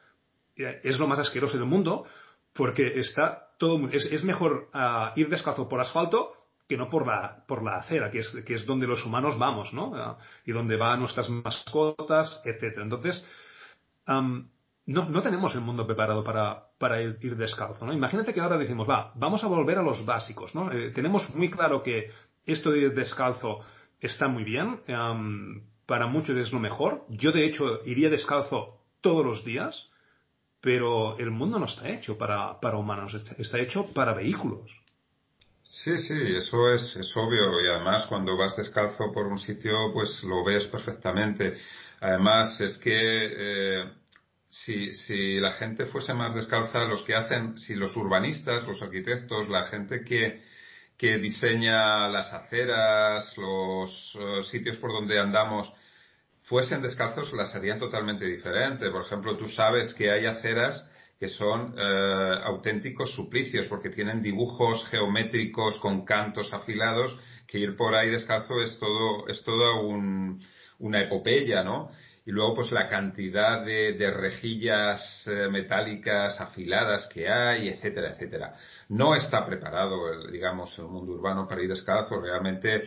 eh, 0.55 0.81
es 0.83 0.99
lo 0.99 1.07
más 1.07 1.19
asqueroso 1.19 1.57
del 1.57 1.65
mundo 1.65 2.05
porque 2.53 2.99
está 2.99 3.49
todo 3.57 3.89
es, 3.89 4.23
mejor 4.23 4.69
ah, 4.73 5.13
ir 5.15 5.29
descalzo 5.29 5.67
por 5.67 5.79
asfalto 5.79 6.33
que 6.67 6.77
no 6.77 6.89
por 6.89 7.05
la 7.07 7.45
por 7.47 7.63
la 7.63 7.77
acera 7.77 8.09
que 8.11 8.19
es 8.19 8.29
que 8.45 8.55
es 8.55 8.65
donde 8.65 8.87
los 8.87 9.05
humanos 9.05 9.37
vamos 9.37 9.73
no 9.73 9.93
ah, 9.95 10.17
y 10.45 10.51
donde 10.51 10.77
van 10.77 10.99
nuestras 10.99 11.29
mascotas 11.29 12.41
etcétera 12.45 12.83
entonces 12.83 13.25
no, 14.85 15.09
no, 15.09 15.21
tenemos 15.21 15.55
el 15.55 15.61
mundo 15.61 15.87
preparado 15.87 16.25
para, 16.25 16.65
para 16.77 17.01
ir, 17.01 17.37
descalzo, 17.37 17.85
¿no? 17.85 17.93
Imagínate 17.93 18.33
que 18.33 18.41
ahora 18.41 18.57
decimos, 18.57 18.89
va, 18.89 19.13
vamos 19.15 19.41
a 19.43 19.47
volver 19.47 19.77
a 19.77 19.81
los 19.81 20.05
básicos, 20.05 20.53
¿no? 20.53 20.71
Eh, 20.73 20.91
tenemos 20.91 21.33
muy 21.35 21.49
claro 21.49 21.81
que 21.83 22.11
esto 22.45 22.69
de 22.69 22.79
ir 22.79 22.93
descalzo 22.93 23.61
está 24.01 24.27
muy 24.27 24.43
bien, 24.43 24.81
para 25.85 26.07
muchos 26.07 26.35
es 26.37 26.51
lo 26.51 26.59
mejor. 26.59 27.05
Yo, 27.09 27.31
de 27.31 27.45
hecho, 27.45 27.79
iría 27.85 28.09
descalzo 28.09 28.81
todos 28.99 29.25
los 29.25 29.45
días, 29.45 29.89
pero 30.63 31.19
el 31.19 31.29
mundo 31.29 31.59
no 31.59 31.65
está 31.65 31.89
hecho 31.89 32.17
para, 32.17 32.57
para 32.61 32.77
humanos, 32.77 33.13
está, 33.13 33.59
hecho 33.59 33.93
para 33.93 34.13
vehículos. 34.13 34.71
Sí, 35.67 35.97
sí, 35.97 36.13
eso 36.37 36.71
es, 36.71 36.95
es, 36.95 37.17
obvio 37.17 37.61
y 37.61 37.67
además 37.67 38.05
cuando 38.05 38.37
vas 38.37 38.55
descalzo 38.55 39.11
por 39.13 39.27
un 39.27 39.37
sitio 39.37 39.91
pues 39.93 40.23
lo 40.23 40.45
ves 40.45 40.63
perfectamente. 40.67 41.55
Además 41.99 42.61
es 42.61 42.77
que 42.77 42.93
eh, 42.95 43.91
si, 44.49 44.93
si 44.93 45.37
la 45.41 45.51
gente 45.51 45.85
fuese 45.87 46.13
más 46.13 46.33
descalza, 46.33 46.85
los 46.85 47.03
que 47.03 47.15
hacen, 47.15 47.57
si 47.57 47.75
los 47.75 47.93
urbanistas, 47.97 48.65
los 48.65 48.81
arquitectos, 48.81 49.49
la 49.49 49.63
gente 49.63 50.05
que, 50.05 50.43
que 50.97 51.17
diseña 51.17 52.07
las 52.07 52.31
aceras, 52.31 53.37
los 53.37 54.17
eh, 54.17 54.43
sitios 54.43 54.77
por 54.77 54.93
donde 54.93 55.19
andamos, 55.19 55.73
fuesen 56.53 56.83
descalzos 56.83 57.33
las 57.33 57.55
harían 57.55 57.79
totalmente 57.79 58.25
diferente. 58.25 58.91
Por 58.91 59.01
ejemplo, 59.01 59.35
tú 59.35 59.47
sabes 59.47 59.91
que 59.95 60.11
hay 60.11 60.27
aceras 60.27 60.87
que 61.19 61.27
son 61.27 61.73
eh, 61.75 62.35
auténticos 62.43 63.11
suplicios 63.15 63.65
porque 63.65 63.89
tienen 63.89 64.21
dibujos 64.21 64.85
geométricos 64.91 65.79
con 65.79 66.05
cantos 66.05 66.53
afilados 66.53 67.17
que 67.47 67.57
ir 67.57 67.75
por 67.75 67.95
ahí 67.95 68.11
descalzo 68.11 68.61
es 68.61 68.77
todo 68.77 69.27
es 69.27 69.43
toda 69.43 69.81
una 70.77 71.01
epopeya, 71.01 71.63
¿no? 71.63 71.89
Y 72.23 72.31
luego 72.31 72.53
pues 72.53 72.71
la 72.71 72.87
cantidad 72.87 73.65
de, 73.65 73.93
de 73.93 74.11
rejillas 74.11 75.25
eh, 75.25 75.49
metálicas 75.49 76.39
afiladas 76.39 77.07
que 77.07 77.27
hay, 77.29 77.69
etcétera, 77.69 78.09
etcétera. 78.09 78.53
No 78.89 79.15
está 79.15 79.43
preparado, 79.43 80.27
digamos, 80.27 80.77
el 80.77 80.85
mundo 80.85 81.13
urbano 81.13 81.47
para 81.47 81.63
ir 81.63 81.69
descalzo. 81.69 82.21
Realmente 82.21 82.83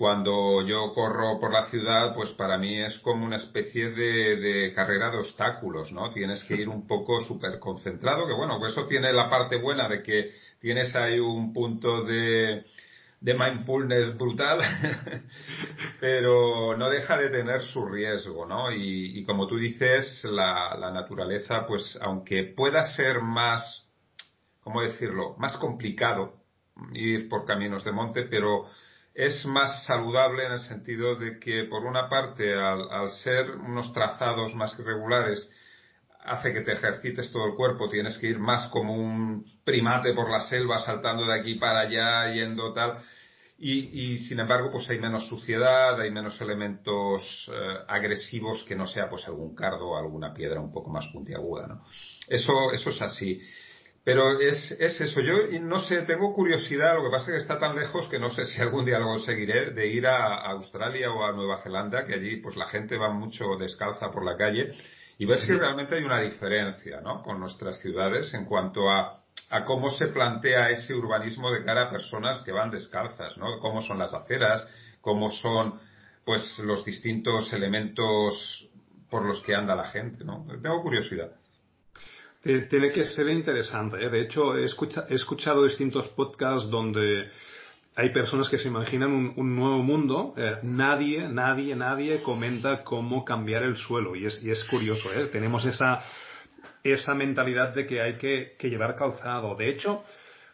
cuando 0.00 0.66
yo 0.66 0.94
corro 0.94 1.38
por 1.38 1.52
la 1.52 1.68
ciudad, 1.68 2.14
pues 2.14 2.30
para 2.30 2.56
mí 2.56 2.80
es 2.80 2.98
como 3.00 3.26
una 3.26 3.36
especie 3.36 3.90
de, 3.90 4.72
carrera 4.74 5.10
de 5.10 5.18
obstáculos, 5.18 5.92
¿no? 5.92 6.08
Tienes 6.08 6.42
que 6.44 6.54
ir 6.54 6.70
un 6.70 6.86
poco 6.86 7.20
súper 7.20 7.58
concentrado, 7.58 8.26
que 8.26 8.32
bueno, 8.32 8.58
pues 8.58 8.72
eso 8.72 8.86
tiene 8.86 9.12
la 9.12 9.28
parte 9.28 9.56
buena 9.56 9.90
de 9.90 10.02
que 10.02 10.30
tienes 10.58 10.96
ahí 10.96 11.18
un 11.18 11.52
punto 11.52 12.02
de, 12.02 12.64
de 13.20 13.34
mindfulness 13.34 14.16
brutal, 14.16 14.60
pero 16.00 16.74
no 16.78 16.88
deja 16.88 17.18
de 17.18 17.28
tener 17.28 17.60
su 17.60 17.84
riesgo, 17.84 18.46
¿no? 18.46 18.72
Y, 18.72 19.22
como 19.26 19.46
tú 19.46 19.58
dices, 19.58 20.24
la, 20.24 20.78
la 20.80 20.90
naturaleza, 20.90 21.66
pues 21.66 21.98
aunque 22.00 22.54
pueda 22.56 22.84
ser 22.84 23.20
más, 23.20 23.86
¿cómo 24.62 24.80
decirlo?, 24.80 25.36
más 25.36 25.58
complicado 25.58 26.40
ir 26.94 27.28
por 27.28 27.44
caminos 27.44 27.84
de 27.84 27.92
monte, 27.92 28.22
pero 28.22 28.64
es 29.20 29.44
más 29.44 29.84
saludable 29.84 30.46
en 30.46 30.52
el 30.52 30.60
sentido 30.60 31.14
de 31.14 31.38
que, 31.38 31.64
por 31.64 31.84
una 31.84 32.08
parte, 32.08 32.54
al, 32.54 33.10
ser 33.10 33.50
unos 33.50 33.92
trazados 33.92 34.54
más 34.54 34.78
irregulares, 34.78 35.46
hace 36.24 36.54
que 36.54 36.62
te 36.62 36.72
ejercites 36.72 37.30
todo 37.30 37.46
el 37.46 37.54
cuerpo, 37.54 37.90
tienes 37.90 38.16
que 38.16 38.28
ir 38.28 38.38
más 38.38 38.70
como 38.70 38.94
un 38.94 39.44
primate 39.62 40.14
por 40.14 40.30
la 40.30 40.40
selva, 40.40 40.80
saltando 40.80 41.26
de 41.26 41.38
aquí 41.38 41.56
para 41.56 41.80
allá, 41.80 42.32
yendo 42.32 42.72
tal. 42.72 42.94
Y, 43.58 44.16
sin 44.16 44.40
embargo, 44.40 44.70
pues 44.72 44.88
hay 44.88 44.98
menos 44.98 45.28
suciedad, 45.28 46.00
hay 46.00 46.10
menos 46.10 46.40
elementos 46.40 47.50
eh, 47.52 47.76
agresivos 47.88 48.62
que 48.62 48.74
no 48.74 48.86
sea 48.86 49.10
pues 49.10 49.26
algún 49.26 49.54
cardo 49.54 49.88
o 49.88 49.98
alguna 49.98 50.32
piedra 50.32 50.60
un 50.60 50.72
poco 50.72 50.88
más 50.88 51.06
puntiaguda, 51.08 51.66
¿no? 51.66 51.84
Eso, 52.26 52.72
eso 52.72 52.88
es 52.88 53.02
así. 53.02 53.38
Pero 54.10 54.40
es, 54.40 54.72
es 54.72 55.00
eso, 55.00 55.20
yo 55.20 55.36
no 55.60 55.78
sé, 55.78 56.02
tengo 56.02 56.34
curiosidad, 56.34 56.96
lo 56.96 57.04
que 57.04 57.10
pasa 57.10 57.26
es 57.26 57.30
que 57.30 57.42
está 57.42 57.60
tan 57.60 57.76
lejos 57.76 58.08
que 58.08 58.18
no 58.18 58.28
sé 58.28 58.44
si 58.44 58.60
algún 58.60 58.84
día 58.84 58.98
lo 58.98 59.04
conseguiré, 59.04 59.70
de 59.70 59.86
ir 59.86 60.04
a, 60.04 60.34
Australia 60.50 61.12
o 61.12 61.24
a 61.24 61.30
Nueva 61.30 61.58
Zelanda, 61.58 62.04
que 62.04 62.14
allí 62.14 62.38
pues 62.38 62.56
la 62.56 62.66
gente 62.66 62.98
va 62.98 63.10
mucho 63.10 63.56
descalza 63.56 64.10
por 64.10 64.24
la 64.24 64.36
calle, 64.36 64.74
y 65.16 65.26
ver 65.26 65.38
si 65.38 65.52
realmente 65.52 65.94
hay 65.94 66.02
una 66.02 66.20
diferencia, 66.22 67.00
¿no? 67.00 67.22
Con 67.22 67.38
nuestras 67.38 67.80
ciudades 67.80 68.34
en 68.34 68.46
cuanto 68.46 68.90
a, 68.90 69.22
a 69.48 69.64
cómo 69.64 69.90
se 69.90 70.08
plantea 70.08 70.70
ese 70.70 70.92
urbanismo 70.92 71.52
de 71.52 71.64
cara 71.64 71.82
a 71.82 71.90
personas 71.90 72.42
que 72.42 72.50
van 72.50 72.72
descalzas, 72.72 73.38
¿no? 73.38 73.60
Cómo 73.60 73.80
son 73.80 74.00
las 74.00 74.12
aceras, 74.12 74.66
cómo 75.00 75.30
son, 75.30 75.78
pues, 76.24 76.58
los 76.58 76.84
distintos 76.84 77.52
elementos 77.52 78.68
por 79.08 79.24
los 79.24 79.40
que 79.42 79.54
anda 79.54 79.76
la 79.76 79.84
gente, 79.84 80.24
¿no? 80.24 80.48
Tengo 80.60 80.82
curiosidad. 80.82 81.30
Tiene 82.42 82.90
que 82.90 83.04
ser 83.04 83.28
interesante. 83.28 84.02
¿eh? 84.02 84.08
De 84.08 84.22
hecho, 84.22 84.56
he, 84.56 84.64
escuchado 84.64 85.64
distintos 85.64 86.08
podcasts 86.08 86.70
donde 86.70 87.28
hay 87.94 88.10
personas 88.14 88.48
que 88.48 88.56
se 88.56 88.68
imaginan 88.68 89.34
un, 89.36 89.56
nuevo 89.56 89.82
mundo. 89.82 90.32
Eh, 90.38 90.56
nadie, 90.62 91.28
nadie, 91.28 91.76
nadie 91.76 92.22
comenta 92.22 92.82
cómo 92.82 93.26
cambiar 93.26 93.64
el 93.64 93.76
suelo. 93.76 94.16
Y 94.16 94.24
es, 94.24 94.42
y 94.42 94.50
es 94.50 94.64
curioso. 94.64 95.12
¿eh? 95.12 95.26
Tenemos 95.26 95.66
esa, 95.66 96.02
esa 96.82 97.14
mentalidad 97.14 97.74
de 97.74 97.86
que 97.86 98.00
hay 98.00 98.16
que, 98.16 98.56
llevar 98.62 98.96
calzado. 98.96 99.54
De 99.54 99.68
hecho, 99.68 100.02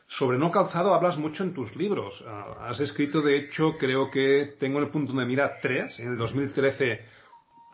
sobre 0.09 0.39
no 0.39 0.51
calzado 0.51 0.93
hablas 0.93 1.17
mucho 1.17 1.45
en 1.45 1.55
tus 1.55 1.77
libros. 1.77 2.21
Ah, 2.27 2.67
has 2.69 2.81
escrito, 2.81 3.21
de 3.21 3.37
hecho, 3.37 3.77
creo 3.79 4.11
que 4.11 4.57
tengo 4.59 4.81
el 4.81 4.89
punto 4.89 5.13
de 5.13 5.25
mira 5.25 5.59
3. 5.63 6.01
En 6.01 6.09
el 6.09 6.19
2013 6.19 7.01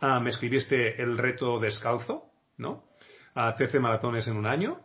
ah, 0.01 0.19
me 0.19 0.29
escribiste 0.29 1.01
El 1.01 1.17
reto 1.17 1.59
descalzo, 1.59 2.25
¿no? 2.57 2.83
A 3.35 3.55
13 3.55 3.79
maratones 3.79 4.27
en 4.27 4.37
un 4.37 4.45
año. 4.45 4.79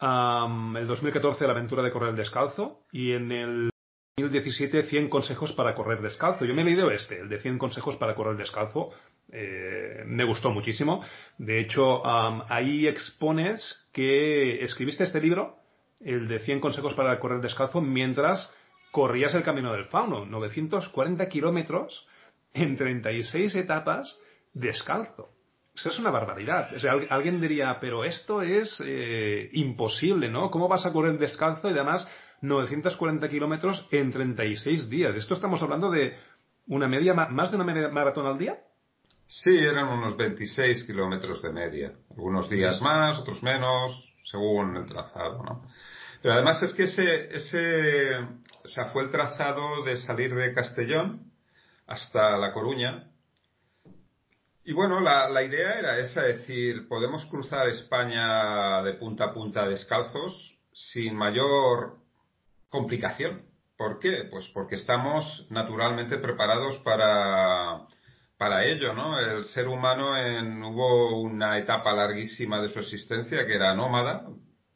el 0.00 0.86
2014 0.86 1.46
la 1.46 1.52
aventura 1.52 1.82
de 1.82 1.92
correr 1.92 2.14
descalzo 2.14 2.80
y 2.92 3.12
en 3.12 3.32
el 3.32 3.70
2017 4.16 4.82
100 4.84 5.08
consejos 5.08 5.52
para 5.52 5.74
correr 5.74 6.02
descalzo. 6.02 6.44
Yo 6.44 6.54
me 6.54 6.62
he 6.62 6.64
leído 6.64 6.90
este, 6.90 7.20
el 7.20 7.28
de 7.28 7.40
100 7.40 7.58
consejos 7.58 7.96
para 7.96 8.14
correr 8.14 8.36
descalzo. 8.36 8.90
Eh, 9.30 10.02
me 10.06 10.24
gustó 10.24 10.50
muchísimo. 10.50 11.02
De 11.38 11.60
hecho, 11.60 12.02
ahí 12.06 12.86
expones 12.86 13.88
que 13.92 14.62
escribiste 14.62 15.04
este 15.04 15.20
libro, 15.20 15.56
el 16.00 16.28
de 16.28 16.40
100 16.40 16.60
consejos 16.60 16.94
para 16.94 17.18
correr 17.18 17.40
descalzo, 17.40 17.80
mientras 17.80 18.50
corrías 18.90 19.34
el 19.34 19.42
camino 19.42 19.72
del 19.72 19.86
fauno, 19.86 20.26
940 20.26 21.26
kilómetros 21.28 22.06
en 22.52 22.76
36 22.76 23.54
etapas 23.54 24.20
descalzo. 24.52 25.30
Es 25.74 25.98
una 25.98 26.10
barbaridad. 26.10 26.74
O 26.74 26.78
sea, 26.80 26.92
alguien 27.10 27.40
diría, 27.40 27.78
pero 27.80 28.04
esto 28.04 28.42
es 28.42 28.80
eh, 28.84 29.48
imposible, 29.52 30.28
¿no? 30.28 30.50
¿Cómo 30.50 30.68
vas 30.68 30.84
a 30.86 30.92
correr 30.92 31.18
descalzo 31.18 31.68
y 31.68 31.72
además 31.72 32.06
940 32.42 33.28
kilómetros 33.28 33.86
en 33.90 34.12
36 34.12 34.88
días? 34.88 35.14
Esto 35.14 35.34
estamos 35.34 35.62
hablando 35.62 35.90
de 35.90 36.16
una 36.66 36.88
media, 36.88 37.14
más 37.14 37.50
de 37.50 37.56
una 37.56 37.64
media 37.64 37.88
maratón 37.88 38.26
al 38.26 38.38
día. 38.38 38.58
Sí, 39.26 39.56
eran 39.56 39.88
unos 39.88 40.16
26 40.16 40.84
kilómetros 40.84 41.40
de 41.40 41.52
media. 41.52 41.92
Algunos 42.10 42.50
días 42.50 42.80
más, 42.82 43.18
otros 43.18 43.42
menos, 43.42 44.12
según 44.24 44.76
el 44.76 44.86
trazado, 44.86 45.42
¿no? 45.42 45.62
Pero 46.20 46.34
además 46.34 46.62
es 46.62 46.72
que 46.74 46.84
ese, 46.84 47.34
ese, 47.34 48.16
o 48.64 48.68
sea, 48.68 48.86
fue 48.86 49.02
el 49.04 49.10
trazado 49.10 49.82
de 49.84 49.96
salir 49.96 50.34
de 50.34 50.52
Castellón 50.52 51.32
hasta 51.86 52.36
La 52.36 52.52
Coruña. 52.52 53.08
Y 54.64 54.72
bueno, 54.72 55.00
la, 55.00 55.28
la 55.28 55.42
idea 55.42 55.78
era 55.78 55.98
esa, 55.98 56.26
es 56.28 56.38
decir, 56.38 56.86
podemos 56.88 57.24
cruzar 57.26 57.68
España 57.68 58.80
de 58.82 58.94
punta 58.94 59.24
a 59.24 59.32
punta 59.32 59.66
descalzos 59.66 60.56
sin 60.72 61.16
mayor 61.16 61.96
complicación. 62.68 63.42
¿Por 63.76 63.98
qué? 63.98 64.28
Pues 64.30 64.48
porque 64.54 64.76
estamos 64.76 65.46
naturalmente 65.50 66.18
preparados 66.18 66.76
para, 66.84 67.88
para 68.38 68.64
ello, 68.64 68.94
¿no? 68.94 69.18
El 69.18 69.44
ser 69.46 69.66
humano 69.66 70.16
en, 70.16 70.62
hubo 70.62 71.20
una 71.20 71.58
etapa 71.58 71.92
larguísima 71.92 72.62
de 72.62 72.68
su 72.68 72.78
existencia 72.78 73.44
que 73.44 73.56
era 73.56 73.74
nómada 73.74 74.28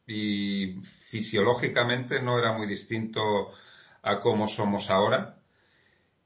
y 0.05 0.81
fisiológicamente 1.09 2.21
no 2.21 2.37
era 2.37 2.51
muy 2.51 2.67
distinto 2.67 3.21
a 4.01 4.19
cómo 4.19 4.49
somos 4.49 4.89
ahora. 4.89 5.37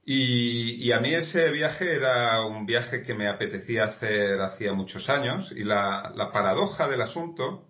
Y, 0.04 0.92
a 0.92 1.00
mí 1.00 1.14
ese 1.14 1.52
viaje 1.52 1.96
era 1.96 2.46
un 2.46 2.66
viaje 2.66 3.04
que 3.04 3.14
me 3.14 3.28
apetecía 3.28 3.84
hacer 3.86 4.42
hacía 4.42 4.74
muchos 4.74 5.08
años 5.10 5.52
y 5.56 5.64
la, 5.64 6.12
la 6.16 6.32
paradoja 6.32 6.88
del 6.88 7.02
asunto 7.02 7.68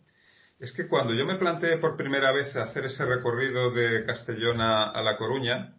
es 0.60 0.72
que 0.72 0.88
cuando 0.88 1.14
yo 1.14 1.26
me 1.26 1.38
planteé 1.38 1.78
por 1.78 1.98
primera 1.98 2.32
vez 2.32 2.56
hacer 2.56 2.86
ese 2.86 3.04
recorrido 3.06 3.72
de 3.72 4.06
Castellón 4.06 4.62
a 4.62 5.02
La 5.02 5.18
Coruña, 5.18 5.76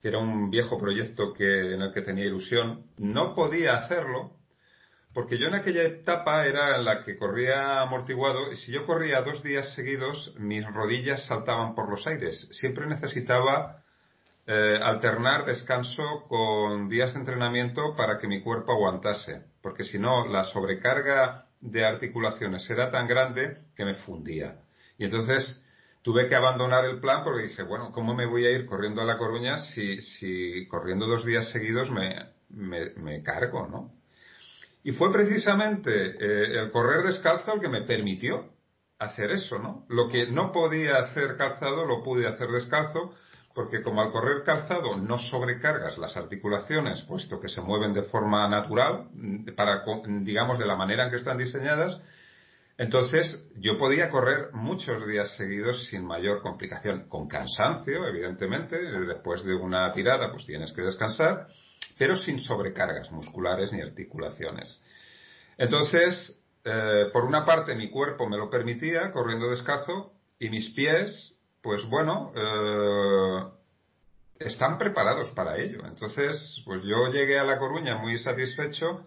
que 0.00 0.08
era 0.08 0.18
un 0.18 0.50
viejo 0.50 0.78
proyecto 0.78 1.32
que, 1.32 1.74
en 1.74 1.82
el 1.82 1.92
que 1.92 2.02
tenía 2.02 2.26
ilusión, 2.26 2.86
no 2.96 3.34
podía 3.34 3.72
hacerlo 3.72 4.40
porque 5.12 5.38
yo 5.38 5.48
en 5.48 5.54
aquella 5.54 5.82
etapa 5.82 6.46
era 6.46 6.76
en 6.76 6.84
la 6.84 7.02
que 7.02 7.16
corría 7.16 7.80
amortiguado 7.80 8.52
y 8.52 8.56
si 8.56 8.70
yo 8.70 8.86
corría 8.86 9.22
dos 9.22 9.42
días 9.42 9.74
seguidos 9.74 10.34
mis 10.38 10.64
rodillas 10.64 11.26
saltaban 11.26 11.74
por 11.74 11.90
los 11.90 12.06
aires. 12.06 12.48
Siempre 12.52 12.86
necesitaba 12.86 13.79
eh, 14.52 14.80
alternar 14.82 15.44
descanso 15.44 16.24
con 16.28 16.88
días 16.88 17.14
de 17.14 17.20
entrenamiento 17.20 17.94
para 17.96 18.18
que 18.18 18.26
mi 18.26 18.42
cuerpo 18.42 18.72
aguantase, 18.72 19.44
porque 19.62 19.84
si 19.84 19.96
no 19.96 20.26
la 20.26 20.42
sobrecarga 20.42 21.46
de 21.60 21.84
articulaciones 21.84 22.68
era 22.68 22.90
tan 22.90 23.06
grande 23.06 23.58
que 23.76 23.84
me 23.84 23.94
fundía. 23.94 24.56
Y 24.98 25.04
entonces 25.04 25.62
tuve 26.02 26.26
que 26.26 26.34
abandonar 26.34 26.84
el 26.84 26.98
plan 26.98 27.22
porque 27.22 27.44
dije, 27.44 27.62
bueno, 27.62 27.92
¿cómo 27.92 28.12
me 28.12 28.26
voy 28.26 28.44
a 28.44 28.50
ir 28.50 28.66
corriendo 28.66 29.00
a 29.02 29.04
La 29.04 29.18
Coruña 29.18 29.58
si, 29.58 30.66
corriendo 30.66 31.06
dos 31.06 31.24
días 31.24 31.48
seguidos 31.50 31.88
me, 31.88 32.16
me, 32.48 33.22
cargo, 33.22 33.68
¿no? 33.68 33.92
Y 34.82 34.90
fue 34.90 35.12
precisamente 35.12 35.92
eh, 35.92 36.60
el 36.60 36.72
correr 36.72 37.04
descalzo 37.04 37.54
el 37.54 37.60
que 37.60 37.68
me 37.68 37.82
permitió 37.82 38.50
hacer 38.98 39.30
eso, 39.30 39.60
¿no? 39.60 39.86
Lo 39.88 40.08
que 40.08 40.26
no 40.26 40.50
podía 40.50 40.96
hacer 40.96 41.36
calzado 41.36 41.84
lo 41.84 42.02
pude 42.02 42.26
hacer 42.26 42.48
descalzo 42.48 43.14
porque 43.60 43.82
como 43.82 44.00
al 44.00 44.10
correr 44.10 44.42
calzado 44.42 44.96
no 44.96 45.18
sobrecargas 45.18 45.98
las 45.98 46.16
articulaciones, 46.16 47.02
puesto 47.02 47.38
que 47.38 47.50
se 47.50 47.60
mueven 47.60 47.92
de 47.92 48.04
forma 48.04 48.48
natural, 48.48 49.08
para, 49.54 49.84
digamos, 50.22 50.58
de 50.58 50.64
la 50.64 50.76
manera 50.76 51.04
en 51.04 51.10
que 51.10 51.16
están 51.16 51.36
diseñadas, 51.36 52.00
entonces, 52.78 53.46
yo 53.56 53.76
podía 53.76 54.08
correr 54.08 54.54
muchos 54.54 55.06
días 55.06 55.36
seguidos 55.36 55.84
sin 55.88 56.06
mayor 56.06 56.40
complicación, 56.40 57.06
con 57.10 57.28
cansancio, 57.28 58.06
evidentemente, 58.08 58.78
después 58.78 59.44
de 59.44 59.54
una 59.54 59.92
tirada 59.92 60.32
pues 60.32 60.46
tienes 60.46 60.72
que 60.72 60.80
descansar, 60.80 61.48
pero 61.98 62.16
sin 62.16 62.38
sobrecargas 62.38 63.10
musculares 63.10 63.74
ni 63.74 63.82
articulaciones. 63.82 64.80
Entonces, 65.58 66.42
eh, 66.64 67.10
por 67.12 67.26
una 67.26 67.44
parte 67.44 67.74
mi 67.74 67.90
cuerpo 67.90 68.26
me 68.26 68.38
lo 68.38 68.48
permitía 68.48 69.12
corriendo 69.12 69.50
descalzo 69.50 70.14
y 70.38 70.48
mis 70.48 70.70
pies, 70.70 71.36
pues 71.62 71.84
bueno, 71.88 72.32
eh, 72.34 73.44
están 74.38 74.78
preparados 74.78 75.30
para 75.30 75.56
ello. 75.58 75.86
Entonces, 75.86 76.62
pues 76.64 76.82
yo 76.82 77.12
llegué 77.12 77.38
a 77.38 77.44
La 77.44 77.58
Coruña 77.58 77.96
muy 77.96 78.18
satisfecho 78.18 79.06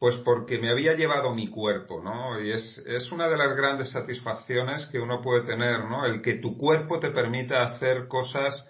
pues 0.00 0.16
porque 0.24 0.58
me 0.58 0.70
había 0.70 0.94
llevado 0.94 1.34
mi 1.34 1.48
cuerpo, 1.48 2.02
¿no? 2.02 2.40
Y 2.40 2.52
es, 2.52 2.82
es 2.86 3.12
una 3.12 3.28
de 3.28 3.36
las 3.36 3.54
grandes 3.54 3.90
satisfacciones 3.90 4.86
que 4.86 4.98
uno 4.98 5.20
puede 5.20 5.42
tener, 5.42 5.84
¿no? 5.84 6.06
El 6.06 6.22
que 6.22 6.36
tu 6.36 6.56
cuerpo 6.56 6.98
te 6.98 7.10
permita 7.10 7.62
hacer 7.64 8.08
cosas 8.08 8.66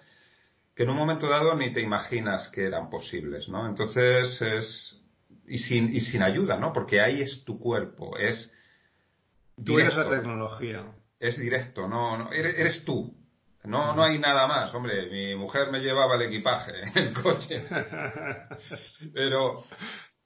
que 0.75 0.83
en 0.83 0.89
un 0.89 0.97
momento 0.97 1.29
dado 1.29 1.55
ni 1.55 1.71
te 1.71 1.79
imaginas 1.79 2.49
que 2.49 2.65
eran 2.65 2.89
posibles, 2.89 3.47
¿no? 3.47 3.65
Entonces 3.65 4.41
es 4.41 5.01
y 5.47 5.57
sin 5.59 5.95
y 5.95 6.01
sin 6.01 6.21
ayuda, 6.21 6.57
¿no? 6.57 6.73
Porque 6.73 6.99
ahí 6.99 7.21
es 7.21 7.45
tu 7.45 7.57
cuerpo, 7.57 8.17
es 8.17 8.51
tú 9.63 9.79
eres 9.79 9.95
la 9.95 10.09
tecnología. 10.09 10.85
Es 11.21 11.37
directo, 11.37 11.87
no, 11.87 12.17
no 12.17 12.31
eres, 12.31 12.55
eres 12.57 12.83
tú. 12.83 13.15
No, 13.63 13.95
no 13.95 14.03
hay 14.03 14.17
nada 14.17 14.47
más, 14.47 14.73
hombre. 14.73 15.07
Mi 15.11 15.35
mujer 15.35 15.71
me 15.71 15.79
llevaba 15.79 16.15
el 16.15 16.23
equipaje, 16.23 16.73
el 16.95 17.13
coche. 17.13 17.63
Pero, 19.13 19.63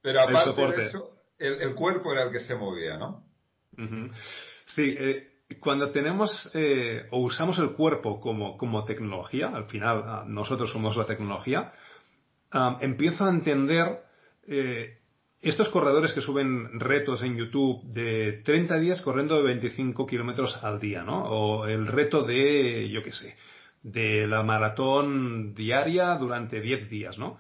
pero 0.01 0.21
aparte 0.21 0.61
de 0.67 0.87
eso, 0.87 1.09
el, 1.37 1.75
cuerpo 1.75 2.13
era 2.13 2.23
el 2.23 2.31
que 2.31 2.39
se 2.39 2.55
movía, 2.55 2.97
¿no? 2.97 3.25
Sí, 4.67 4.95
eh, 4.97 5.27
cuando 5.59 5.91
tenemos 5.91 6.49
eh, 6.53 7.07
o 7.11 7.19
usamos 7.19 7.59
el 7.59 7.73
cuerpo 7.73 8.21
como, 8.21 8.57
como 8.57 8.85
tecnología, 8.85 9.49
al 9.49 9.65
final 9.65 10.03
ah, 10.05 10.23
nosotros 10.25 10.71
somos 10.71 10.95
la 10.95 11.05
tecnología, 11.05 11.73
ah, 12.51 12.77
empiezo 12.79 13.25
a 13.25 13.31
entender 13.31 14.01
eh, 14.47 14.99
estos 15.41 15.69
corredores 15.69 16.13
que 16.13 16.21
suben 16.21 16.79
retos 16.79 17.21
en 17.21 17.35
YouTube 17.37 17.83
de 17.83 18.41
30 18.43 18.79
días 18.79 19.01
corriendo 19.01 19.37
de 19.37 19.43
25 19.43 20.05
kilómetros 20.05 20.57
al 20.63 20.79
día, 20.79 21.03
¿no? 21.03 21.23
O 21.25 21.67
el 21.67 21.87
reto 21.87 22.23
de, 22.23 22.89
yo 22.89 23.03
qué 23.03 23.11
sé, 23.11 23.35
de 23.83 24.25
la 24.27 24.41
maratón 24.41 25.53
diaria 25.53 26.15
durante 26.15 26.59
10 26.59 26.89
días, 26.89 27.19
¿no? 27.19 27.39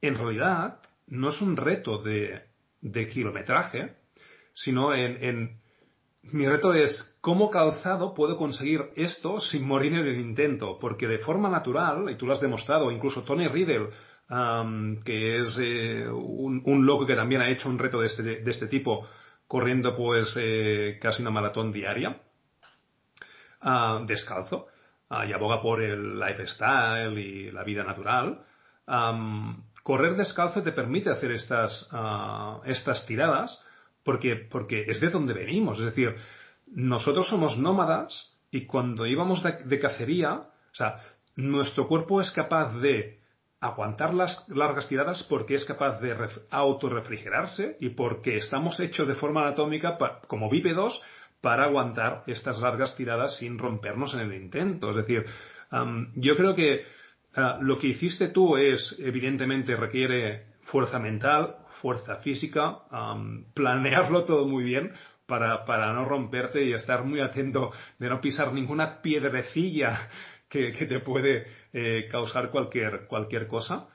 En 0.00 0.16
realidad, 0.16 0.80
no 1.06 1.30
es 1.30 1.40
un 1.40 1.56
reto 1.56 1.98
de, 1.98 2.42
kilometraje, 3.12 3.94
sino 4.52 4.92
en, 4.92 5.60
mi 6.24 6.48
reto 6.48 6.74
es 6.74 7.16
cómo 7.20 7.50
calzado 7.50 8.14
puedo 8.14 8.36
conseguir 8.36 8.90
esto 8.96 9.40
sin 9.40 9.66
morir 9.66 9.92
en 9.92 10.06
el 10.06 10.20
intento, 10.20 10.78
porque 10.80 11.06
de 11.06 11.18
forma 11.18 11.48
natural, 11.48 12.10
y 12.10 12.16
tú 12.16 12.26
lo 12.26 12.32
has 12.32 12.40
demostrado, 12.40 12.90
incluso 12.90 13.22
Tony 13.22 13.46
Riddle, 13.46 13.90
que 14.28 15.40
es 15.40 15.56
eh, 15.60 16.08
un, 16.08 16.86
loco 16.86 17.06
que 17.06 17.14
también 17.14 17.40
ha 17.42 17.48
hecho 17.48 17.68
un 17.68 17.78
reto 17.78 18.00
de 18.00 18.06
este, 18.06 18.22
de 18.22 18.50
este 18.50 18.68
tipo, 18.68 19.06
corriendo 19.46 19.94
pues 19.96 20.34
eh, 20.36 20.98
casi 21.00 21.22
una 21.22 21.30
maratón 21.30 21.72
diaria, 21.72 22.20
ah, 23.60 24.02
descalzo, 24.06 24.66
ah, 25.10 25.26
y 25.26 25.32
aboga 25.32 25.60
por 25.60 25.82
el 25.82 26.18
lifestyle 26.18 27.18
y 27.18 27.50
la 27.50 27.64
vida 27.64 27.84
natural. 27.84 28.44
Correr 29.82 30.16
descalzo 30.16 30.62
te 30.62 30.72
permite 30.72 31.10
hacer 31.10 31.30
estas, 31.32 31.88
ah, 31.92 32.60
estas 32.64 33.04
tiradas 33.04 33.62
porque, 34.02 34.36
porque 34.36 34.86
es 34.88 35.00
de 35.00 35.10
donde 35.10 35.34
venimos. 35.34 35.78
Es 35.78 35.86
decir, 35.86 36.16
nosotros 36.68 37.28
somos 37.28 37.58
nómadas 37.58 38.34
y 38.50 38.66
cuando 38.66 39.06
íbamos 39.06 39.42
de, 39.42 39.78
cacería, 39.80 40.32
o 40.34 40.74
sea, 40.74 41.00
nuestro 41.36 41.86
cuerpo 41.86 42.20
es 42.20 42.30
capaz 42.30 42.74
de 42.78 43.20
aguantar 43.66 44.14
las 44.14 44.48
largas 44.48 44.88
tiradas 44.88 45.22
porque 45.24 45.54
es 45.54 45.64
capaz 45.64 46.00
de 46.00 46.16
autorrefrigerarse 46.50 47.76
y 47.80 47.90
porque 47.90 48.36
estamos 48.36 48.78
hechos 48.80 49.08
de 49.08 49.14
forma 49.14 49.42
anatómica 49.42 49.98
como 50.26 50.50
bípedos 50.50 51.00
para 51.40 51.64
aguantar 51.64 52.24
estas 52.26 52.58
largas 52.60 52.96
tiradas 52.96 53.36
sin 53.36 53.58
rompernos 53.58 54.14
en 54.14 54.20
el 54.20 54.34
intento. 54.34 54.90
Es 54.90 54.96
decir, 54.96 55.26
yo 56.16 56.36
creo 56.36 56.54
que 56.54 56.84
Ah, 57.36 57.58
lo 57.60 57.78
que 57.78 57.88
hiciste 57.88 58.28
tú 58.28 58.56
es, 58.56 58.96
evidentemente, 59.00 59.74
requiere 59.74 60.54
fuerza 60.62 61.00
mental, 61.00 61.56
fuerza 61.80 62.16
física, 62.16 62.78
planearlo 63.54 64.24
todo 64.24 64.46
muy 64.46 64.62
bien 64.62 64.92
para, 65.26 65.64
para, 65.64 65.92
no 65.92 66.04
romperte 66.04 66.62
y 66.62 66.72
estar 66.72 67.04
muy 67.04 67.20
atento 67.20 67.72
de 67.98 68.08
no 68.08 68.20
pisar 68.20 68.52
ninguna 68.52 69.02
piedrecilla 69.02 70.08
que, 70.48 70.72
que 70.72 70.86
te 70.86 71.00
puede 71.00 71.46
eh, 71.74 72.08
causar 72.10 72.50
cualquier, 72.50 73.06
cualquier 73.06 73.46
cosa. 73.46 73.88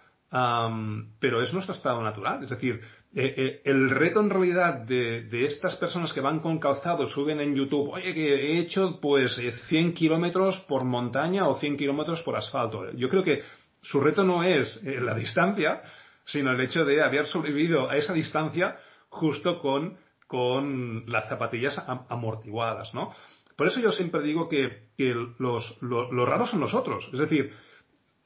pero 1.20 1.42
es 1.42 1.54
nuestro 1.54 1.74
estado 1.74 2.04
natural. 2.04 2.44
Es 2.44 2.52
decir, 2.52 2.82
eh, 3.16 3.34
eh, 3.36 3.62
el 3.66 3.90
reto 3.90 4.20
en 4.20 4.30
realidad 4.30 4.76
de, 4.86 5.24
de, 5.24 5.46
estas 5.46 5.76
personas 5.78 6.14
que 6.14 6.22
van 6.22 6.40
con 6.42 6.60
calzado, 6.60 7.10
suben 7.10 7.42
en 7.42 7.56
YouTube, 7.56 7.90
oye, 7.90 8.14
que 8.14 8.36
he 8.36 8.60
hecho 8.60 9.00
pues 9.02 9.42
100 9.68 9.88
eh, 9.88 9.94
kilómetros 9.96 10.60
por 10.68 10.84
montaña 10.84 11.48
o 11.48 11.56
100 11.56 11.76
kilómetros 11.76 12.22
por 12.22 12.36
asfalto. 12.36 12.92
Yo 12.92 13.10
creo 13.10 13.24
que 13.24 13.42
su 13.82 14.00
reto 14.00 14.24
no 14.24 14.44
es 14.44 14.84
la 14.84 15.16
distancia, 15.16 15.82
sino 16.26 16.52
el 16.52 16.62
hecho 16.62 16.86
de 16.86 17.02
haber 17.02 17.26
sobrevivido 17.26 17.90
a 17.90 17.98
esa 17.98 18.14
distancia 18.14 18.78
justo 19.08 19.60
con, 19.60 19.98
con 20.28 21.06
las 21.08 21.28
zapatillas 21.30 21.82
amortiguadas, 22.10 22.94
¿no? 22.94 23.16
Por 23.56 23.68
eso 23.68 23.80
yo 23.80 23.92
siempre 23.92 24.22
digo 24.22 24.48
que, 24.48 24.90
los, 25.40 25.78
raros 25.82 26.52
son 26.52 26.60
nosotros. 26.60 27.10
Es 27.12 27.20
decir, 27.20 27.54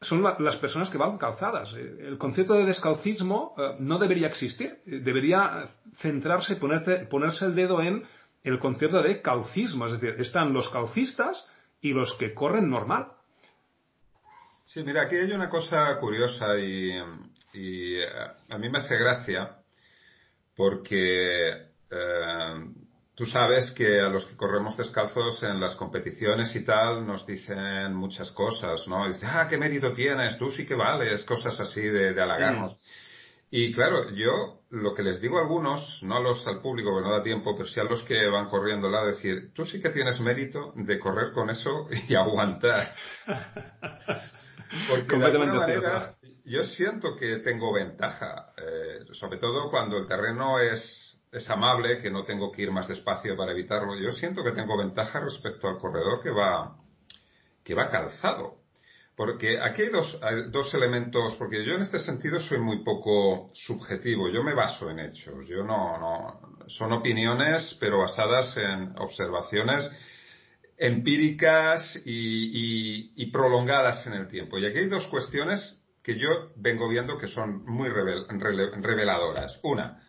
son 0.03 0.23
las 0.23 0.55
personas 0.57 0.89
que 0.89 0.97
van 0.97 1.17
calzadas. 1.17 1.73
Eh, 1.73 2.07
el 2.07 2.17
concepto 2.17 2.53
de 2.53 2.65
descalcismo 2.65 3.55
eh, 3.57 3.75
no 3.79 3.97
debería 3.97 4.27
existir. 4.27 4.79
Debería 4.85 5.67
centrarse, 5.97 6.55
ponerse 6.55 7.45
el 7.45 7.55
dedo 7.55 7.81
en 7.81 8.03
el 8.43 8.59
concepto 8.59 9.01
de 9.01 9.21
calcismo. 9.21 9.85
Es 9.85 9.93
decir, 9.93 10.15
están 10.19 10.53
los 10.53 10.69
calcistas 10.69 11.45
y 11.81 11.93
los 11.93 12.13
que 12.15 12.33
corren 12.33 12.69
normal. 12.69 13.07
Sí, 14.65 14.83
mira, 14.83 15.03
aquí 15.03 15.15
hay 15.15 15.31
una 15.31 15.49
cosa 15.49 15.97
curiosa 15.99 16.57
y, 16.57 16.91
eh, 17.53 18.05
a 18.49 18.57
mí 18.57 18.69
me 18.69 18.79
hace 18.79 18.97
gracia 18.97 19.57
porque 20.55 21.73
Tú 23.15 23.25
sabes 23.27 23.71
que 23.71 24.01
a 24.01 24.09
los 24.09 24.25
que 24.25 24.35
corremos 24.35 24.75
descalzos 24.75 25.43
en 25.43 25.59
las 25.59 25.75
competiciones 25.75 26.55
y 26.55 26.65
tal 26.65 27.05
nos 27.05 27.25
dicen 27.27 27.93
muchas 27.93 28.31
cosas, 28.31 28.87
¿no? 28.87 29.07
Dicen, 29.07 29.29
ah, 29.31 29.47
qué 29.47 29.57
mérito 29.57 29.93
tienes, 29.93 30.37
tú 30.37 30.49
sí 30.49 30.65
que 30.65 30.73
vales, 30.73 31.23
cosas 31.23 31.59
así 31.59 31.81
de, 31.81 32.13
de 32.13 32.21
halagarnos. 32.21 32.75
Y 33.51 33.71
claro, 33.71 34.09
yo 34.15 34.61
lo 34.71 34.95
que 34.95 35.03
les 35.03 35.21
digo 35.21 35.37
a 35.37 35.41
algunos, 35.41 35.99
no 36.01 36.17
a 36.17 36.19
los 36.19 36.47
al 36.47 36.59
público, 36.59 36.89
porque 36.89 37.07
no 37.07 37.15
da 37.15 37.21
tiempo, 37.21 37.55
pero 37.55 37.69
sí 37.69 37.79
a 37.79 37.83
los 37.83 38.01
que 38.01 38.27
van 38.27 38.49
corriendo 38.49 38.89
lado, 38.89 39.05
decir, 39.05 39.53
tú 39.53 39.63
sí 39.63 39.79
que 39.79 39.89
tienes 39.89 40.19
mérito 40.19 40.73
de 40.75 40.97
correr 40.97 41.33
con 41.33 41.51
eso 41.51 41.87
y 42.07 42.15
aguantar. 42.15 42.95
Porque 44.89 45.17
de 45.17 45.25
alguna 45.25 45.53
manera 45.53 46.15
yo 46.45 46.63
siento 46.63 47.15
que 47.15 47.37
tengo 47.37 47.71
ventaja, 47.71 48.53
eh, 48.57 49.05
sobre 49.11 49.37
todo 49.37 49.69
cuando 49.69 49.97
el 49.97 50.07
terreno 50.07 50.59
es 50.59 51.12
es 51.33 51.49
amable, 51.49 51.99
que 51.99 52.11
no 52.11 52.23
tengo 52.23 52.51
que 52.51 52.61
ir 52.61 52.71
más 52.71 52.87
despacio 52.87 53.35
para 53.35 53.51
evitarlo. 53.51 53.97
Yo 53.97 54.11
siento 54.11 54.43
que 54.43 54.51
tengo 54.51 54.77
ventaja 54.77 55.19
respecto 55.19 55.67
al 55.67 55.77
corredor 55.77 56.21
que 56.21 56.29
va, 56.29 56.77
que 57.63 57.73
va 57.73 57.89
calzado. 57.89 58.63
Porque 59.15 59.59
aquí 59.61 59.83
hay 59.83 59.89
dos, 59.89 60.19
dos 60.51 60.73
elementos, 60.73 61.35
porque 61.35 61.63
yo 61.63 61.73
en 61.73 61.81
este 61.81 61.99
sentido 61.99 62.39
soy 62.39 62.59
muy 62.59 62.83
poco 62.83 63.51
subjetivo, 63.53 64.27
yo 64.29 64.43
me 64.43 64.55
baso 64.55 64.89
en 64.89 64.99
hechos, 64.99 65.47
yo 65.47 65.63
no, 65.63 65.99
no, 65.99 66.57
son 66.67 66.93
opiniones, 66.93 67.77
pero 67.79 67.99
basadas 67.99 68.57
en 68.57 68.97
observaciones 68.97 69.87
empíricas 70.77 72.01
y, 72.05 73.31
prolongadas 73.31 74.05
en 74.07 74.13
el 74.13 74.27
tiempo. 74.27 74.57
Y 74.57 74.65
aquí 74.65 74.79
hay 74.79 74.87
dos 74.87 75.07
cuestiones 75.07 75.79
que 76.03 76.17
yo 76.17 76.51
vengo 76.57 76.89
viendo 76.89 77.17
que 77.17 77.27
son 77.27 77.63
muy 77.65 77.89
reveladoras. 77.89 79.59
Una, 79.63 80.03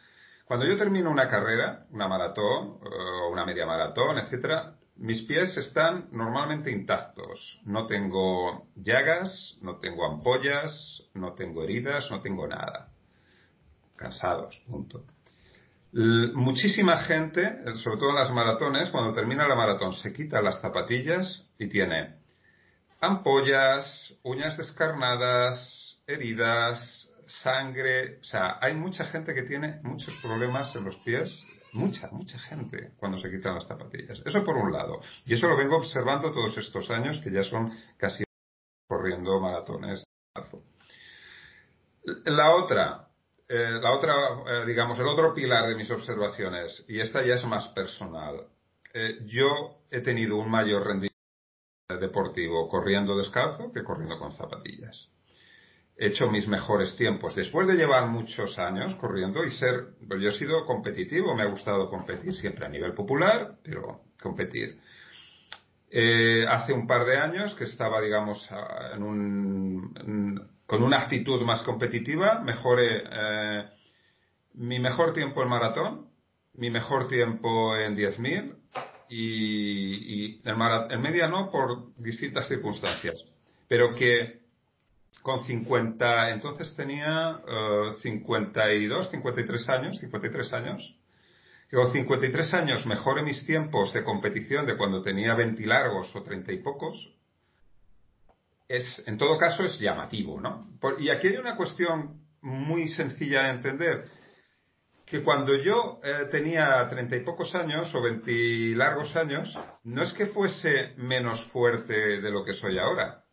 cuando 0.45 0.66
yo 0.66 0.76
termino 0.76 1.11
una 1.11 1.28
carrera, 1.28 1.86
una 1.90 2.07
maratón 2.07 2.78
o 2.82 3.30
una 3.30 3.47
media 3.47 3.66
maratón, 3.66 4.18
etcétera, 4.18 4.76
mis 4.97 5.22
pies 5.22 5.57
están 5.57 6.09
normalmente 6.12 6.70
intactos. 6.70 7.61
No 7.64 7.86
tengo 7.86 8.68
llagas, 8.76 9.59
no 9.62 9.78
tengo 9.78 10.07
ampollas, 10.07 11.03
no 11.14 11.32
tengo 11.32 11.62
heridas, 11.64 12.11
no 12.11 12.20
tengo 12.20 12.47
nada. 12.47 12.90
Cansados, 13.97 14.61
punto. 14.66 15.05
muchísima 15.92 16.99
gente, 16.99 17.76
sobre 17.76 17.99
todo 17.99 18.11
en 18.11 18.16
las 18.16 18.32
maratones, 18.32 18.90
cuando 18.90 19.14
termina 19.14 19.49
la 19.49 19.55
maratón 19.55 19.92
se 19.92 20.12
quita 20.12 20.42
las 20.42 20.61
zapatillas 20.61 21.49
y 21.59 21.68
tiene 21.68 22.16
ampollas, 23.01 24.14
uñas 24.22 24.57
descarnadas, 24.57 26.01
heridas, 26.07 27.03
sangre, 27.27 28.18
o 28.20 28.25
sea, 28.25 28.59
hay 28.61 28.75
mucha 28.75 29.05
gente 29.05 29.35
que 29.35 29.43
tiene 29.43 29.81
muchos 29.83 30.14
problemas 30.22 30.75
en 30.77 30.85
los 30.85 30.97
pies, 30.99 31.31
mucha, 31.72 32.09
mucha 32.11 32.39
gente 32.39 32.93
cuando 32.97 33.18
se 33.18 33.31
quitan 33.31 33.55
las 33.55 33.66
zapatillas. 33.66 34.22
Eso 34.25 34.45
por 34.45 34.57
un 34.57 34.72
lado. 34.72 35.01
Y 35.25 35.35
eso 35.35 35.49
lo 35.49 35.57
vengo 35.57 35.77
observando 35.77 36.33
todos 36.33 36.57
estos 36.57 36.91
años 36.91 37.20
que 37.22 37.31
ya 37.31 37.45
son 37.45 37.77
casi 37.97 38.25
corriendo 38.89 39.41
maratones. 39.41 40.05
La 42.25 42.55
otra, 42.55 43.09
eh, 43.49 43.79
la 43.81 43.93
otra, 43.93 44.14
eh, 44.47 44.66
digamos, 44.66 44.99
el 44.99 45.07
otro 45.07 45.35
pilar 45.35 45.68
de 45.68 45.75
mis 45.75 45.91
observaciones, 45.91 46.85
y 46.89 47.01
esta 47.01 47.25
ya 47.25 47.35
es 47.35 47.45
más 47.45 47.68
personal. 47.68 48.49
Eh, 48.93 49.20
yo 49.27 49.81
he 49.91 50.01
tenido 50.01 50.37
un 50.37 50.51
mayor 50.51 50.87
rendimiento 50.87 51.14
deportivo 52.01 52.68
corriendo 52.68 53.16
descalzo 53.16 53.72
que 53.72 53.83
corriendo 53.83 54.18
con 54.18 54.33
zapatillas 54.33 55.11
hecho 55.97 56.26
mis 56.26 56.49
mejores 56.49 56.97
tiempos. 56.97 57.34
Después 57.34 57.66
de 57.68 57.74
llevar 57.74 58.09
muchos 58.09 58.59
años 58.59 58.95
corriendo 58.97 59.45
y 59.45 59.51
ser, 59.51 59.95
pues 60.09 60.20
yo 60.20 60.30
he 60.30 60.32
sido 60.32 60.66
competitivo, 60.66 61.34
me 61.34 61.45
ha 61.45 61.47
gustado 61.49 61.88
competir 61.88 62.34
siempre 62.34 62.66
a 62.66 62.68
nivel 62.68 62.95
popular, 62.95 63.57
pero 63.62 64.01
competir. 64.20 64.78
Eh, 65.90 66.45
hace 66.49 66.72
un 66.72 66.86
par 66.86 67.05
de 67.07 67.18
años 67.18 67.55
que 67.55 67.64
estaba, 67.64 68.01
digamos, 68.01 68.49
en 68.95 69.03
un, 69.03 70.49
con 70.66 70.82
una 70.82 71.03
actitud 71.03 71.40
más 71.42 71.62
competitiva, 71.62 72.40
mejoré 72.40 73.05
eh, 73.11 73.64
mi 74.55 74.80
mejor 74.80 75.12
tiempo 75.12 75.42
en 75.42 75.49
maratón, 75.49 76.09
mi 76.55 76.70
mejor 76.70 77.07
tiempo 77.07 77.76
en 77.76 77.97
10.000 77.97 78.57
y, 79.09 80.32
y 80.32 80.42
en, 80.45 80.61
en 80.90 81.01
media 81.01 81.28
no 81.28 81.51
por 81.51 81.95
distintas 81.97 82.49
circunstancias. 82.49 83.24
Pero 83.68 83.95
que 83.95 84.43
con 85.23 85.41
50, 85.41 86.31
entonces 86.31 86.75
tenía 86.77 87.41
52, 88.01 89.11
53 89.11 89.69
años, 89.69 89.99
53 89.99 90.53
años. 90.53 90.97
Con 91.71 91.91
53 91.93 92.55
años 92.55 92.87
mejoré 92.87 93.23
mis 93.23 93.45
tiempos 93.47 93.93
de 93.93 94.05
competición 94.05 94.67
de 94.67 94.77
cuando 94.77 95.03
tenía 95.03 95.35
20 95.35 95.67
largos 95.67 96.15
o 96.15 96.23
30 96.23 96.53
y 96.53 96.59
pocos. 96.59 97.12
Es, 98.69 99.03
en 99.07 99.19
todo 99.19 99.37
caso 99.39 99.65
es 99.65 99.79
llamativo, 99.79 100.41
¿no? 100.41 100.69
y 100.99 101.11
aquí 101.11 101.29
hay 101.29 101.37
una 101.37 101.57
cuestión 101.57 102.25
muy 102.41 102.89
sencilla 102.89 103.45
de 103.45 103.51
entender, 103.51 104.05
que 105.07 105.23
cuando 105.23 105.57
yo 105.57 106.01
eh, 106.03 106.29
tenía 106.31 106.87
30 106.89 107.17
y 107.17 107.21
pocos 107.21 107.55
años 107.55 107.95
o 107.95 108.03
20 108.03 108.77
largos 108.77 109.15
años, 109.17 109.57
no 109.85 110.03
es 110.03 110.12
que 110.12 110.27
fuese 110.27 110.95
menos 110.97 111.45
fuerte 111.47 112.21
de 112.21 112.31
lo 112.31 112.45
que 112.45 112.55
soy 112.55 112.79
ahora. 112.79 113.25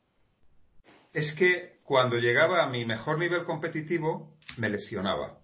Es 1.14 1.34
que 1.36 1.71
cuando 1.92 2.20
llegaba 2.20 2.64
a 2.64 2.70
mi 2.70 2.86
mejor 2.86 3.20
nivel 3.20 3.44
competitivo, 3.44 4.38
me 4.56 4.70
lesionaba. 4.70 5.40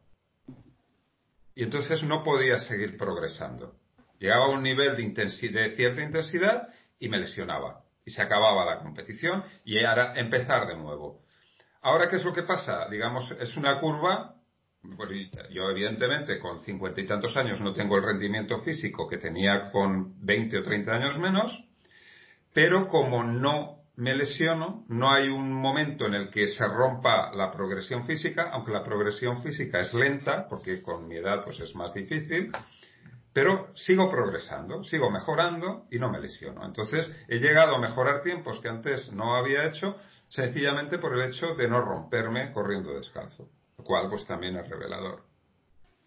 Y 1.54 1.64
entonces 1.64 2.04
no 2.04 2.24
podía 2.24 2.58
seguir 2.60 2.95
progresando. 2.95 3.76
Llegaba 4.18 4.45
a 4.45 4.50
un 4.52 4.64
nivel 4.64 4.95
de, 4.95 5.76
cierta 5.76 6.02
intensidad 6.02 6.70
y 7.00 7.10
me 7.10 7.18
lesionaba. 7.18 7.82
Y 8.06 8.12
se 8.12 8.22
acababa 8.22 8.64
la 8.64 8.80
competición 8.80 9.43
y 9.66 9.78
era 9.78 10.18
empezar 10.18 10.68
de 10.68 10.78
nuevo. 10.78 11.20
Ahora, 11.82 12.08
¿qué 12.08 12.16
es 12.16 12.24
lo 12.24 12.32
que 12.32 12.43
pasa? 12.43 12.88
Digamos, 12.89 13.30
es 13.41 13.58
una 13.58 13.78
curva. 13.82 14.36
Pues 14.95 15.10
yo, 15.50 15.70
evidentemente, 15.70 16.39
con 16.39 16.62
cincuenta 16.62 17.02
y 17.02 17.06
tantos 17.06 17.36
años 17.36 17.60
no 17.60 17.74
tengo 17.74 17.98
el 17.98 18.04
rendimiento 18.04 18.62
físico 18.62 19.06
que 19.10 19.18
tenía 19.18 19.70
con 19.70 20.14
20 20.26 20.60
o 20.60 20.64
30 20.64 20.93
años 20.93 21.20
menos, 21.20 21.62
pero 22.54 22.88
como 22.88 23.26
no 23.26 23.76
me 23.98 24.16
lesiono, 24.16 24.86
no 24.89 25.12
hay 25.12 25.28
un 25.28 25.52
momento 25.52 26.06
en 26.06 26.14
el 26.14 26.30
que 26.30 26.48
se 26.48 26.66
rompa 26.68 27.34
la 27.34 27.52
progresión 27.52 28.06
física, 28.06 28.52
aunque 28.52 28.72
la 28.72 28.84
progresión 28.84 29.41
física 29.41 29.80
es 29.80 29.93
lenta, 29.93 30.48
porque 30.48 30.84
con 30.84 31.08
mi 31.08 31.18
edad 31.18 31.43
pues 31.43 31.60
es 31.60 31.76
más 31.76 31.95
difícil, 31.95 32.52
pero 33.34 33.70
sigo 33.74 34.08
progresando, 34.08 34.84
sigo 34.84 35.10
mejorando 35.10 35.88
y 35.89 35.98
no 35.98 36.12
me 36.12 36.20
lesiono. 36.20 36.64
Entonces 36.64 37.10
he 37.28 37.39
llegado 37.39 37.76
a 37.76 37.80
mejorar 37.80 38.22
tiempos 38.22 38.60
que 38.62 38.70
antes 38.70 39.12
no 39.14 39.36
había 39.36 39.66
hecho, 39.66 39.95
sencillamente 40.28 41.00
por 41.00 41.18
el 41.18 41.30
hecho 41.30 41.56
de 41.56 41.68
no 41.68 41.82
romperme 41.82 42.52
corriendo 42.52 42.93
descalzo, 42.93 43.50
lo 43.80 43.84
cual 43.84 44.10
pues 44.10 44.28
también 44.28 44.58
es 44.58 44.70
revelador. 44.70 45.24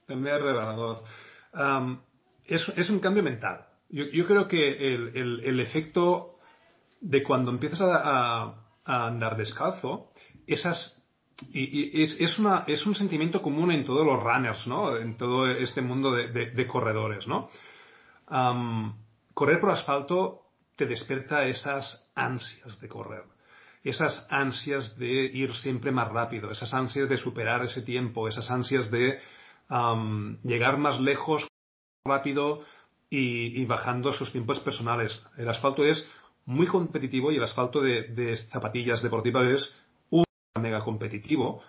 También 0.07 0.37
es 0.37 0.43
revelador. 0.43 1.03
es, 2.45 2.91
un 2.91 3.01
cambio 3.01 3.25
mental. 3.25 3.67
Yo, 3.89 4.27
creo 4.29 4.47
que 4.47 4.95
el, 4.95 5.41
el 5.43 5.59
efecto 5.59 6.40
de 7.01 7.23
cuando 7.23 7.51
empiezas 7.51 7.81
a, 7.83 8.55
andar 8.85 9.37
descalzo, 9.37 10.11
esas 10.47 11.01
y, 11.53 12.03
es, 12.03 12.39
una, 12.39 12.65
es 12.67 12.85
un 12.85 12.95
sentimiento 12.95 13.41
común 13.41 13.71
en 13.71 13.85
todos 13.85 14.05
los 14.05 14.23
runners, 14.23 14.67
¿no? 14.67 14.97
En 14.97 15.17
todo 15.17 15.49
este 15.49 15.81
mundo 15.81 16.13
de, 16.13 16.67
corredores, 16.67 17.27
¿no? 17.27 17.49
correr 19.35 19.61
por 19.61 19.71
asfalto 19.71 20.43
te 20.77 20.87
despierta 20.87 21.47
esas 21.47 22.11
ansias 22.15 22.79
de 22.79 22.89
correr, 22.89 23.25
esas 23.83 24.27
ansias 24.31 24.97
de 24.99 25.09
ir 25.09 25.55
siempre 25.57 25.91
más 25.91 26.09
rápido, 26.09 26.51
esas 26.51 26.73
ansias 26.75 27.09
de 27.09 27.17
superar 27.17 27.65
ese 27.65 27.83
tiempo, 27.83 28.29
esas 28.29 28.51
ansias 28.51 28.91
de 28.91 29.19
llegar 30.45 30.79
más 30.79 31.01
lejos 31.01 31.49
rápido 32.05 32.65
y, 33.09 33.61
y, 33.61 33.65
bajando 33.65 34.13
sus 34.13 34.31
tiempos 34.31 34.61
personales. 34.61 35.25
El 35.37 35.49
asfalto 35.49 35.85
es 35.85 36.07
muy 36.47 36.67
competitivo 36.67 37.31
y 37.31 37.37
el 37.37 37.45
asfalto 37.45 37.81
de, 37.81 38.37
zapatillas 38.51 39.03
deportivas 39.03 39.45
es 39.47 39.75
un 40.11 40.25
mega 40.61 40.81
competitivo 40.81 41.63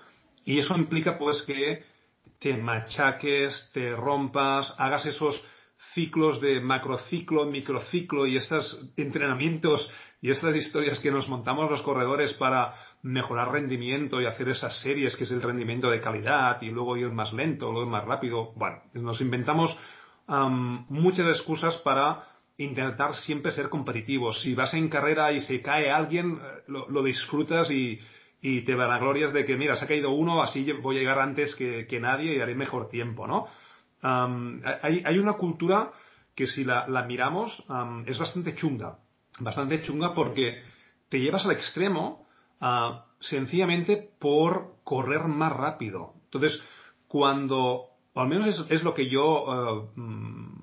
y 0.46 0.60
eso 0.60 0.76
implica 0.76 1.18
pues 1.18 1.44
que 1.44 1.84
te 2.40 2.58
machaques, 2.58 3.70
te 3.74 3.96
rompas, 3.96 4.74
hagas 4.78 5.06
esos 5.06 5.44
ciclos 5.94 6.42
de 6.42 6.62
macrociclo, 6.62 7.46
microciclo 7.46 8.26
y 8.26 8.38
estos 8.38 8.90
entrenamientos 8.98 9.90
y 10.22 10.32
estas 10.32 10.56
historias 10.56 11.00
que 11.00 11.12
nos 11.12 11.28
montamos 11.28 11.70
los 11.70 11.82
corredores 11.82 12.34
para 12.34 12.76
mejorar 13.04 13.52
rendimiento 13.52 14.22
y 14.22 14.26
hacer 14.26 14.50
esas 14.50 14.80
series 14.82 15.16
que 15.16 15.24
es 15.24 15.32
el 15.32 15.42
rendimiento 15.42 15.90
de 15.90 16.02
calidad 16.02 16.62
y 16.62 16.70
luego 16.70 16.98
ir 16.98 17.12
más 17.12 17.34
lento, 17.34 17.72
luego 17.72 17.84
ir 17.84 17.92
más 17.92 18.06
rápido. 18.06 18.54
Bueno, 18.56 18.82
nos 18.94 19.22
inventamos 19.22 19.78
muchas 20.90 21.28
excusas 21.28 21.78
para 21.78 22.31
intentar 22.64 23.16
siempre 23.16 23.52
ser 23.52 23.70
competitivos. 23.70 24.42
Si 24.42 24.54
vas 24.54 24.74
en 24.74 24.90
carrera 24.90 25.32
y 25.32 25.42
se 25.42 25.62
cae 25.62 25.92
alguien, 25.92 26.40
eh, 26.42 26.64
lo, 26.68 27.04
disfrutas 27.04 27.70
y, 27.72 28.00
y, 28.42 28.62
te 28.62 28.76
vanaglorias 28.76 29.34
de 29.34 29.46
que, 29.46 29.58
mira, 29.58 29.76
se 29.76 29.86
ha 29.86 29.88
caído 29.88 30.12
uno, 30.12 30.42
así 30.42 30.70
voy 30.82 30.98
a 30.98 31.00
llegar 31.00 31.20
antes 31.20 31.56
que, 31.56 32.00
nadie 32.00 32.36
y 32.36 32.40
haré 32.40 32.56
mejor 32.56 32.90
tiempo, 32.90 33.28
¿no? 33.28 33.48
hay, 34.02 35.04
hay, 35.06 35.20
una 35.20 35.34
cultura 35.34 35.92
que 36.36 36.48
si 36.48 36.64
la, 36.64 37.06
miramos 37.08 37.64
es 38.08 38.18
bastante 38.18 38.56
chunga. 38.56 38.98
Bastante 39.40 39.82
chunga 39.84 40.14
porque 40.14 40.64
te 41.10 41.20
llevas 41.20 41.46
al 41.46 41.52
extremo 41.52 42.26
uh, 42.62 43.02
sencillamente 43.20 44.12
por 44.20 44.76
correr 44.84 45.26
más 45.26 45.52
rápido. 45.52 46.14
Entonces, 46.26 46.60
cuando, 47.08 47.88
al 48.16 48.28
menos 48.28 48.66
es, 48.70 48.84
lo 48.84 48.94
que 48.94 49.10
yo 49.10 49.44
uh, 49.44 50.00
mm, 50.00 50.61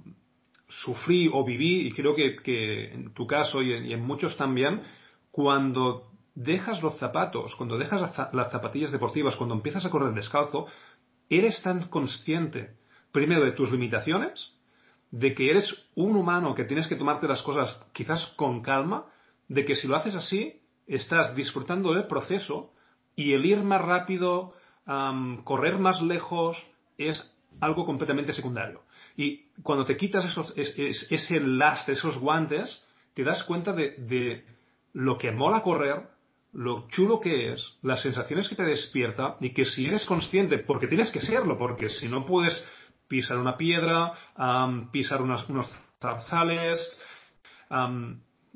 sufrí 0.82 1.28
o 1.32 1.44
viví, 1.44 1.86
y 1.86 1.92
creo 1.92 2.14
que, 2.14 2.92
en 2.92 3.12
tu 3.12 3.26
caso 3.26 3.62
y 3.62 3.92
en, 3.92 4.00
muchos 4.02 4.36
también, 4.36 4.82
cuando 5.30 6.10
dejas 6.34 6.82
los 6.82 6.96
zapatos, 6.98 7.56
cuando 7.56 7.76
dejas 7.76 8.00
las 8.32 8.52
zapatillas 8.52 8.92
deportivas, 8.92 9.36
cuando 9.36 9.54
empiezas 9.54 9.84
a 9.84 9.90
correr 9.90 10.14
descalzo, 10.14 10.66
eres 11.28 11.60
tan 11.62 11.88
consciente, 11.88 12.76
primero, 13.12 13.44
de 13.44 13.52
tus 13.52 13.70
limitaciones, 13.70 14.52
de 15.10 15.34
que 15.34 15.50
eres 15.50 15.74
un 15.94 16.16
humano 16.16 16.54
que 16.54 16.64
tienes 16.64 16.86
que 16.86 16.96
tomarte 16.96 17.26
las 17.26 17.42
cosas 17.42 17.80
quizás 17.92 18.26
con 18.36 18.62
calma, 18.62 19.06
de 19.48 19.64
que 19.64 19.74
si 19.74 19.88
lo 19.88 19.96
haces 19.96 20.14
así, 20.14 20.60
estás 20.86 21.34
disfrutando 21.34 21.92
del 21.92 22.06
proceso 22.06 22.72
y 23.16 23.32
el 23.32 23.44
ir 23.44 23.62
más 23.62 23.82
rápido, 23.82 24.54
correr 25.44 25.78
más 25.78 26.00
lejos, 26.02 26.56
es 26.98 27.34
algo 27.60 27.84
completamente 27.84 28.32
secundario. 28.32 28.82
Y 29.18 29.50
cuando 29.64 29.84
te 29.84 29.96
quitas 29.96 30.24
esos, 30.26 30.54
ese 30.56 31.40
lastre, 31.40 31.94
esos 31.94 32.20
guantes, 32.20 32.84
te 33.14 33.24
das 33.24 33.42
cuenta 33.42 33.72
de, 33.72 34.44
lo 34.92 35.18
que 35.18 35.32
mola 35.32 35.60
correr, 35.60 36.08
lo 36.52 36.86
chulo 36.86 37.18
que 37.18 37.52
es, 37.52 37.78
las 37.82 38.00
sensaciones 38.00 38.48
que 38.48 38.54
te 38.54 38.62
despierta 38.62 39.36
y 39.40 39.50
que 39.50 39.64
si 39.64 39.86
eres 39.86 40.06
consciente, 40.06 40.58
porque 40.58 40.86
tienes 40.86 41.10
que 41.10 41.20
serlo, 41.20 41.58
porque 41.58 41.88
si 41.88 42.06
no 42.08 42.24
puedes 42.24 42.64
pisar 43.08 43.38
una 43.38 43.56
piedra, 43.56 44.12
pisar 44.92 45.20
unos, 45.20 45.48
unos 45.48 45.66
zarzales, 46.00 46.78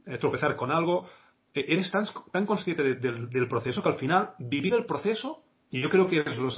eh, 0.07 0.19
tropezar 0.19 0.55
con 0.55 0.71
algo, 0.71 1.11
e, 1.53 1.67
eres 1.69 1.91
tan, 1.91 2.07
tan 2.31 2.47
consciente 2.47 2.85
del 2.95 3.49
proceso 3.49 3.83
que 3.83 3.89
al 3.89 3.99
final 3.99 4.35
vivir 4.39 4.75
el 4.75 4.87
proceso 4.87 5.43
y 5.73 5.81
yo 5.81 5.89
creo 5.89 6.07
que 6.07 6.21
es 6.21 6.37
lo 6.37 6.51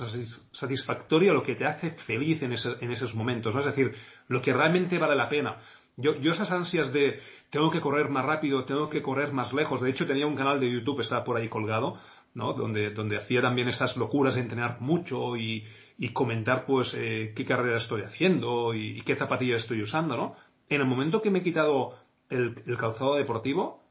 satisfactorio, 0.52 1.32
lo 1.32 1.44
que 1.44 1.54
te 1.54 1.64
hace 1.64 1.92
feliz 1.92 2.42
en, 2.42 2.52
esos 2.52 3.14
momentos, 3.14 3.54
¿no? 3.54 3.60
Es 3.60 3.66
decir, 3.66 3.94
lo 4.26 4.42
que 4.42 4.52
realmente 4.52 4.98
vale 4.98 5.14
la 5.14 5.28
pena. 5.28 5.58
Yo, 5.96 6.14
esas 6.32 6.50
ansias 6.50 6.92
de 6.92 7.20
tengo 7.48 7.70
que 7.70 7.80
correr 7.80 8.08
más 8.08 8.24
rápido, 8.24 8.64
tengo 8.64 8.90
que 8.90 9.02
correr 9.02 9.32
más 9.32 9.52
lejos. 9.52 9.80
De 9.80 9.90
hecho, 9.90 10.04
tenía 10.04 10.26
un 10.26 10.34
canal 10.34 10.58
de 10.58 10.68
YouTube, 10.68 11.00
estaba 11.00 11.22
por 11.22 11.36
ahí 11.36 11.48
colgado, 11.48 11.96
¿no? 12.34 12.54
Donde, 12.54 12.90
donde 12.90 13.16
hacía 13.16 13.40
también 13.40 13.68
esas 13.68 13.96
locuras 13.96 14.34
de 14.34 14.40
entrenar 14.40 14.80
mucho 14.80 15.36
y, 15.36 15.64
comentar, 16.12 16.66
pues, 16.66 16.92
eh, 16.94 17.34
qué 17.36 17.44
carrera 17.44 17.76
estoy 17.76 18.02
haciendo 18.02 18.74
y, 18.74 19.00
qué 19.02 19.14
zapatilla 19.14 19.54
estoy 19.54 19.80
usando, 19.80 20.16
¿no? 20.16 20.34
En 20.68 20.80
el 20.80 20.88
momento 20.88 21.22
que 21.22 21.30
me 21.30 21.38
he 21.38 21.42
quitado 21.44 21.96
el 22.30 22.76
calzado 22.78 23.14
deportivo, 23.14 23.83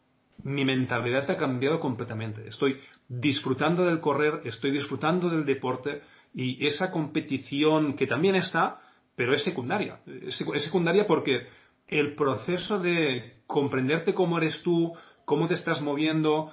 mi 0.44 0.66
mentalidad 0.66 1.30
ha 1.30 1.38
cambiado 1.38 1.80
completamente. 1.80 2.48
Estoy 2.48 2.80
disfrutando 3.08 3.86
del 3.86 4.00
correr, 4.00 4.42
estoy 4.46 4.72
disfrutando 4.72 5.30
del 5.30 5.46
deporte 5.46 6.02
y 6.34 6.66
esa 6.66 6.92
competición 6.92 7.96
que 7.96 8.08
también 8.08 8.36
está, 8.36 8.82
pero 9.16 9.34
es 9.34 9.44
secundaria. 9.44 10.00
Es 10.06 10.64
secundaria 10.64 11.06
porque 11.08 11.48
el 11.88 12.16
proceso 12.16 12.80
de 12.80 13.42
comprenderte 13.46 14.14
cómo 14.14 14.38
eres 14.38 14.62
tú, 14.64 14.94
cómo 15.26 15.48
te 15.48 15.54
estás 15.54 15.82
moviendo, 15.82 16.52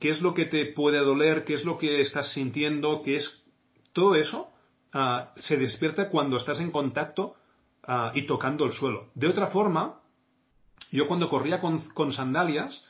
qué 0.00 0.10
es 0.10 0.20
lo 0.20 0.34
que 0.34 0.46
te 0.46 0.66
puede 0.66 0.98
doler, 0.98 1.44
qué 1.44 1.54
es 1.54 1.64
lo 1.64 1.78
que 1.78 2.00
estás 2.00 2.32
sintiendo, 2.32 3.02
qué 3.02 3.16
es 3.16 3.44
todo 3.92 4.16
eso 4.16 4.50
ah, 4.92 5.32
se 5.36 5.56
despierta 5.56 6.10
cuando 6.10 6.36
estás 6.36 6.60
en 6.60 6.72
contacto 6.72 7.36
ah, 7.84 8.12
y 8.14 8.26
tocando 8.26 8.64
el 8.64 8.72
suelo. 8.72 9.10
De 9.14 9.28
otra 9.28 9.46
forma, 9.48 10.00
yo 10.90 11.06
cuando 11.06 11.30
corría 11.30 11.60
con 11.60 12.12
sandalias, 12.12 12.84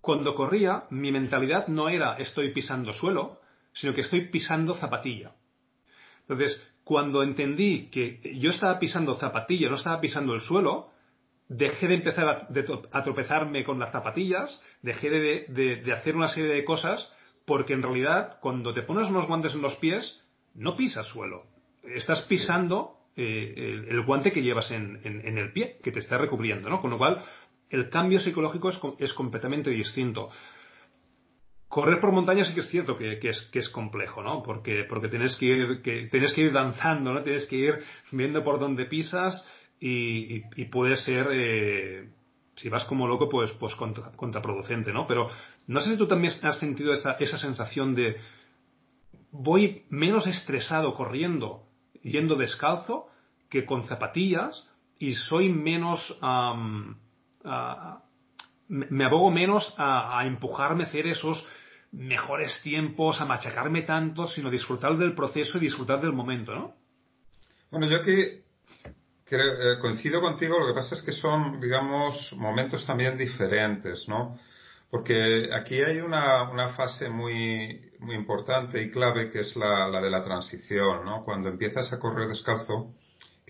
cuando 0.00 0.34
corría, 0.34 0.84
mi 0.90 1.12
mentalidad 1.12 1.68
no 1.68 1.88
era 1.88 2.16
estoy 2.16 2.52
pisando 2.52 2.92
suelo, 2.92 3.40
sino 3.72 3.94
que 3.94 4.00
estoy 4.00 4.28
pisando 4.28 4.74
zapatilla. 4.74 5.32
Entonces, 6.22 6.62
cuando 6.84 7.22
entendí 7.22 7.88
que 7.90 8.36
yo 8.38 8.50
estaba 8.50 8.78
pisando 8.78 9.14
zapatilla, 9.14 9.68
no 9.68 9.76
estaba 9.76 10.00
pisando 10.00 10.34
el 10.34 10.40
suelo, 10.40 10.90
dejé 11.48 11.88
de 11.88 11.94
empezar 11.94 12.48
a, 12.92 13.02
tropezarme 13.02 13.64
con 13.64 13.78
las 13.78 13.92
zapatillas, 13.92 14.62
dejé 14.82 15.10
de, 15.10 15.92
hacer 15.92 16.16
una 16.16 16.28
serie 16.28 16.52
de 16.52 16.64
cosas, 16.64 17.12
porque 17.44 17.72
en 17.72 17.82
realidad 17.82 18.38
cuando 18.40 18.72
te 18.72 18.82
pones 18.82 19.08
unos 19.08 19.26
guantes 19.26 19.54
en 19.54 19.62
los 19.62 19.74
pies, 19.76 20.22
no 20.54 20.76
pisas 20.76 21.06
suelo. 21.06 21.46
Estás 21.82 22.22
pisando 22.22 22.96
eh, 23.16 23.84
el, 23.88 24.02
guante 24.04 24.32
que 24.32 24.42
llevas 24.42 24.70
en, 24.70 25.00
en, 25.02 25.38
el 25.38 25.52
pie, 25.52 25.78
que 25.82 25.90
te 25.90 25.98
está 25.98 26.18
recubriendo, 26.18 26.70
¿no? 26.70 26.80
Con 26.80 26.90
lo 26.90 26.98
cual, 26.98 27.24
el 27.70 27.88
cambio 27.88 28.20
psicológico 28.20 28.96
es, 28.98 29.12
completamente 29.14 29.70
distinto. 29.70 30.28
Correr 31.68 32.00
por 32.00 32.10
montaña 32.10 32.44
sí 32.44 32.52
que 32.52 32.60
es 32.60 32.68
cierto 32.68 32.98
que, 32.98 33.20
es, 33.22 33.68
complejo, 33.70 34.22
¿no? 34.22 34.42
Porque, 34.42 34.86
tienes, 35.08 35.36
que 35.36 35.46
ir, 35.46 35.82
que, 35.82 36.08
tienes 36.10 36.32
que 36.32 36.42
ir 36.42 36.52
danzando, 36.52 37.14
¿no? 37.14 37.22
Tienes 37.22 37.46
que 37.46 37.56
ir 37.56 37.84
viendo 38.10 38.42
por 38.42 38.58
dónde 38.58 38.86
pisas 38.86 39.46
y, 39.78 40.40
puede 40.66 40.96
ser, 40.96 41.28
eh, 41.30 42.10
si 42.56 42.68
vas 42.68 42.84
como 42.84 43.06
loco, 43.06 43.28
pues, 43.28 43.52
pues 43.52 43.74
contraproducente, 43.76 44.92
¿no? 44.92 45.06
Pero 45.06 45.30
no 45.68 45.80
sé 45.80 45.92
si 45.92 45.96
tú 45.96 46.08
también 46.08 46.34
has 46.42 46.58
sentido 46.58 46.92
esa, 46.92 47.38
sensación 47.38 47.94
de 47.94 48.16
voy 49.30 49.84
menos 49.90 50.26
estresado 50.26 50.94
corriendo, 50.94 51.66
yendo 52.02 52.34
descalzo, 52.34 53.06
que 53.48 53.64
con 53.64 53.84
zapatillas 53.84 54.68
y 54.98 55.14
soy 55.14 55.48
menos 55.48 56.16
me 58.68 59.04
abogo 59.04 59.30
menos 59.30 59.74
a, 59.76 60.22
empujarme 60.26 60.84
a 60.84 60.86
hacer 60.86 61.06
esos 61.06 61.44
mejores 61.92 62.60
tiempos, 62.62 63.20
a 63.20 63.24
machacarme 63.24 63.82
tanto, 63.82 64.28
sino 64.28 64.50
disfrutar 64.50 64.96
del 64.96 65.14
proceso 65.14 65.58
y 65.58 65.62
disfrutar 65.62 66.00
del 66.00 66.12
momento, 66.12 66.54
¿no? 66.54 66.74
Bueno, 67.70 67.88
yo 67.88 67.96
aquí 67.96 68.12
eh, 68.12 69.78
coincido 69.80 70.20
contigo, 70.20 70.58
lo 70.58 70.68
que 70.68 70.74
pasa 70.74 70.94
es 70.94 71.02
que 71.02 71.12
son, 71.12 71.60
digamos, 71.60 72.32
momentos 72.36 72.86
también 72.86 73.18
diferentes, 73.18 74.08
¿no? 74.08 74.38
Porque 74.88 75.48
aquí 75.52 75.80
hay 75.80 75.98
una, 75.98 76.50
una 76.50 76.70
fase 76.70 77.08
muy, 77.08 77.92
muy 78.00 78.16
importante 78.16 78.82
y 78.82 78.90
clave 78.90 79.30
que 79.30 79.40
es 79.40 79.54
la, 79.56 79.88
la 79.88 80.00
de 80.00 80.10
la 80.10 80.22
transición, 80.22 81.04
¿no? 81.04 81.24
Cuando 81.24 81.48
empiezas 81.48 81.92
a 81.92 81.98
correr 81.98 82.28
descalzo, 82.28 82.94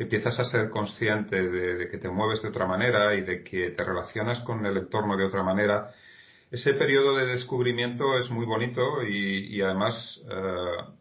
empiezas 0.03 0.39
a 0.39 0.45
ser 0.45 0.71
consciente 0.71 1.37
de, 1.37 1.89
que 1.91 1.99
te 1.99 2.09
mueves 2.09 2.41
de 2.41 2.49
otra 2.49 2.67
manera 2.67 3.15
y 3.15 3.21
de 3.21 3.43
que 3.43 3.71
te 3.71 3.85
relacionas 3.85 4.41
con 4.41 4.65
el 4.65 4.77
entorno 4.77 5.17
de 5.17 5.27
otra 5.27 5.43
manera, 5.43 5.93
ese 6.51 6.73
periodo 6.75 7.17
de 7.17 7.27
descubrimiento 7.27 8.17
es 8.17 8.31
muy 8.31 8.47
bonito 8.47 9.03
y, 9.07 9.61
además, 9.61 10.21
eh, 10.29 10.95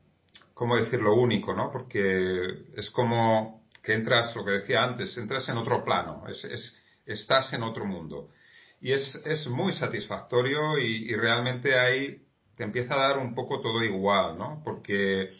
¿cómo 0.53 0.75
decirlo? 0.75 1.15
Único, 1.15 1.53
¿no? 1.53 1.71
Porque 1.71 2.65
es 2.75 2.89
como 2.91 3.63
que 3.81 3.93
entras, 3.93 4.35
lo 4.35 4.43
que 4.43 4.51
decía 4.51 4.83
antes, 4.83 5.17
entras 5.17 5.47
en 5.47 5.57
otro 5.57 5.83
plano, 5.83 6.25
es, 6.27 6.77
estás 7.05 7.53
en 7.53 7.63
otro 7.63 7.85
mundo. 7.85 8.29
Y 8.81 8.91
es, 8.91 9.15
es 9.25 9.47
muy 9.47 9.71
satisfactorio 9.73 10.77
y, 10.77 11.09
y 11.09 11.15
realmente 11.15 11.79
ahí 11.79 12.21
te 12.55 12.65
empieza 12.65 12.95
a 12.95 13.07
dar 13.07 13.17
un 13.17 13.33
poco 13.33 13.61
todo 13.61 13.81
igual, 13.81 14.37
¿no? 14.37 14.61
Porque, 14.63 15.31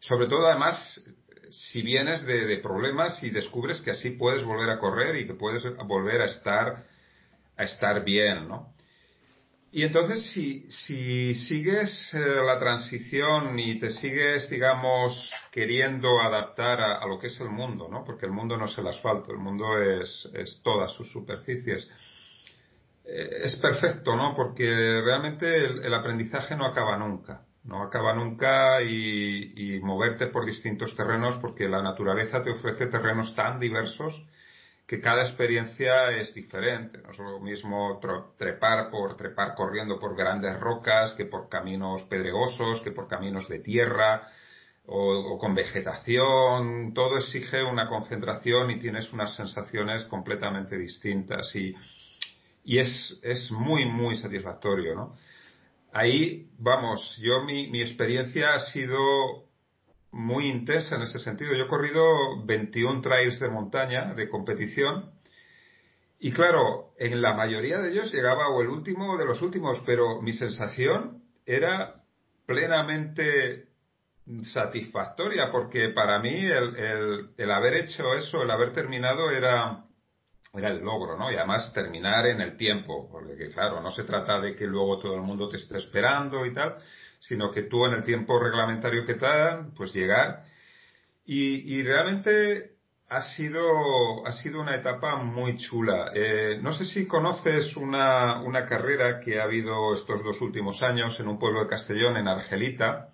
sobre 0.00 0.26
todo, 0.26 0.46
además, 0.46 1.04
si 1.52 1.82
vienes 1.82 2.24
de, 2.26 2.56
problemas 2.58 3.22
y 3.22 3.30
descubres 3.30 3.80
que 3.80 3.92
así 3.92 4.10
puedes 4.10 4.42
volver 4.44 4.70
a 4.70 4.78
correr 4.78 5.16
y 5.16 5.26
que 5.26 5.34
puedes 5.34 5.62
volver 5.86 6.22
a 6.22 6.26
estar, 6.26 6.84
a 7.56 7.62
estar 7.62 8.04
bien, 8.04 8.48
¿no? 8.48 8.72
Y 9.74 9.84
entonces, 9.84 10.30
si, 10.32 10.70
si 10.70 11.34
sigues 11.34 12.12
eh, 12.12 12.18
la 12.18 12.58
transición 12.58 13.58
y 13.58 13.78
te 13.78 13.90
sigues, 13.90 14.50
digamos, 14.50 15.32
queriendo 15.50 16.20
adaptar 16.20 16.78
a, 16.80 17.06
lo 17.06 17.18
que 17.18 17.28
es 17.28 17.40
el 17.40 17.48
mundo, 17.48 17.88
¿no? 17.88 18.04
Porque 18.04 18.26
el 18.26 18.32
mundo 18.32 18.58
no 18.58 18.66
es 18.66 18.76
el 18.76 18.86
asfalto, 18.86 19.32
el 19.32 19.38
mundo 19.38 19.78
es, 19.80 20.28
es 20.34 20.60
todas 20.62 20.92
sus 20.92 21.10
superficies. 21.10 21.88
Eh, 23.04 23.42
es 23.44 23.56
perfecto, 23.56 24.14
¿no? 24.14 24.34
Porque 24.34 24.66
realmente 25.02 25.64
el, 25.64 25.94
aprendizaje 25.94 26.54
no 26.54 26.66
acaba 26.66 26.98
nunca. 26.98 27.42
No 27.64 27.82
acaba 27.82 28.14
nunca 28.14 28.82
y, 28.82 29.78
moverte 29.82 30.26
por 30.26 30.44
distintos 30.44 30.94
terrenos 30.96 31.36
porque 31.40 31.68
la 31.68 31.82
naturaleza 31.82 32.42
te 32.42 32.50
ofrece 32.50 32.86
terrenos 32.86 33.34
tan 33.34 33.60
diversos 33.60 34.24
que 34.86 35.00
cada 35.00 35.22
experiencia 35.22 36.10
es 36.10 36.34
diferente. 36.34 36.98
No 36.98 37.10
es 37.10 37.18
lo 37.18 37.40
mismo 37.40 38.00
trepar 38.36 38.90
por 38.90 39.16
trepar 39.16 39.54
corriendo 39.54 39.98
por 39.98 40.16
grandes 40.16 40.58
rocas 40.58 41.12
que 41.12 41.24
por 41.24 41.48
caminos 41.48 42.02
pedregosos, 42.04 42.80
que 42.82 42.90
por 42.90 43.08
caminos 43.08 43.48
de 43.48 43.60
tierra 43.60 44.28
o, 44.86 45.38
con 45.38 45.54
vegetación. 45.54 46.92
Todo 46.94 47.16
exige 47.18 47.62
una 47.62 47.88
concentración 47.88 48.70
y 48.72 48.78
tienes 48.78 49.12
unas 49.12 49.36
sensaciones 49.36 50.04
completamente 50.04 50.76
distintas 50.76 51.54
y, 51.54 51.74
y 52.64 52.78
es, 52.78 53.20
es 53.22 53.50
muy, 53.52 53.86
muy 53.86 54.16
satisfactorio, 54.16 54.94
¿no? 54.94 55.16
Ahí, 55.92 56.48
vamos, 56.58 57.18
yo 57.20 57.42
mi, 57.44 57.68
mi 57.68 57.82
experiencia 57.82 58.54
ha 58.54 58.60
sido 58.60 59.44
muy 60.10 60.48
intensa 60.48 60.96
en 60.96 61.02
ese 61.02 61.18
sentido. 61.18 61.54
Yo 61.54 61.64
he 61.64 61.68
corrido 61.68 62.44
21 62.44 63.00
trails 63.00 63.38
de 63.40 63.48
montaña 63.48 64.14
de 64.14 64.28
competición 64.28 65.12
y 66.24 66.30
claro, 66.30 66.92
en 66.98 67.20
la 67.20 67.34
mayoría 67.34 67.78
de 67.78 67.90
ellos 67.90 68.12
llegaba 68.12 68.48
o 68.48 68.62
el 68.62 68.68
último 68.68 69.18
de 69.18 69.24
los 69.24 69.42
últimos, 69.42 69.82
pero 69.84 70.22
mi 70.22 70.32
sensación 70.32 71.24
era 71.44 72.04
plenamente 72.46 73.66
satisfactoria 74.42 75.50
porque 75.50 75.88
para 75.88 76.20
mí 76.20 76.32
el, 76.32 76.76
el, 76.76 77.30
el 77.36 77.50
haber 77.50 77.74
hecho 77.74 78.14
eso, 78.14 78.40
el 78.40 78.50
haber 78.52 78.72
terminado 78.72 79.32
era 79.32 79.84
era 80.54 80.68
el 80.68 80.80
logro, 80.80 81.16
¿no? 81.16 81.32
Y 81.32 81.36
además 81.36 81.72
terminar 81.72 82.26
en 82.26 82.40
el 82.40 82.56
tiempo, 82.56 83.08
porque 83.10 83.48
claro, 83.48 83.80
no 83.80 83.90
se 83.90 84.04
trata 84.04 84.38
de 84.38 84.54
que 84.54 84.66
luego 84.66 84.98
todo 84.98 85.14
el 85.14 85.22
mundo 85.22 85.48
te 85.48 85.56
esté 85.56 85.78
esperando 85.78 86.44
y 86.44 86.52
tal, 86.52 86.76
sino 87.18 87.50
que 87.50 87.62
tú 87.62 87.86
en 87.86 87.94
el 87.94 88.02
tiempo 88.02 88.38
reglamentario 88.38 89.06
que 89.06 89.14
te 89.14 89.26
dan, 89.26 89.72
pues 89.74 89.94
llegar. 89.94 90.44
Y, 91.24 91.78
y 91.78 91.82
realmente 91.82 92.72
ha 93.08 93.22
sido, 93.22 94.26
ha 94.26 94.32
sido 94.32 94.60
una 94.60 94.74
etapa 94.74 95.16
muy 95.16 95.56
chula. 95.56 96.10
Eh, 96.14 96.58
no 96.60 96.72
sé 96.72 96.84
si 96.84 97.06
conoces 97.06 97.76
una, 97.76 98.42
una 98.42 98.66
carrera 98.66 99.20
que 99.20 99.40
ha 99.40 99.44
habido 99.44 99.94
estos 99.94 100.22
dos 100.22 100.40
últimos 100.42 100.82
años 100.82 101.18
en 101.20 101.28
un 101.28 101.38
pueblo 101.38 101.60
de 101.60 101.68
Castellón, 101.68 102.16
en 102.18 102.28
Argelita, 102.28 103.08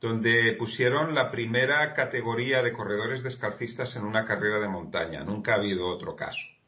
donde 0.00 0.54
pusieron 0.58 1.14
la 1.14 1.30
primera 1.30 1.92
categoría 1.92 2.62
de 2.62 2.72
corredores 2.72 3.22
descalcistas 3.22 3.94
en 3.96 4.04
una 4.04 4.24
carrera 4.24 4.60
de 4.60 4.68
montaña. 4.68 5.24
Nunca 5.24 5.52
ha 5.52 5.56
habido 5.56 5.86
otro 5.86 6.16
caso. 6.16 6.59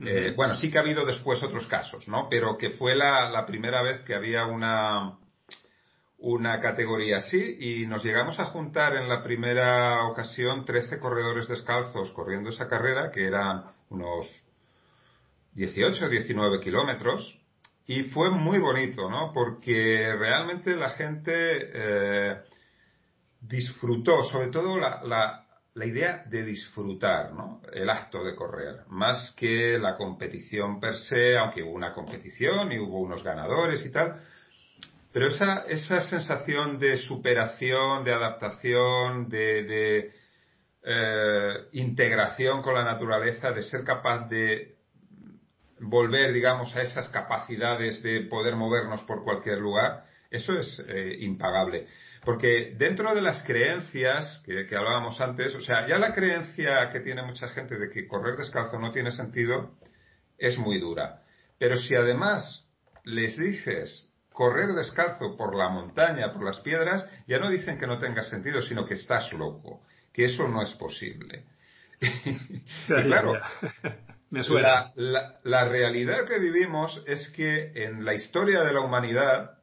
Eh, 0.00 0.32
bueno, 0.36 0.54
sí 0.54 0.70
que 0.70 0.78
ha 0.78 0.80
habido 0.80 1.06
después 1.06 1.42
otros 1.42 1.66
casos, 1.66 2.08
¿no? 2.08 2.28
Pero 2.28 2.58
que 2.58 2.70
fue 2.70 2.96
la, 2.96 3.44
primera 3.46 3.82
vez 3.82 4.02
que 4.02 4.14
había 4.14 4.44
una, 4.46 5.18
una 6.18 6.58
categoría 6.58 7.18
así 7.18 7.56
y 7.60 7.86
nos 7.86 8.02
llegamos 8.04 8.38
a 8.40 8.46
juntar 8.46 8.96
en 8.96 9.08
la 9.08 9.22
primera 9.22 10.04
ocasión 10.06 10.64
13 10.64 10.98
corredores 10.98 11.46
descalzos 11.46 12.10
corriendo 12.12 12.50
esa 12.50 12.66
carrera, 12.66 13.10
que 13.12 13.24
eran 13.24 13.64
unos 13.90 14.26
18 15.52 16.06
o 16.06 16.08
19 16.08 16.60
kilómetros. 16.60 17.38
Y 17.86 18.04
fue 18.04 18.30
muy 18.30 18.58
bonito, 18.58 19.08
¿no? 19.10 19.30
Porque 19.32 20.12
realmente 20.18 20.74
la 20.74 20.90
gente 20.90 21.32
eh, 21.34 22.42
disfrutó, 23.42 24.24
sobre 24.24 24.48
todo 24.48 24.78
la, 24.78 25.02
la 25.04 25.43
idea 25.86 26.22
de 26.26 26.44
disfrutar 26.44 27.32
¿no? 27.32 27.60
el 27.72 27.90
acto 27.90 28.22
de 28.22 28.36
correr, 28.36 28.82
más 28.88 29.34
que 29.36 29.76
la 29.78 29.96
competición 29.96 30.78
per 30.78 30.94
se, 30.94 31.36
aunque 31.36 31.64
hubo 31.64 31.72
una 31.72 31.92
competición 31.92 32.70
y 32.70 32.78
hubo 32.78 33.00
unos 33.00 33.24
ganadores 33.24 33.84
y 33.84 33.90
tal, 33.90 34.14
pero 35.12 35.28
esa, 35.28 35.64
esa 35.68 36.00
sensación 36.00 36.78
de 36.78 36.96
superación, 36.96 38.04
de 38.04 38.12
adaptación, 38.12 39.28
de, 39.28 40.12
eh, 40.82 41.54
integración 41.72 42.62
con 42.62 42.74
la 42.74 42.84
naturaleza, 42.84 43.50
de 43.50 43.62
ser 43.62 43.82
capaz 43.84 44.28
de 44.28 44.76
volver, 45.80 46.32
digamos, 46.32 46.74
a 46.76 46.82
esas 46.82 47.08
capacidades 47.08 48.02
de 48.02 48.22
poder 48.22 48.54
movernos 48.54 49.02
por 49.02 49.24
cualquier 49.24 49.58
lugar, 49.58 50.04
eso 50.30 50.52
es 50.58 50.82
eh, 50.88 51.16
impagable. 51.20 51.86
Porque 52.24 52.74
dentro 52.76 53.14
de 53.14 53.20
las 53.20 53.42
creencias 53.42 54.42
que, 54.44 54.66
hablábamos 54.74 55.20
antes, 55.20 55.54
o 55.54 55.60
sea, 55.60 55.86
ya 55.86 55.98
la 55.98 56.14
creencia 56.14 56.88
que 56.88 57.00
tiene 57.00 57.22
mucha 57.22 57.48
gente 57.48 57.76
de 57.76 57.90
que 57.90 58.06
correr 58.06 58.36
descalzo 58.36 58.78
no 58.78 58.90
tiene 58.92 59.10
sentido 59.10 59.74
es 60.38 60.58
muy 60.58 60.80
dura. 60.80 61.22
Pero 61.58 61.76
si 61.76 61.94
además 61.94 62.66
les 63.04 63.36
dices 63.36 64.10
correr 64.32 64.74
descalzo 64.74 65.36
por 65.36 65.54
la 65.54 65.68
montaña, 65.68 66.32
por 66.32 66.44
las 66.44 66.60
piedras, 66.60 67.06
ya 67.26 67.38
no 67.38 67.50
dicen 67.50 67.78
que 67.78 67.86
no 67.86 67.98
tenga 67.98 68.22
sentido, 68.22 68.62
sino 68.62 68.84
que 68.84 68.94
estás 68.94 69.32
loco, 69.32 69.82
que 70.12 70.24
eso 70.24 70.48
no 70.48 70.62
es 70.62 70.72
posible. 70.72 71.44
claro, 72.86 73.34
Me 74.30 74.42
suena. 74.42 74.92
la 74.96 75.68
realidad 75.68 76.24
que 76.26 76.40
vivimos 76.40 77.04
es 77.06 77.30
que 77.30 77.70
en 77.84 78.04
la 78.04 78.14
historia 78.14 78.62
de 78.62 78.72
la 78.72 78.80
humanidad 78.80 79.58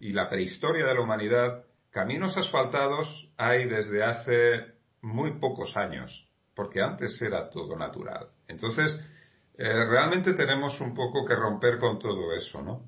y 0.00 0.12
la 0.12 0.28
prehistoria 0.28 0.86
de 0.86 0.94
la 0.94 1.00
humanidad, 1.00 1.65
Caminos 1.96 2.36
asfaltados 2.36 3.08
hay 3.38 3.64
desde 3.64 4.04
hace 4.04 4.66
muy 5.00 5.40
pocos 5.40 5.74
años, 5.78 6.28
porque 6.54 6.82
antes 6.82 7.22
era 7.22 7.48
todo 7.48 7.74
natural. 7.74 8.26
Entonces, 8.48 9.02
eh, 9.56 9.86
realmente 9.86 10.34
tenemos 10.34 10.78
un 10.82 10.94
poco 10.94 11.24
que 11.24 11.34
romper 11.34 11.78
con 11.78 11.98
todo 11.98 12.34
eso, 12.34 12.60
¿no? 12.60 12.82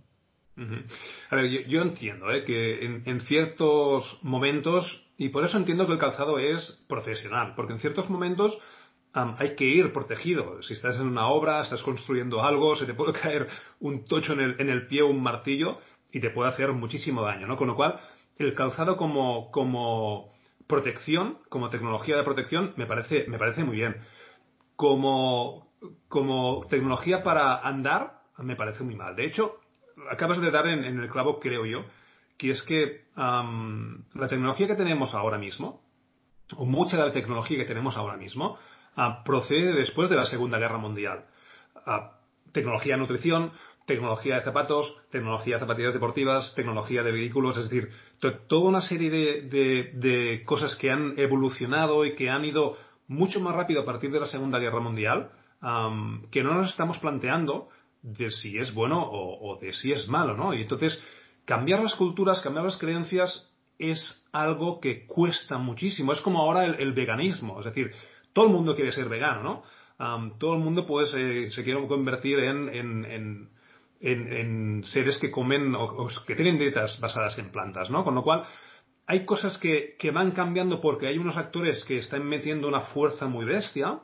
A 1.31 1.37
ver, 1.37 1.49
yo, 1.49 1.81
entiendo 1.81 2.31
¿eh? 2.31 2.45
que 2.45 2.85
en, 2.85 3.21
ciertos 3.23 4.19
momentos, 4.21 5.03
y 5.17 5.31
por 5.31 5.43
eso 5.43 5.57
entiendo 5.57 5.87
que 5.87 5.95
el 5.95 5.99
calzado 5.99 6.39
es 6.39 6.85
profesional, 6.87 7.55
porque 7.57 7.73
en 7.73 7.79
ciertos 7.79 8.11
momentos 8.11 8.59
hay 9.15 9.57
que 9.57 9.65
ir 9.65 9.91
protegido. 9.91 10.63
Si 10.63 10.75
estás 10.75 10.97
en 10.97 11.07
una 11.07 11.29
obra, 11.29 11.63
estás 11.63 11.83
construyendo 11.83 12.43
algo, 12.43 12.77
se 12.77 12.85
te 12.85 12.93
puede 12.93 13.13
caer 13.19 13.49
un 13.81 14.05
tocho 14.05 14.35
en 14.35 14.41
el, 14.41 14.61
en 14.61 14.69
el 14.69 14.87
pie 14.87 15.01
o 15.01 15.07
un 15.07 15.23
martillo 15.23 15.79
y 16.13 16.21
te 16.21 16.29
puede 16.29 16.51
hacer 16.51 16.73
muchísimo 16.73 17.23
daño, 17.23 17.47
¿no? 17.47 17.57
Con 17.57 17.69
lo 17.69 17.75
cual, 17.75 18.01
el 18.39 18.55
calzado 18.55 18.97
como, 18.97 19.51
como 19.51 20.31
protección, 20.67 21.39
como 21.49 21.71
tecnología 21.71 22.17
de 22.17 22.23
protección, 22.23 22.75
me 22.77 22.87
parece, 22.87 23.27
me 23.29 23.39
parece 23.39 23.65
muy 23.65 23.77
bien. 23.77 23.97
Como, 24.77 25.73
como 26.09 26.65
tecnología 26.69 27.23
para 27.23 27.59
andar, 27.59 28.23
me 28.39 28.55
parece 28.55 28.85
muy 28.85 28.95
mal. 28.95 29.17
De 29.17 29.27
hecho, 29.27 29.59
acabas 30.11 30.41
de 30.41 30.51
dar 30.51 30.67
en, 30.67 30.85
el 30.85 31.09
clavo, 31.09 31.41
creo 31.41 31.67
yo, 31.67 31.85
que 32.37 32.51
es 32.51 32.63
que 32.63 33.07
la 33.17 34.29
tecnología 34.29 34.69
que 34.69 34.77
tenemos 34.77 35.15
ahora 35.15 35.39
mismo, 35.39 35.83
o 36.57 36.65
mucha 36.65 36.97
de 36.97 37.07
la 37.07 37.13
tecnología 37.13 37.59
que 37.59 37.65
tenemos 37.65 37.97
ahora 37.97 38.17
mismo, 38.17 38.59
ah, 38.97 39.23
procede 39.25 39.73
después 39.73 40.09
de 40.09 40.17
la 40.17 40.27
Segunda 40.27 40.59
Guerra 40.59 40.79
Mundial. 40.79 41.27
Ah, 41.75 42.19
tecnología 42.53 42.95
de 42.95 43.01
nutrición, 43.01 43.53
tecnología 43.89 44.37
de 44.37 44.43
zapatos, 44.43 44.95
tecnología 45.11 45.55
de 45.55 45.61
zapatillas 45.61 45.95
deportivas, 45.95 46.55
tecnología 46.55 47.03
de 47.03 47.11
vehículos, 47.11 47.57
es 47.57 47.71
decir, 47.71 47.89
toda 48.47 48.69
una 48.69 48.83
serie 48.83 49.11
de, 49.11 50.43
cosas 50.45 50.77
que 50.77 50.91
han 50.91 51.15
evolucionado 51.19 52.05
y 52.05 52.15
que 52.15 52.29
han 52.29 52.45
ido 52.45 52.77
mucho 53.09 53.41
más 53.41 53.55
rápido 53.55 53.81
a 53.81 53.87
partir 53.87 54.13
de 54.13 54.21
la 54.21 54.27
Segunda 54.27 54.59
Guerra 54.59 54.81
Mundial, 54.81 55.31
que 56.31 56.45
no 56.45 56.55
nos 56.55 56.69
estamos 56.69 56.99
planteando 56.99 57.71
de 58.03 58.31
si 58.31 58.59
es 58.59 58.75
bueno 58.75 59.09
o, 59.11 59.59
de 59.59 59.73
si 59.73 59.91
es 59.91 60.07
malo, 60.07 60.37
¿no? 60.37 60.53
Y 60.53 60.61
entonces, 60.61 61.03
cambiar 61.47 61.83
las 61.83 61.95
culturas, 61.95 62.43
cambiar 62.43 62.67
las 62.67 62.77
creencias 62.77 63.51
es 63.79 64.29
algo 64.33 64.81
que 64.81 65.07
cuesta 65.07 65.57
muchísimo. 65.57 66.13
Es 66.13 66.21
como 66.21 66.41
ahora 66.41 66.67
el, 66.67 66.93
veganismo, 66.93 67.61
es 67.61 67.65
decir, 67.65 67.93
todo 68.35 68.49
el 68.49 68.53
mundo 68.53 68.77
quiere 68.77 68.93
ser 68.93 69.09
vegano, 69.09 69.43
¿no? 69.43 69.63
todo 70.39 70.55
el 70.55 70.61
mundo 70.61 70.87
puede, 70.87 71.07
se, 71.07 71.51
se 71.51 71.65
quiere 71.65 71.85
convertir 71.89 72.39
en 72.39 72.69
en, 72.69 73.58
seres 74.01 75.19
que 75.19 75.31
comen 75.31 75.75
o, 75.75 76.09
que 76.27 76.35
tienen 76.35 76.59
dietas 76.59 76.99
basadas 77.01 77.39
en 77.39 77.51
plantas, 77.51 77.91
¿no? 77.91 78.05
Con 78.05 78.15
lo 78.15 78.23
cual, 78.23 78.45
hay 79.07 79.25
cosas 79.25 79.59
que, 79.59 79.97
van 80.13 80.33
cambiando 80.33 80.81
porque 80.81 81.07
hay 81.07 81.19
unos 81.19 81.37
actores 81.37 81.85
que 81.85 81.99
están 81.99 82.25
metiendo 82.27 82.69
una 82.69 82.83
fuerza 82.83 83.27
muy 83.27 83.45
bestia. 83.45 84.01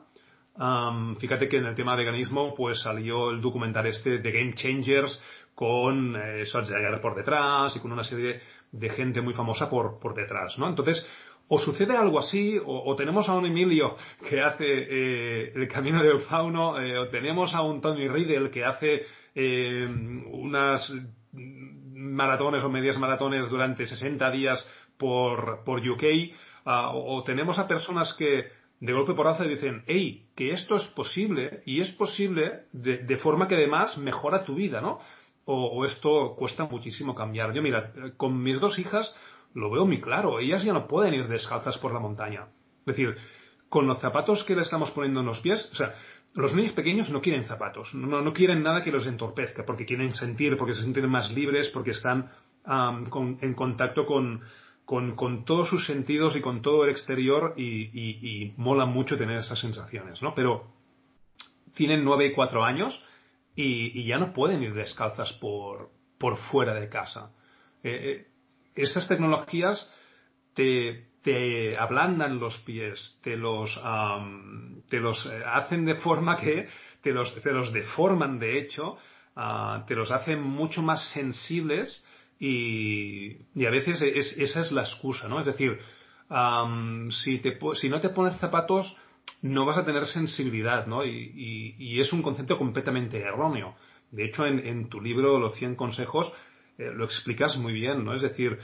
fíjate 1.19 1.47
que 1.47 1.57
en 1.57 1.65
el 1.65 1.75
tema 1.75 1.93
de 1.95 2.03
veganismo, 2.03 2.53
pues 2.55 2.81
salió 2.81 3.29
el 3.31 3.41
documental 3.41 3.87
este 3.87 4.19
de 4.19 4.31
Game 4.31 4.55
Changers 4.55 5.21
con 5.53 6.15
eh, 6.15 6.45
Schwarzenegger 6.45 6.99
por 6.99 7.15
detrás 7.15 7.75
y 7.75 7.79
con 7.79 7.91
una 7.91 8.03
serie 8.03 8.41
de, 8.71 8.89
gente 8.89 9.21
muy 9.21 9.33
famosa 9.33 9.69
por, 9.69 9.99
por 9.99 10.13
detrás, 10.13 10.57
¿no? 10.59 10.67
Entonces, 10.67 11.07
o 11.47 11.59
sucede 11.59 11.95
algo 11.95 12.19
así, 12.19 12.59
o, 12.63 12.95
tenemos 12.95 13.29
a 13.29 13.33
un 13.33 13.45
Emilio 13.45 13.97
que 14.27 14.41
hace 14.41 14.65
eh, 14.67 15.51
el 15.55 15.67
camino 15.67 16.01
del 16.01 16.21
fauno, 16.21 16.79
eh, 16.79 16.97
o 16.97 17.07
tenemos 17.09 17.53
a 17.53 17.61
un 17.61 17.81
Tony 17.81 18.07
Riddle 18.07 18.49
que 18.49 18.65
hace 18.65 19.03
eh, 19.35 19.87
unas 20.31 20.91
maratones 21.33 22.63
o 22.63 22.69
medias 22.69 22.97
maratones 22.97 23.47
durante 23.49 23.85
60 23.85 24.31
días 24.31 24.67
por, 24.97 25.63
por 25.63 25.87
UK, 25.87 26.33
ah, 26.65 26.91
o, 26.93 27.23
tenemos 27.23 27.59
a 27.59 27.67
personas 27.67 28.15
que 28.17 28.47
de 28.79 28.93
golpe 28.93 29.13
por 29.13 29.27
alza 29.27 29.43
dicen, 29.43 29.83
hey, 29.87 30.27
que 30.35 30.51
esto 30.51 30.75
es 30.75 30.83
posible, 30.85 31.61
y 31.65 31.81
es 31.81 31.89
posible 31.91 32.65
de, 32.73 33.17
forma 33.17 33.47
que 33.47 33.55
además 33.55 33.97
mejora 33.97 34.43
tu 34.43 34.55
vida, 34.55 34.81
¿no? 34.81 34.99
O, 35.45 35.85
esto 35.85 36.35
cuesta 36.35 36.65
muchísimo 36.65 37.13
cambiar. 37.13 37.53
Yo, 37.53 37.61
mira, 37.61 37.93
con 38.17 38.41
mis 38.41 38.59
dos 38.59 38.79
hijas, 38.79 39.13
lo 39.55 39.71
veo 39.71 39.85
muy 39.85 39.99
claro. 39.99 40.39
Ellas 40.39 40.63
ya 40.63 40.73
no 40.73 40.87
pueden 40.87 41.15
ir 41.15 41.27
descalzas 41.27 41.77
por 41.79 41.93
la 41.93 41.99
montaña. 41.99 42.47
Es 42.81 42.85
decir, 42.85 43.17
con 43.69 43.87
los 43.87 43.99
zapatos 43.99 44.43
que 44.43 44.55
le 44.55 44.61
estamos 44.61 44.91
poniendo 44.91 45.21
en 45.21 45.25
los 45.25 45.39
pies, 45.39 45.67
o 45.71 45.75
sea, 45.75 45.95
los 46.35 46.53
niños 46.53 46.73
pequeños 46.73 47.09
no 47.09 47.21
quieren 47.21 47.45
zapatos, 47.45 47.93
no, 47.95 48.21
no 48.21 48.33
quieren 48.33 48.61
nada 48.61 48.83
que 48.83 48.91
los 48.91 49.07
entorpezca, 49.07 49.65
porque 49.65 49.85
quieren 49.85 50.13
sentir, 50.13 50.57
porque 50.57 50.75
se 50.75 50.81
sienten 50.81 51.09
más 51.09 51.31
libres, 51.31 51.69
porque 51.69 51.91
están 51.91 52.29
en 52.67 53.53
contacto 53.53 54.05
con, 54.05 54.41
con, 54.85 55.45
todos 55.45 55.69
sus 55.69 55.85
sentidos 55.85 56.35
y 56.35 56.41
con 56.41 56.61
todo 56.61 56.83
el 56.83 56.91
exterior 56.91 57.53
y, 57.57 58.53
mola 58.57 58.85
mucho 58.85 59.17
tener 59.17 59.37
esas 59.37 59.59
sensaciones, 59.59 60.21
¿no? 60.21 60.33
Pero 60.35 60.67
tienen 61.73 62.03
nueve 62.03 62.27
y 62.27 62.33
cuatro 62.33 62.63
años 62.63 63.01
y, 63.55 64.03
ya 64.05 64.17
no 64.17 64.33
pueden 64.33 64.61
ir 64.63 64.73
descalzas 64.73 65.33
por, 65.33 65.89
por 66.17 66.37
fuera 66.37 66.73
de 66.73 66.89
casa. 66.89 67.31
Eh, 67.83 67.99
eh, 68.03 68.27
esas 68.75 69.07
tecnologías 69.07 69.91
te, 70.53 71.07
te 71.23 71.77
ablandan 71.77 72.39
los 72.39 72.57
pies, 72.59 73.19
te 73.23 73.35
los, 73.35 73.79
te 74.89 74.99
los 74.99 75.25
eh, 75.25 75.43
hacen 75.45 75.85
de 75.85 75.95
forma 75.95 76.37
que 76.37 76.67
te 77.01 77.11
los, 77.11 77.33
te 77.41 77.51
los 77.51 77.71
deforman 77.73 78.39
de 78.39 78.59
hecho, 78.59 78.97
ah, 79.35 79.83
te 79.87 79.95
los 79.95 80.11
hacen 80.11 80.41
mucho 80.41 80.81
más 80.81 81.11
sensibles 81.11 82.05
y, 82.39 83.37
a 83.65 83.69
veces 83.69 84.01
esa 84.01 84.61
es 84.61 84.71
la 84.71 84.81
excusa, 84.81 85.27
¿no? 85.27 85.39
Es 85.39 85.45
decir, 85.45 85.79
si, 87.09 87.39
te, 87.39 87.57
si 87.73 87.89
no 87.89 87.99
te 87.99 88.09
pones 88.09 88.39
zapatos 88.39 88.95
no 89.41 89.65
vas 89.65 89.77
a 89.77 89.85
tener 89.85 90.05
sensibilidad, 90.07 90.87
¿no? 90.87 91.05
Y, 91.05 91.99
es 91.99 92.11
un 92.13 92.21
concepto 92.21 92.57
completamente 92.57 93.19
erróneo. 93.19 93.75
De 94.11 94.25
hecho, 94.25 94.45
en, 94.45 94.89
tu 94.89 95.01
libro, 95.01 95.39
Los 95.39 95.55
100 95.55 95.75
consejos, 95.75 96.31
eh, 96.77 96.91
lo 96.93 97.05
explicas 97.05 97.57
muy 97.57 97.73
bien, 97.73 98.03
¿no? 98.03 98.13
Es 98.13 98.21
decir, 98.21 98.59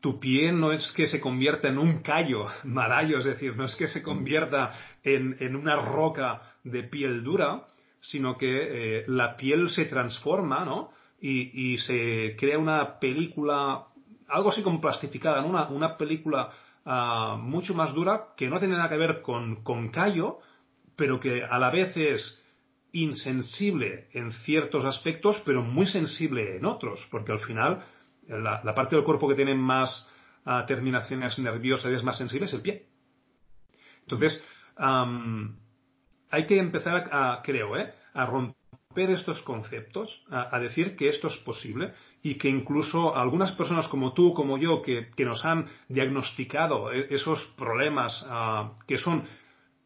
tu 0.00 0.18
pie 0.20 0.52
no 0.52 0.72
es 0.72 0.92
que 0.92 1.06
se 1.06 1.20
convierta 1.20 1.68
en 1.68 1.78
un 1.78 2.02
callo 2.02 2.46
marayo, 2.64 3.18
es 3.18 3.24
decir, 3.24 3.56
no 3.56 3.64
es 3.64 3.74
que 3.76 3.88
se 3.88 4.02
convierta 4.02 4.72
en, 5.02 5.56
una 5.56 5.76
roca 5.76 6.54
de 6.64 6.82
piel 6.82 7.22
dura, 7.22 7.66
sino 8.00 8.36
que 8.36 8.98
eh, 9.00 9.04
la 9.06 9.36
piel 9.36 9.70
se 9.70 9.86
transforma, 9.86 10.64
¿no? 10.64 10.90
Y, 11.26 11.78
se 11.78 12.36
crea 12.38 12.58
una 12.58 12.98
película, 12.98 13.86
algo 14.28 14.50
así 14.50 14.62
como 14.62 14.78
plastificada, 14.78 15.40
¿no? 15.40 15.48
una, 15.70 15.96
película 15.96 16.50
ah, 16.84 17.38
mucho 17.40 17.72
más 17.72 17.94
dura 17.94 18.34
que 18.36 18.50
no 18.50 18.58
tiene 18.58 18.76
nada 18.76 18.90
que 18.90 18.98
ver 18.98 19.22
con, 19.22 19.62
con 19.62 19.88
callo, 19.88 20.40
pero 20.96 21.18
que 21.20 21.42
a 21.42 21.58
la 21.58 21.70
vez 21.70 21.96
es 21.96 22.43
insensible 22.94 24.08
en 24.12 24.32
ciertos 24.32 24.84
aspectos, 24.84 25.42
pero 25.44 25.62
muy 25.62 25.86
sensible 25.86 26.56
en 26.56 26.64
otros, 26.64 27.06
porque 27.10 27.32
al 27.32 27.40
final 27.40 27.84
la, 28.26 28.74
parte 28.74 28.96
del 28.96 29.04
cuerpo 29.04 29.28
que 29.28 29.34
tiene 29.34 29.54
más 29.54 30.08
ah, 30.44 30.64
terminaciones 30.66 31.38
nerviosas 31.38 31.90
y 31.90 31.94
es 31.94 32.02
más 32.02 32.16
sensible 32.16 32.46
es 32.46 32.54
el 32.54 32.62
pie. 32.62 32.86
Entonces, 34.02 34.42
hay 34.76 36.46
que 36.46 36.58
empezar, 36.58 37.08
a, 37.10 37.40
creo, 37.42 37.76
¿eh? 37.76 37.92
a 38.12 38.26
romper 38.26 39.10
estos 39.10 39.40
conceptos, 39.42 40.22
a, 40.30 40.58
decir 40.60 40.94
que 40.94 41.08
esto 41.08 41.28
es 41.28 41.36
posible 41.38 41.94
y 42.22 42.36
que 42.36 42.48
incluso 42.48 43.16
algunas 43.16 43.52
personas 43.52 43.88
como 43.88 44.12
tú, 44.12 44.34
como 44.34 44.58
yo, 44.58 44.82
que, 44.82 45.10
nos 45.18 45.44
han 45.44 45.68
diagnosticado 45.88 46.92
e, 46.92 47.14
esos 47.14 47.42
problemas 47.56 48.24
ah, 48.28 48.72
que 48.86 48.98
son 48.98 49.24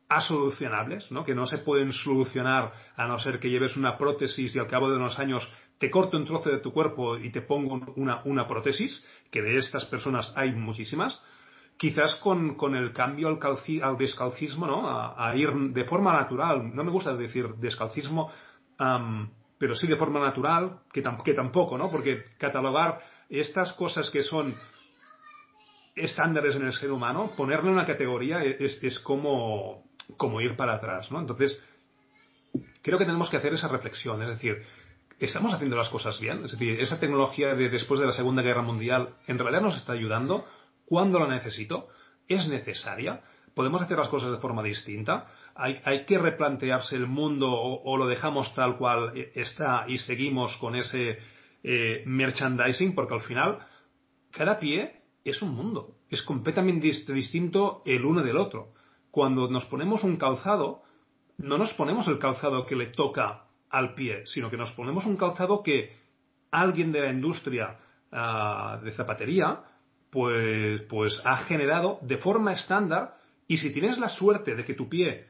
asolucionables, 0.09 1.11
¿no? 1.11 1.24
que 1.24 1.34
no 1.34 1.46
se 1.46 1.59
pueden 1.59 1.92
solucionar 1.92 2.72
a 2.96 3.06
no 3.06 3.18
ser 3.18 3.38
que 3.38 3.50
lleves 3.50 3.76
una 3.76 3.98
prótesis 3.98 4.54
y 4.54 4.59
al 4.59 4.66
cabo 4.66 4.90
de 4.90 4.96
unos 4.96 5.18
años 5.18 5.50
te 5.78 5.90
corto 5.90 6.16
un 6.16 6.24
trozo 6.24 6.50
de 6.50 6.59
tu 6.59 6.72
cuerpo 6.72 7.16
y 7.16 7.30
te 7.30 7.42
pongo 7.42 7.80
una, 7.96 8.22
una 8.24 8.48
prótesis, 8.48 9.04
que 9.30 9.42
de 9.42 9.59
estas 9.59 9.84
personas 9.84 10.32
hay 10.34 10.52
muchísimas, 10.52 11.22
quizás 11.76 12.16
con, 12.16 12.56
con 12.56 12.74
el 12.74 12.92
cambio 12.92 13.28
al, 13.28 13.38
al 13.82 13.96
descalcismo, 13.96 14.66
¿no? 14.66 14.88
A, 14.88 15.34
ir 15.36 15.50
de 15.52 15.84
forma 15.84 16.12
natural, 16.12 16.74
no 16.74 16.82
me 16.82 16.90
gusta 16.90 17.14
decir 17.14 17.46
descalcismo, 17.56 18.30
pero 19.59 19.74
sí 19.76 19.86
de 19.86 19.96
forma 19.96 20.20
natural, 20.20 20.80
que, 20.92 21.02
que 21.24 21.34
tampoco, 21.34 21.78
¿no? 21.78 21.90
Porque 21.90 22.24
catalogar 22.38 23.00
estas 23.28 23.72
cosas 23.74 24.11
que 24.11 24.22
son 24.22 24.54
estándares 25.94 26.56
en 26.56 26.66
el 26.66 26.72
ser 26.72 26.90
humano, 26.90 27.32
ponerle 27.36 27.70
una 27.70 27.86
categoría 27.86 28.42
es, 28.42 28.82
es 28.82 28.98
como, 28.98 29.88
como 30.16 30.40
ir 30.40 30.56
para 30.56 30.74
atrás, 30.74 31.11
¿no? 31.11 31.20
Entonces, 31.20 31.62
creo 32.82 32.98
que 32.98 33.04
tenemos 33.04 33.30
que 33.30 33.36
hacer 33.36 33.52
esa 33.52 33.68
reflexión, 33.68 34.22
es 34.22 34.28
decir, 34.28 34.62
¿estamos 35.18 35.52
haciendo 35.52 35.76
las 35.76 35.88
cosas 35.88 36.18
bien? 36.20 36.44
Es 36.44 36.52
decir, 36.52 36.80
esa 36.80 37.00
tecnología 37.00 37.54
de 37.54 37.68
después 37.68 38.00
de 38.00 38.06
la 38.06 38.12
Segunda 38.12 38.42
Guerra 38.42 38.62
Mundial 38.62 39.16
en 39.26 39.38
realidad 39.38 39.62
nos 39.62 39.76
está 39.76 39.92
ayudando. 39.92 40.46
¿Cuándo 40.86 41.18
la 41.18 41.26
necesito? 41.26 41.88
¿Es 42.26 42.48
necesaria? 42.48 43.22
¿Podemos 43.54 43.82
hacer 43.82 43.98
las 43.98 44.09
cosas 44.09 44.30
de 44.30 44.38
forma 44.38 44.62
distinta? 44.62 45.26
¿Hay, 45.54 46.04
que 46.04 46.16
replantearse 46.16 46.94
el 46.94 47.09
mundo 47.09 47.50
o, 47.50 47.96
lo 47.96 48.06
dejamos 48.06 48.54
tal 48.54 48.78
cual 48.78 49.12
está 49.34 49.84
y 49.88 49.98
seguimos 49.98 50.56
con 50.59 50.76
ese 50.76 51.18
eh, 51.64 52.04
merchandising? 52.06 52.94
Porque 52.94 53.14
al 53.14 53.20
final, 53.22 53.59
cada 54.30 54.61
pie 54.61 55.02
es 55.24 55.42
un 55.42 55.54
mundo. 55.54 55.96
Es 56.09 56.22
completamente 56.22 56.86
distinto 57.12 57.82
el 57.84 58.04
uno 58.04 58.22
del 58.22 58.36
otro. 58.36 58.74
Cuando 59.11 59.48
nos 59.48 59.64
ponemos 59.66 60.04
un 60.04 60.16
calzado, 60.16 60.82
no 61.38 61.59
nos 61.59 61.72
ponemos 61.74 62.06
el 62.09 62.18
calzado 62.18 62.66
que 62.66 62.76
le 62.76 62.86
toca 62.86 63.44
al 63.70 63.94
pie, 63.94 64.26
sino 64.26 64.50
que 64.50 64.56
nos 64.56 64.72
ponemos 64.72 65.06
un 65.06 65.16
calzado 65.16 65.62
que 65.62 65.96
alguien 66.50 66.92
de 66.92 67.00
la 67.00 67.11
industria 67.11 67.78
ah, 68.12 68.80
de 68.82 68.92
zapatería 68.92 69.62
pues, 70.11 70.82
pues 70.82 71.20
ha 71.24 71.38
generado 71.38 71.98
de 72.02 72.18
forma 72.18 72.52
estándar 72.52 73.16
y 73.46 73.59
si 73.59 73.72
tienes 73.72 73.98
la 73.98 74.09
suerte 74.09 74.54
de 74.54 74.64
que 74.64 74.74
tu 74.74 74.88
pie 74.88 75.26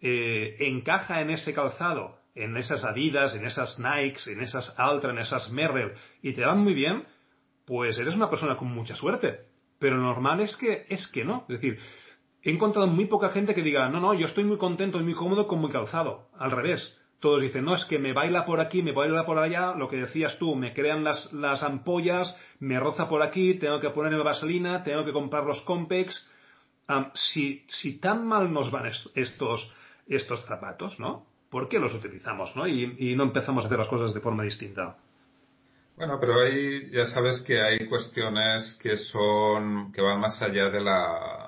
eh, 0.00 0.56
encaja 0.60 1.20
en 1.20 1.30
ese 1.30 1.54
calzado, 1.54 2.18
en 2.34 2.56
esas 2.56 2.84
Adidas, 2.84 3.34
en 3.34 3.46
esas 3.46 3.78
Nikes, 3.78 4.26
en 4.28 4.40
esas 4.40 4.74
Altra, 4.78 5.12
en 5.12 5.18
esas 5.18 5.50
Merrell 5.50 5.92
y 6.22 6.32
te 6.32 6.42
van 6.42 6.60
muy 6.60 6.74
bien, 6.74 7.04
pues 7.64 7.98
eres 7.98 8.14
una 8.14 8.30
persona 8.30 8.56
con 8.56 8.68
mucha 8.68 8.94
suerte. 8.94 9.40
Pero 9.78 9.96
lo 9.96 10.02
normal 10.02 10.40
es 10.40 10.56
que, 10.56 10.86
es 10.88 11.08
que 11.08 11.24
no. 11.24 11.44
Es 11.48 11.60
decir, 11.60 11.78
he 12.42 12.50
encontrado 12.50 12.88
muy 12.88 13.06
poca 13.06 13.30
gente 13.30 13.54
que 13.54 13.62
diga, 13.62 13.88
no, 13.88 14.00
no, 14.00 14.14
yo 14.14 14.26
estoy 14.26 14.44
muy 14.44 14.58
contento 14.58 15.00
y 15.00 15.04
muy 15.04 15.14
cómodo 15.14 15.46
con 15.46 15.60
mi 15.60 15.70
calzado. 15.70 16.28
Al 16.38 16.50
revés 16.50 16.96
todos 17.22 17.40
dicen, 17.40 17.64
no, 17.64 17.76
es 17.76 17.84
que 17.84 18.00
me 18.00 18.12
baila 18.12 18.44
por 18.44 18.58
aquí, 18.58 18.82
me 18.82 18.90
baila 18.90 19.24
por 19.24 19.38
allá, 19.38 19.74
lo 19.76 19.88
que 19.88 19.96
decías 19.96 20.36
tú, 20.38 20.56
me 20.56 20.74
crean 20.74 21.04
las, 21.04 21.32
las 21.32 21.62
ampollas, 21.62 22.36
me 22.58 22.80
roza 22.80 23.08
por 23.08 23.22
aquí, 23.22 23.54
tengo 23.54 23.78
que 23.78 23.90
ponerme 23.90 24.24
vaselina, 24.24 24.82
tengo 24.82 25.04
que 25.04 25.12
comprar 25.12 25.44
los 25.44 25.62
Compex. 25.62 26.26
si, 27.14 27.64
si 27.68 27.98
tan 28.00 28.26
mal 28.26 28.52
nos 28.52 28.72
van 28.72 28.90
estos, 29.14 29.72
estos 30.08 30.44
zapatos, 30.46 30.98
¿no? 30.98 31.24
¿Por 31.48 31.68
qué 31.68 31.78
los 31.78 31.94
utilizamos, 31.94 32.56
¿no? 32.56 32.66
Y, 32.66 32.96
y 32.98 33.14
no 33.14 33.22
empezamos 33.22 33.62
a 33.62 33.66
hacer 33.68 33.78
las 33.78 33.88
cosas 33.88 34.12
de 34.12 34.20
forma 34.20 34.42
distinta. 34.42 34.96
Bueno, 35.96 36.18
pero 36.18 36.40
ahí 36.40 36.90
ya 36.90 37.04
sabes 37.04 37.40
que 37.42 37.60
hay 37.62 37.86
cuestiones 37.86 38.76
que 38.82 38.96
son, 38.96 39.92
que 39.92 40.02
van 40.02 40.18
más 40.18 40.42
allá 40.42 40.70
de 40.70 40.80
la, 40.80 41.41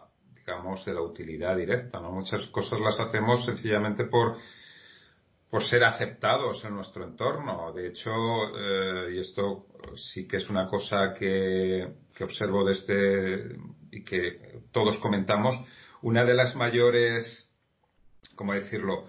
digamos, 0.47 0.85
de 0.85 0.95
la 0.95 1.03
utilidad 1.03 1.57
directa, 1.57 2.01
¿no? 2.01 2.13
Muchas 2.13 2.47
cosas 2.49 2.81
las 2.81 3.01
hacemos 3.01 3.45
sencillamente 3.45 4.05
por 4.05 4.37
por 5.55 5.63
ser 5.63 5.85
aceptados 5.85 6.65
en 6.65 6.75
nuestro 6.75 7.05
entorno. 7.05 7.73
De 7.73 7.87
hecho, 7.87 8.11
eh, 8.11 9.15
y 9.15 9.21
esto 9.21 9.67
sí 9.95 10.27
que 10.27 10.39
es 10.39 10.51
una 10.51 10.67
cosa 10.67 11.15
que, 11.17 11.93
que 12.13 12.25
observo 12.25 12.65
desde 12.65 13.57
y 13.93 14.03
que 14.03 14.63
todos 14.73 14.99
comentamos, 14.99 15.55
una 16.03 16.25
de 16.25 16.35
las 16.35 16.57
mayores, 16.57 17.49
¿cómo 18.35 18.53
decirlo?, 18.53 19.07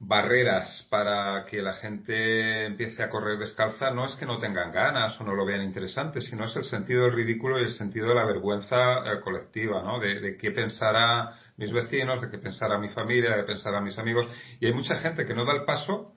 barreras 0.00 0.86
para 0.90 1.44
que 1.46 1.60
la 1.60 1.72
gente 1.72 2.66
empiece 2.66 3.02
a 3.02 3.10
correr 3.10 3.38
descalza 3.38 3.90
no 3.90 4.06
es 4.06 4.14
que 4.14 4.26
no 4.26 4.38
tengan 4.38 4.70
ganas 4.70 5.20
o 5.20 5.24
no 5.24 5.34
lo 5.34 5.44
vean 5.44 5.62
interesante, 5.62 6.20
sino 6.20 6.44
es 6.44 6.54
el 6.56 6.64
sentido 6.64 7.04
del 7.04 7.14
ridículo 7.14 7.58
y 7.58 7.64
el 7.64 7.70
sentido 7.70 8.08
de 8.08 8.14
la 8.14 8.24
vergüenza 8.24 8.98
eh, 8.98 9.20
colectiva, 9.22 9.82
¿no? 9.82 9.98
De, 9.98 10.20
de 10.20 10.36
qué 10.36 10.52
pensará 10.52 11.34
mis 11.56 11.72
vecinos, 11.72 12.20
de 12.20 12.30
qué 12.30 12.38
pensará 12.38 12.78
mi 12.78 12.88
familia, 12.88 13.30
de 13.30 13.36
qué 13.38 13.52
pensará 13.52 13.80
mis 13.80 13.98
amigos. 13.98 14.28
Y 14.60 14.66
hay 14.66 14.72
mucha 14.72 14.94
gente 14.96 15.26
que 15.26 15.34
no 15.34 15.44
da 15.44 15.54
el 15.54 15.64
paso 15.64 16.14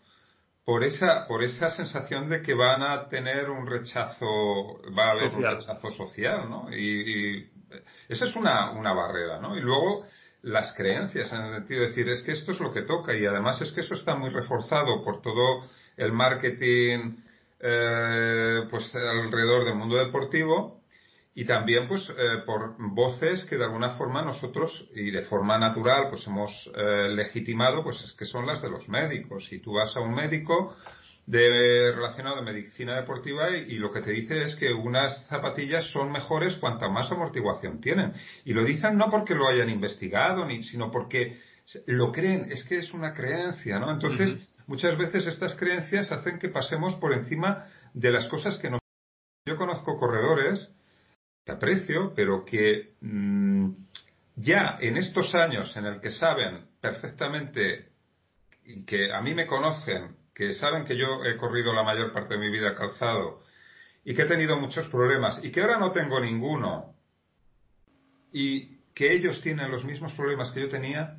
por 0.64 0.84
esa, 0.84 1.28
por 1.28 1.44
esa 1.44 1.70
sensación 1.72 2.30
de 2.30 2.42
que 2.42 2.54
van 2.54 2.84
a 2.84 3.10
tener 3.10 3.50
un 3.50 3.66
rechazo, 3.66 4.26
va 4.98 5.08
a 5.08 5.12
haber 5.12 5.34
un 5.34 5.44
rechazo 5.44 5.90
social, 5.90 6.48
¿no? 6.50 6.68
Y, 6.72 7.40
y 7.40 7.52
esa 8.08 8.26
es 8.26 8.36
una, 8.36 8.72
una 8.72 8.94
barrera, 8.94 9.40
¿no? 9.40 9.58
Y 9.58 9.62
luego, 9.62 10.06
las 10.44 10.74
creencias, 10.74 11.32
en 11.32 11.42
el 11.42 11.56
sentido 11.60 11.82
de 11.82 11.88
decir, 11.88 12.10
es 12.10 12.22
que 12.24 12.32
esto 12.32 12.52
es 12.52 12.60
lo 12.60 12.74
que 12.74 12.82
toca 12.82 13.16
y 13.16 13.26
además 13.26 13.62
es 13.62 13.72
que 13.72 13.82
eso 13.82 13.94
está 13.94 14.16
muy 14.16 14.30
reforzado 14.30 15.04
por 15.04 15.22
todo 15.22 15.64
el 15.98 16.12
marketing 16.12 17.18
eh, 17.60 18.62
pues 18.70 18.96
alrededor 18.96 19.66
del 19.66 19.76
mundo 19.76 19.98
deportivo 19.98 20.82
y 21.36 21.46
también 21.46 21.88
pues 21.88 22.10
eh, 22.10 22.40
por 22.46 22.76
voces 22.78 23.46
que 23.46 23.58
de 23.58 23.66
alguna 23.66 23.92
forma 23.92 24.24
nosotros 24.24 24.88
y 24.96 25.12
de 25.12 25.22
forma 25.22 25.58
natural 25.60 26.10
pues 26.10 26.26
hemos 26.28 26.52
eh, 26.76 27.10
legitimado 27.10 27.84
pues 27.84 28.02
es 28.04 28.14
que 28.14 28.26
son 28.26 28.48
las 28.48 28.62
de 28.62 28.70
los 28.70 28.90
médicos. 28.90 29.46
Si 29.46 29.60
tú 29.60 29.74
vas 29.74 29.96
a 29.96 30.00
un 30.00 30.14
médico 30.16 30.76
de 31.32 31.94
relacionado 31.94 32.40
a 32.40 32.42
medicina 32.42 32.98
deportiva 32.98 33.52
y, 33.52 33.78
lo 33.78 33.90
que 33.94 34.02
te 34.02 34.12
dice 34.12 34.42
es 34.42 34.54
que 34.56 34.74
unas 34.74 35.28
zapatillas 35.28 35.90
son 35.92 36.12
mejores 36.12 36.56
cuanta 36.58 36.90
más 36.90 37.10
amortiguación 37.10 37.80
tienen. 37.80 38.14
Y 38.44 38.52
lo 38.52 38.66
dicen 38.66 38.98
no 38.98 39.10
porque 39.10 39.34
lo 39.34 39.48
hayan 39.48 39.70
investigado, 39.70 40.46
ni, 40.46 40.62
sino 40.62 40.92
porque 40.92 41.40
lo 41.88 42.12
creen, 42.12 42.52
es 42.52 42.66
que 42.66 42.80
es 42.80 42.94
una 42.94 43.14
creencia, 43.14 43.80
¿no? 43.80 43.90
Entonces, 43.90 44.36
muchas 44.68 44.98
veces 44.98 45.26
estas 45.26 45.56
creencias 45.56 46.12
hacen 46.12 46.38
que 46.38 46.50
pasemos 46.50 46.96
por 46.96 47.14
encima 47.14 47.66
de 47.94 48.12
las 48.12 48.28
cosas 48.28 48.58
que 48.58 48.70
nos... 48.70 48.82
Yo 49.48 49.56
conozco 49.56 49.98
corredores 49.98 50.70
que 51.46 51.54
aprecio, 51.54 52.12
pero 52.14 52.44
que 52.44 52.96
mm, 53.00 53.70
ya 54.36 54.78
en 54.82 54.98
estos 54.98 55.34
años 55.34 55.78
en 55.78 55.86
el 55.86 56.02
que 56.02 56.12
saben 56.12 56.66
perfectamente 56.82 57.88
y 58.66 58.84
que 58.84 59.14
a 59.14 59.22
mí 59.22 59.34
me 59.34 59.48
conocen, 59.48 60.21
que 60.34 60.54
saben 60.54 60.86
que 60.86 60.98
yo 60.98 61.24
he 61.26 61.38
corrido 61.38 61.74
la 61.74 61.84
mayor 61.84 62.14
parte 62.14 62.36
de 62.36 62.40
mi 62.40 62.50
vida 62.50 62.76
calzado 62.76 63.42
y 64.04 64.16
que 64.16 64.24
he 64.24 64.28
tenido 64.28 64.58
muchos 64.58 64.88
problemas 64.88 65.40
y 65.44 65.52
que 65.52 65.62
ahora 65.62 65.80
no 65.80 65.92
tengo 65.92 66.20
ninguno 66.20 66.96
y 68.32 68.78
que 68.94 69.14
ellos 69.14 69.42
tienen 69.42 69.72
los 69.72 69.84
mismos 69.84 70.14
problemas 70.14 70.52
que 70.52 70.62
yo 70.62 70.70
tenía 70.70 71.18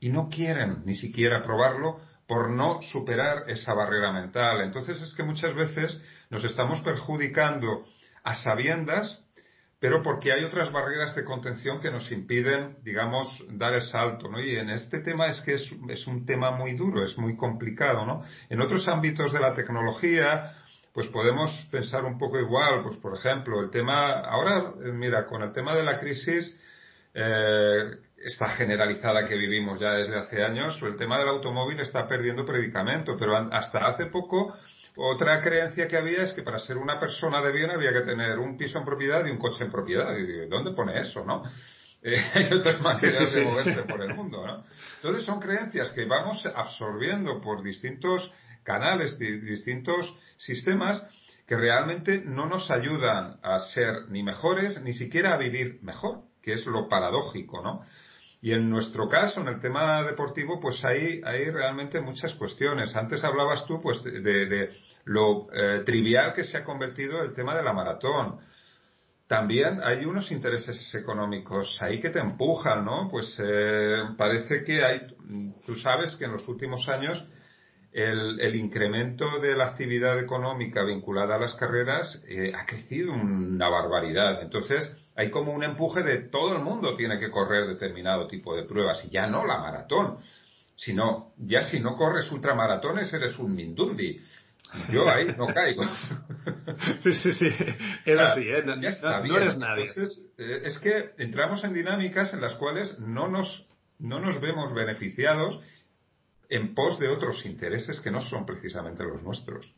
y 0.00 0.10
no 0.10 0.28
quieren 0.28 0.82
ni 0.84 0.94
siquiera 0.94 1.42
probarlo 1.42 2.00
por 2.26 2.50
no 2.50 2.80
superar 2.82 3.44
esa 3.48 3.74
barrera 3.74 4.12
mental. 4.12 4.60
Entonces 4.62 5.00
es 5.00 5.12
que 5.14 5.22
muchas 5.22 5.54
veces 5.54 6.00
nos 6.30 6.44
estamos 6.44 6.80
perjudicando 6.80 7.84
a 8.24 8.34
sabiendas 8.34 9.21
pero 9.82 10.00
porque 10.00 10.32
hay 10.32 10.44
otras 10.44 10.70
barreras 10.70 11.12
de 11.16 11.24
contención 11.24 11.80
que 11.80 11.90
nos 11.90 12.08
impiden, 12.12 12.76
digamos, 12.84 13.44
dar 13.48 13.74
el 13.74 13.82
salto, 13.82 14.28
¿no? 14.28 14.40
Y 14.40 14.54
en 14.54 14.70
este 14.70 15.00
tema 15.00 15.26
es 15.26 15.40
que 15.40 15.54
es, 15.54 16.06
un 16.06 16.24
tema 16.24 16.52
muy 16.52 16.74
duro, 16.74 17.04
es 17.04 17.18
muy 17.18 17.36
complicado, 17.36 18.06
¿no? 18.06 18.22
En 18.48 18.60
otros 18.60 18.86
ámbitos 18.86 19.32
de 19.32 19.40
la 19.40 19.54
tecnología, 19.54 20.54
pues 20.94 21.08
podemos 21.08 21.50
pensar 21.72 22.04
un 22.04 22.16
poco 22.16 22.38
igual, 22.38 22.84
pues 22.84 22.96
por 22.98 23.18
ejemplo, 23.18 23.60
el 23.60 23.70
tema, 23.70 24.20
ahora, 24.20 24.72
mira, 24.92 25.26
con 25.26 25.42
el 25.42 25.52
tema 25.52 25.74
de 25.74 25.82
la 25.82 25.98
crisis, 25.98 26.56
eh, 27.12 27.90
esta 28.24 28.50
generalizada 28.50 29.24
que 29.24 29.34
vivimos 29.34 29.80
ya 29.80 29.94
desde 29.94 30.16
hace 30.16 30.44
años, 30.44 30.78
el 30.80 30.94
tema 30.94 31.18
del 31.18 31.26
automóvil 31.26 31.80
está 31.80 32.06
perdiendo 32.06 32.44
predicamento, 32.44 33.16
pero 33.18 33.36
hasta 33.36 33.80
hace 33.80 34.06
poco 34.06 34.54
otra 34.96 35.40
creencia 35.40 35.88
que 35.88 35.96
había 35.96 36.22
es 36.22 36.32
que 36.32 36.42
para 36.42 36.58
ser 36.58 36.76
una 36.76 37.00
persona 37.00 37.42
de 37.42 37.52
bien 37.52 37.70
había 37.70 37.92
que 37.92 38.00
tener 38.00 38.38
un 38.38 38.56
piso 38.56 38.78
en 38.78 38.84
propiedad 38.84 39.24
y 39.26 39.30
un 39.30 39.38
coche 39.38 39.64
en 39.64 39.70
propiedad. 39.70 40.14
Y 40.16 40.48
¿dónde 40.48 40.72
pone 40.72 41.00
eso, 41.00 41.24
no? 41.24 41.42
Eh, 42.04 42.16
hay 42.34 42.52
otras 42.52 42.80
maneras 42.80 43.32
de 43.32 43.44
moverse 43.44 43.84
por 43.84 44.02
el 44.02 44.12
mundo, 44.12 44.44
¿no? 44.44 44.64
Entonces 44.96 45.24
son 45.24 45.38
creencias 45.38 45.90
que 45.90 46.04
vamos 46.04 46.44
absorbiendo 46.52 47.40
por 47.40 47.62
distintos 47.62 48.34
canales, 48.64 49.16
distintos 49.20 50.12
sistemas 50.36 51.00
que 51.46 51.56
realmente 51.56 52.20
no 52.24 52.46
nos 52.46 52.72
ayudan 52.72 53.38
a 53.44 53.56
ser 53.60 54.08
ni 54.08 54.24
mejores, 54.24 54.82
ni 54.82 54.94
siquiera 54.94 55.34
a 55.34 55.36
vivir 55.36 55.78
mejor, 55.82 56.22
que 56.42 56.54
es 56.54 56.66
lo 56.66 56.88
paradójico, 56.88 57.62
¿no? 57.62 57.84
Y 58.44 58.52
en 58.52 58.68
nuestro 58.68 59.08
caso, 59.08 59.40
en 59.40 59.46
el 59.46 59.60
tema 59.60 60.02
deportivo, 60.02 60.58
pues 60.58 60.84
hay, 60.84 61.20
hay 61.24 61.44
realmente 61.44 62.00
muchas 62.00 62.34
cuestiones. 62.34 62.94
Antes 62.96 63.22
hablabas 63.22 63.64
tú, 63.66 63.80
pues, 63.80 64.02
de, 64.02 64.68
lo 65.04 65.46
eh, 65.54 65.82
trivial 65.86 66.32
que 66.34 66.42
se 66.42 66.58
ha 66.58 66.64
convertido 66.64 67.22
el 67.22 67.34
tema 67.34 67.56
de 67.56 67.62
la 67.62 67.72
maratón. 67.72 68.40
También 69.28 69.80
hay 69.80 70.04
unos 70.04 70.32
intereses 70.32 70.92
económicos 70.92 71.80
ahí 71.80 72.00
que 72.00 72.10
te 72.10 72.18
empujan, 72.18 72.84
¿no? 72.84 73.08
Pues 73.08 73.40
eh, 73.40 73.98
parece 74.18 74.64
que 74.64 74.84
hay, 74.84 75.02
tú 75.64 75.76
sabes 75.76 76.16
que 76.16 76.24
en 76.24 76.32
los 76.32 76.46
últimos 76.48 76.88
años 76.88 77.24
el, 77.92 78.40
el, 78.40 78.56
incremento 78.56 79.38
de 79.38 79.54
la 79.54 79.68
actividad 79.68 80.18
económica 80.18 80.82
vinculada 80.82 81.36
a 81.36 81.38
las 81.38 81.54
carreras 81.54 82.24
eh, 82.28 82.52
ha 82.54 82.66
crecido 82.66 83.12
una 83.12 83.68
barbaridad. 83.68 84.42
Entonces, 84.42 84.92
hay 85.14 85.30
como 85.30 85.52
un 85.52 85.62
empuje 85.62 86.02
de 86.02 86.28
todo 86.28 86.56
el 86.56 86.62
mundo 86.62 86.94
tiene 86.94 87.18
que 87.18 87.30
correr 87.30 87.66
determinado 87.66 88.26
tipo 88.26 88.56
de 88.56 88.64
pruebas 88.64 89.04
y 89.04 89.10
ya 89.10 89.26
no 89.26 89.46
la 89.46 89.58
maratón, 89.58 90.18
sino 90.74 91.32
ya 91.36 91.64
si 91.64 91.80
no 91.80 91.96
corres 91.96 92.30
ultramaratones 92.30 93.12
eres 93.12 93.38
un 93.38 93.54
Mindundi. 93.54 94.18
Yo 94.90 95.08
ahí 95.10 95.26
no 95.36 95.48
caigo. 95.48 95.82
Sí, 97.02 97.12
sí, 97.12 97.32
sí. 97.34 97.46
Es 98.06 98.18
así, 98.18 98.48
¿eh? 98.48 98.62
No, 98.64 98.74
eres 99.36 99.58
nadie. 99.58 99.86
Entonces, 99.86 100.20
eh, 100.38 100.62
es 100.64 100.78
que 100.78 101.10
entramos 101.18 101.62
en 101.64 101.74
dinámicas 101.74 102.32
en 102.32 102.40
las 102.40 102.54
cuales 102.54 102.98
no 102.98 103.28
nos, 103.28 103.68
no 103.98 104.18
nos 104.20 104.40
vemos 104.40 104.72
beneficiados 104.72 105.60
en 106.48 106.74
pos 106.74 106.98
de 106.98 107.08
otros 107.08 107.44
intereses 107.46 108.00
que 108.00 108.10
no 108.10 108.20
son 108.20 108.44
precisamente 108.46 109.04
los 109.04 109.22
nuestros. 109.22 109.72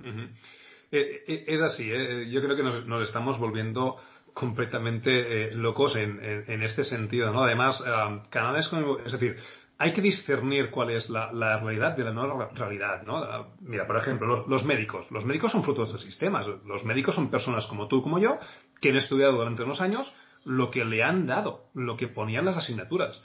Eh, 0.00 1.22
eh, 1.26 1.44
es 1.48 1.60
así, 1.60 1.90
¿eh? 1.90 2.28
yo 2.30 2.42
creo 2.42 2.56
que 2.56 2.62
nos, 2.62 3.08
estamos 3.08 3.38
volviendo 3.38 3.96
completamente 4.38 5.50
locos 5.52 5.96
en, 5.96 6.62
este 6.62 6.84
sentido, 6.84 7.32
¿no? 7.32 7.42
Además, 7.42 7.82
canales 8.30 8.68
como, 8.68 8.98
es 8.98 9.10
decir, 9.10 9.36
hay 9.78 9.92
que 9.92 10.00
discernir 10.00 10.70
cuál 10.70 10.90
es 10.90 11.10
la, 11.10 11.58
realidad 11.58 11.96
de 11.96 12.04
la 12.04 12.12
no 12.12 12.48
realidad, 12.54 13.02
¿no? 13.02 13.54
Mira, 13.60 13.88
por 13.88 13.96
ejemplo, 13.96 14.44
los, 14.46 14.64
médicos. 14.64 15.10
Los 15.10 15.24
médicos 15.24 15.50
son 15.50 15.64
frutos 15.64 15.92
de 15.92 15.98
sistemas. 15.98 16.46
Los 16.64 16.84
médicos 16.84 17.16
son 17.16 17.32
personas 17.32 17.66
como 17.66 17.88
tú, 17.88 18.00
como 18.00 18.20
yo, 18.20 18.38
que 18.80 18.90
han 18.90 18.96
estudiado 18.96 19.32
durante 19.32 19.64
unos 19.64 19.80
años 19.80 20.12
lo 20.44 20.70
que 20.70 20.84
le 20.84 21.02
han 21.02 21.26
dado, 21.26 21.64
lo 21.74 21.96
que 21.96 22.06
ponían 22.06 22.44
las 22.44 22.56
asignaturas. 22.56 23.20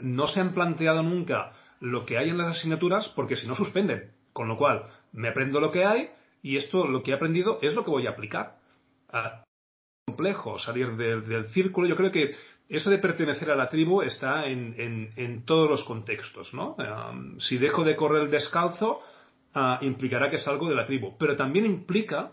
no 0.00 0.28
se 0.28 0.40
han 0.40 0.54
planteado 0.54 1.02
nunca 1.02 1.52
lo 1.78 2.06
que 2.06 2.16
hay 2.16 2.30
en 2.30 2.38
las 2.38 2.56
asignaturas 2.56 3.08
porque 3.10 3.36
si 3.36 3.46
no 3.46 3.54
suspenden. 3.54 4.12
Con 4.32 4.48
lo 4.48 4.56
cual, 4.56 4.86
me 5.12 5.28
aprendo 5.28 5.60
lo 5.60 5.72
que 5.72 5.84
hay 5.84 6.08
y 6.42 6.56
esto, 6.56 6.86
lo 6.86 7.02
que 7.02 7.10
he 7.10 7.14
aprendido, 7.14 7.58
es 7.60 7.74
lo 7.74 7.84
que 7.84 7.90
voy 7.90 8.06
a 8.06 8.10
aplicar. 8.10 8.56
Es 9.12 9.51
complejo 10.06 10.58
salir 10.58 10.96
del, 10.96 11.48
círculo. 11.50 11.86
Yo 11.86 11.96
creo 11.96 12.10
que 12.10 12.34
eso 12.68 12.90
de 12.90 12.98
pertenecer 12.98 13.50
a 13.50 13.56
la 13.56 13.68
tribu 13.68 14.02
está 14.02 14.46
en, 14.48 15.42
todos 15.44 15.70
los 15.70 15.84
contextos, 15.84 16.52
¿no? 16.54 16.76
si 17.38 17.58
dejo 17.58 17.84
de 17.84 17.96
correr 17.96 18.28
descalzo, 18.28 19.00
ah, 19.54 19.78
implicará 19.82 20.30
que 20.30 20.38
salgo 20.38 20.68
de 20.68 20.74
la 20.74 20.84
tribu. 20.84 21.16
Pero 21.18 21.36
también 21.36 21.66
implica 21.66 22.32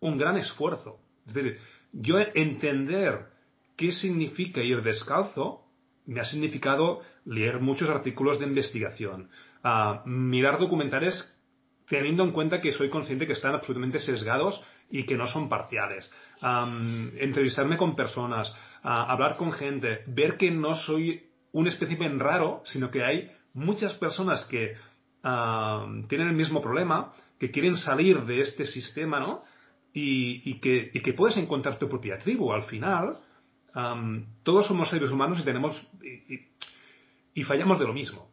un 0.00 0.18
gran 0.18 0.36
esfuerzo. 0.36 0.98
Es 1.26 1.34
decir, 1.34 1.58
yo 1.92 2.18
entender 2.18 3.26
qué 3.76 3.92
significa 3.92 4.62
ir 4.62 4.82
descalzo 4.82 5.62
me 6.06 6.20
ha 6.20 6.24
significado 6.24 7.02
leer 7.24 7.60
muchos 7.60 7.88
artículos 7.88 8.38
de 8.38 8.46
investigación, 8.46 9.28
mirar 10.04 10.58
documentales 10.58 11.32
teniendo 11.88 12.24
en 12.24 12.32
cuenta 12.32 12.60
que 12.60 12.72
soy 12.72 12.90
consciente 12.90 13.26
que 13.26 13.32
están 13.32 13.54
absolutamente 13.54 14.00
sesgados 14.00 14.62
y 14.90 15.04
que 15.04 15.16
no 15.16 15.26
son 15.26 15.48
parciales. 15.48 16.10
entrevistarme 16.42 17.76
con 17.76 17.96
personas, 17.96 18.54
hablar 18.82 19.36
con 19.36 19.52
gente, 19.52 20.02
ver 20.06 20.36
que 20.36 20.50
no 20.50 20.74
soy 20.76 21.30
un 21.52 21.66
espécimen 21.66 22.20
raro, 22.20 22.62
sino 22.64 22.90
que 22.90 23.04
hay 23.04 23.32
muchas 23.54 23.94
personas 23.94 24.44
que 24.44 24.76
tienen 25.22 26.28
el 26.28 26.36
mismo 26.36 26.60
problema, 26.60 27.12
que 27.38 27.50
quieren 27.50 27.76
salir 27.76 28.22
de 28.24 28.40
este 28.40 28.66
sistema, 28.66 29.20
¿no? 29.20 29.44
Y, 29.98 30.60
que, 30.60 30.90
y 30.92 31.00
que 31.00 31.14
puedes 31.14 31.38
encontrar 31.38 31.78
tu 31.78 31.88
propia 31.88 32.18
tribu 32.18 32.52
al 32.52 32.64
final 32.64 33.18
todos 34.42 34.66
somos 34.66 34.88
seres 34.88 35.10
humanos 35.10 35.38
y 35.40 35.44
tenemos 35.44 35.80
y, 37.34 37.44
fallamos 37.44 37.78
de 37.78 37.86
lo 37.86 37.92
mismo. 37.92 38.30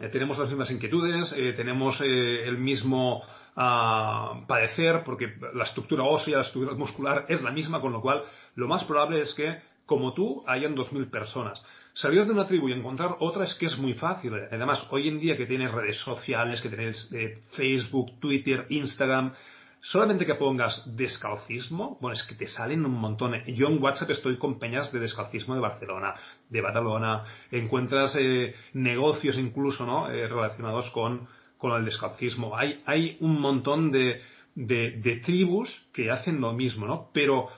Eh, 0.00 0.08
tenemos 0.08 0.38
las 0.38 0.48
mismas 0.48 0.70
inquietudes, 0.70 1.34
eh, 1.36 1.52
tenemos 1.54 2.00
eh, 2.00 2.44
el 2.46 2.58
mismo 2.58 3.22
ah, 3.56 4.42
padecer, 4.46 5.02
porque 5.04 5.34
la 5.54 5.64
estructura 5.64 6.04
ósea, 6.04 6.38
la 6.38 6.42
estructura 6.44 6.76
muscular 6.76 7.26
es 7.28 7.42
la 7.42 7.50
misma, 7.50 7.80
con 7.80 7.92
lo 7.92 8.00
cual 8.00 8.22
lo 8.54 8.68
más 8.68 8.84
probable 8.84 9.20
es 9.20 9.34
que, 9.34 9.60
como 9.86 10.12
tú, 10.14 10.44
hayan 10.46 10.76
2.000 10.76 11.10
personas. 11.10 11.64
Salir 11.94 12.24
de 12.24 12.32
una 12.32 12.46
tribu 12.46 12.68
y 12.68 12.72
encontrar 12.72 13.16
otra 13.18 13.44
es 13.44 13.54
que 13.54 13.66
es 13.66 13.76
muy 13.76 13.92
fácil. 13.94 14.32
Además, 14.50 14.86
hoy 14.90 15.08
en 15.08 15.20
día 15.20 15.36
que 15.36 15.44
tienes 15.44 15.70
redes 15.70 15.98
sociales, 15.98 16.62
que 16.62 16.70
tienes 16.70 17.10
Facebook, 17.50 18.18
Twitter, 18.18 18.64
Instagram, 18.70 19.34
solamente 19.82 20.24
que 20.24 20.36
pongas 20.36 20.82
descalcismo, 20.96 21.98
bueno, 22.00 22.16
es 22.16 22.22
que 22.22 22.34
te 22.34 22.46
salen 22.46 22.86
un 22.86 22.94
montón. 22.94 23.34
Yo 23.48 23.66
en 23.66 23.82
WhatsApp 23.82 24.10
estoy 24.10 24.38
con 24.38 24.58
peñas 24.58 24.90
de 24.92 25.00
descalcismo 25.00 25.54
de 25.54 25.60
Barcelona, 25.60 26.14
de 26.48 26.60
Badalona, 26.60 27.24
encuentras 27.50 28.16
eh, 28.16 28.54
negocios 28.72 29.36
incluso, 29.36 29.84
¿no? 29.84 30.08
Eh, 30.08 30.26
relacionados 30.28 30.90
con, 30.92 31.28
con 31.62 31.78
el 31.78 31.84
descalcismo. 31.84 32.56
Hay, 32.56 32.82
hay 32.86 33.16
un 33.20 33.40
montón 33.40 33.92
de, 33.92 34.20
de, 34.56 34.98
de 35.00 35.16
tribus 35.18 35.86
que 35.92 36.10
hacen 36.10 36.40
lo 36.40 36.52
mismo, 36.52 36.88
¿no? 36.88 37.10
Pero 37.14 37.50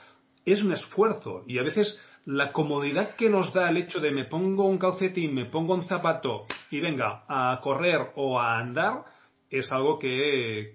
es 0.45 0.63
un 0.63 0.73
esfuerzo 0.73 1.43
y 1.47 1.57
a 1.57 1.63
veces 1.63 1.99
la 2.27 2.53
comodidad 2.53 3.17
que 3.17 3.31
nos 3.31 3.55
da 3.55 3.71
el 3.71 3.79
hecho 3.79 4.01
de 4.01 4.11
me 4.11 4.27
pongo 4.27 4.67
un 4.67 4.77
calcetín, 4.77 5.35
me 5.35 5.47
pongo 5.47 5.75
un 5.75 5.85
zapato 5.85 6.45
y 6.71 6.81
venga 6.81 7.25
a 7.29 7.59
correr 7.63 8.13
o 8.17 8.39
a 8.39 8.59
andar, 8.59 9.05
es 9.49 9.73
algo 9.73 9.99
que, 9.99 10.75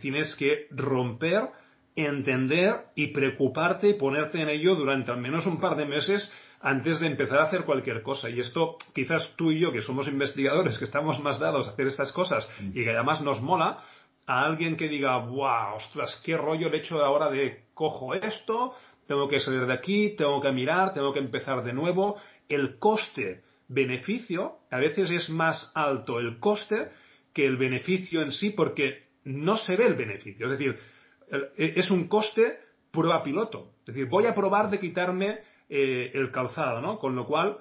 tienes 0.00 0.34
que 0.34 0.66
romper 0.72 1.50
entender 1.94 2.86
y 2.96 3.08
preocuparte 3.12 3.90
y 3.90 3.94
ponerte 3.94 4.42
en 4.42 4.48
ello 4.48 4.74
durante 4.74 5.12
al 5.12 5.20
menos 5.20 5.46
un 5.46 5.60
par 5.60 5.76
de 5.76 5.86
meses 5.86 6.32
antes 6.60 7.00
de 7.00 7.06
empezar 7.06 7.38
a 7.38 7.44
hacer 7.44 7.64
cualquier 7.64 8.02
cosa. 8.02 8.28
Y 8.28 8.40
esto, 8.40 8.76
quizás 8.94 9.32
tú 9.36 9.50
y 9.50 9.60
yo, 9.60 9.72
que 9.72 9.82
somos 9.82 10.06
investigadores, 10.08 10.78
que 10.78 10.84
estamos 10.84 11.20
más 11.20 11.38
dados 11.38 11.66
a 11.66 11.72
hacer 11.72 11.86
estas 11.86 12.12
cosas 12.12 12.48
mm. 12.60 12.68
y 12.74 12.84
que 12.84 12.90
además 12.90 13.22
nos 13.22 13.40
mola, 13.40 13.82
a 14.26 14.44
alguien 14.44 14.76
que 14.76 14.88
diga, 14.88 15.16
wow, 15.18 15.74
ostras, 15.76 16.20
qué 16.24 16.36
rollo 16.36 16.68
el 16.68 16.74
hecho 16.74 17.02
ahora 17.02 17.30
de 17.30 17.64
cojo 17.74 18.14
esto, 18.14 18.74
tengo 19.06 19.26
que 19.26 19.40
salir 19.40 19.66
de 19.66 19.72
aquí, 19.72 20.10
tengo 20.16 20.40
que 20.40 20.52
mirar, 20.52 20.94
tengo 20.94 21.12
que 21.12 21.18
empezar 21.18 21.64
de 21.64 21.72
nuevo. 21.72 22.16
El 22.48 22.78
coste 22.78 23.42
beneficio 23.66 24.58
a 24.70 24.78
veces 24.78 25.10
es 25.10 25.30
más 25.30 25.72
alto 25.74 26.20
el 26.20 26.38
coste 26.38 26.90
que 27.32 27.46
el 27.46 27.56
beneficio 27.56 28.22
en 28.22 28.32
sí 28.32 28.50
porque 28.50 29.08
no 29.24 29.56
se 29.56 29.76
ve 29.76 29.86
el 29.86 29.94
beneficio. 29.94 30.46
Es 30.46 30.52
decir, 30.52 30.78
e, 31.56 31.74
es 31.76 31.90
un 31.90 32.06
coste 32.06 32.58
prueba 32.90 33.22
piloto. 33.22 33.72
Es 33.80 33.94
decir, 33.94 34.06
voy 34.06 34.26
a 34.26 34.34
probar 34.34 34.70
de 34.70 34.78
quitarme 34.78 35.40
eh, 35.70 36.10
el 36.14 36.30
calzado, 36.32 36.80
¿no? 36.80 36.98
Con 36.98 37.14
lo 37.14 37.26
cual, 37.26 37.58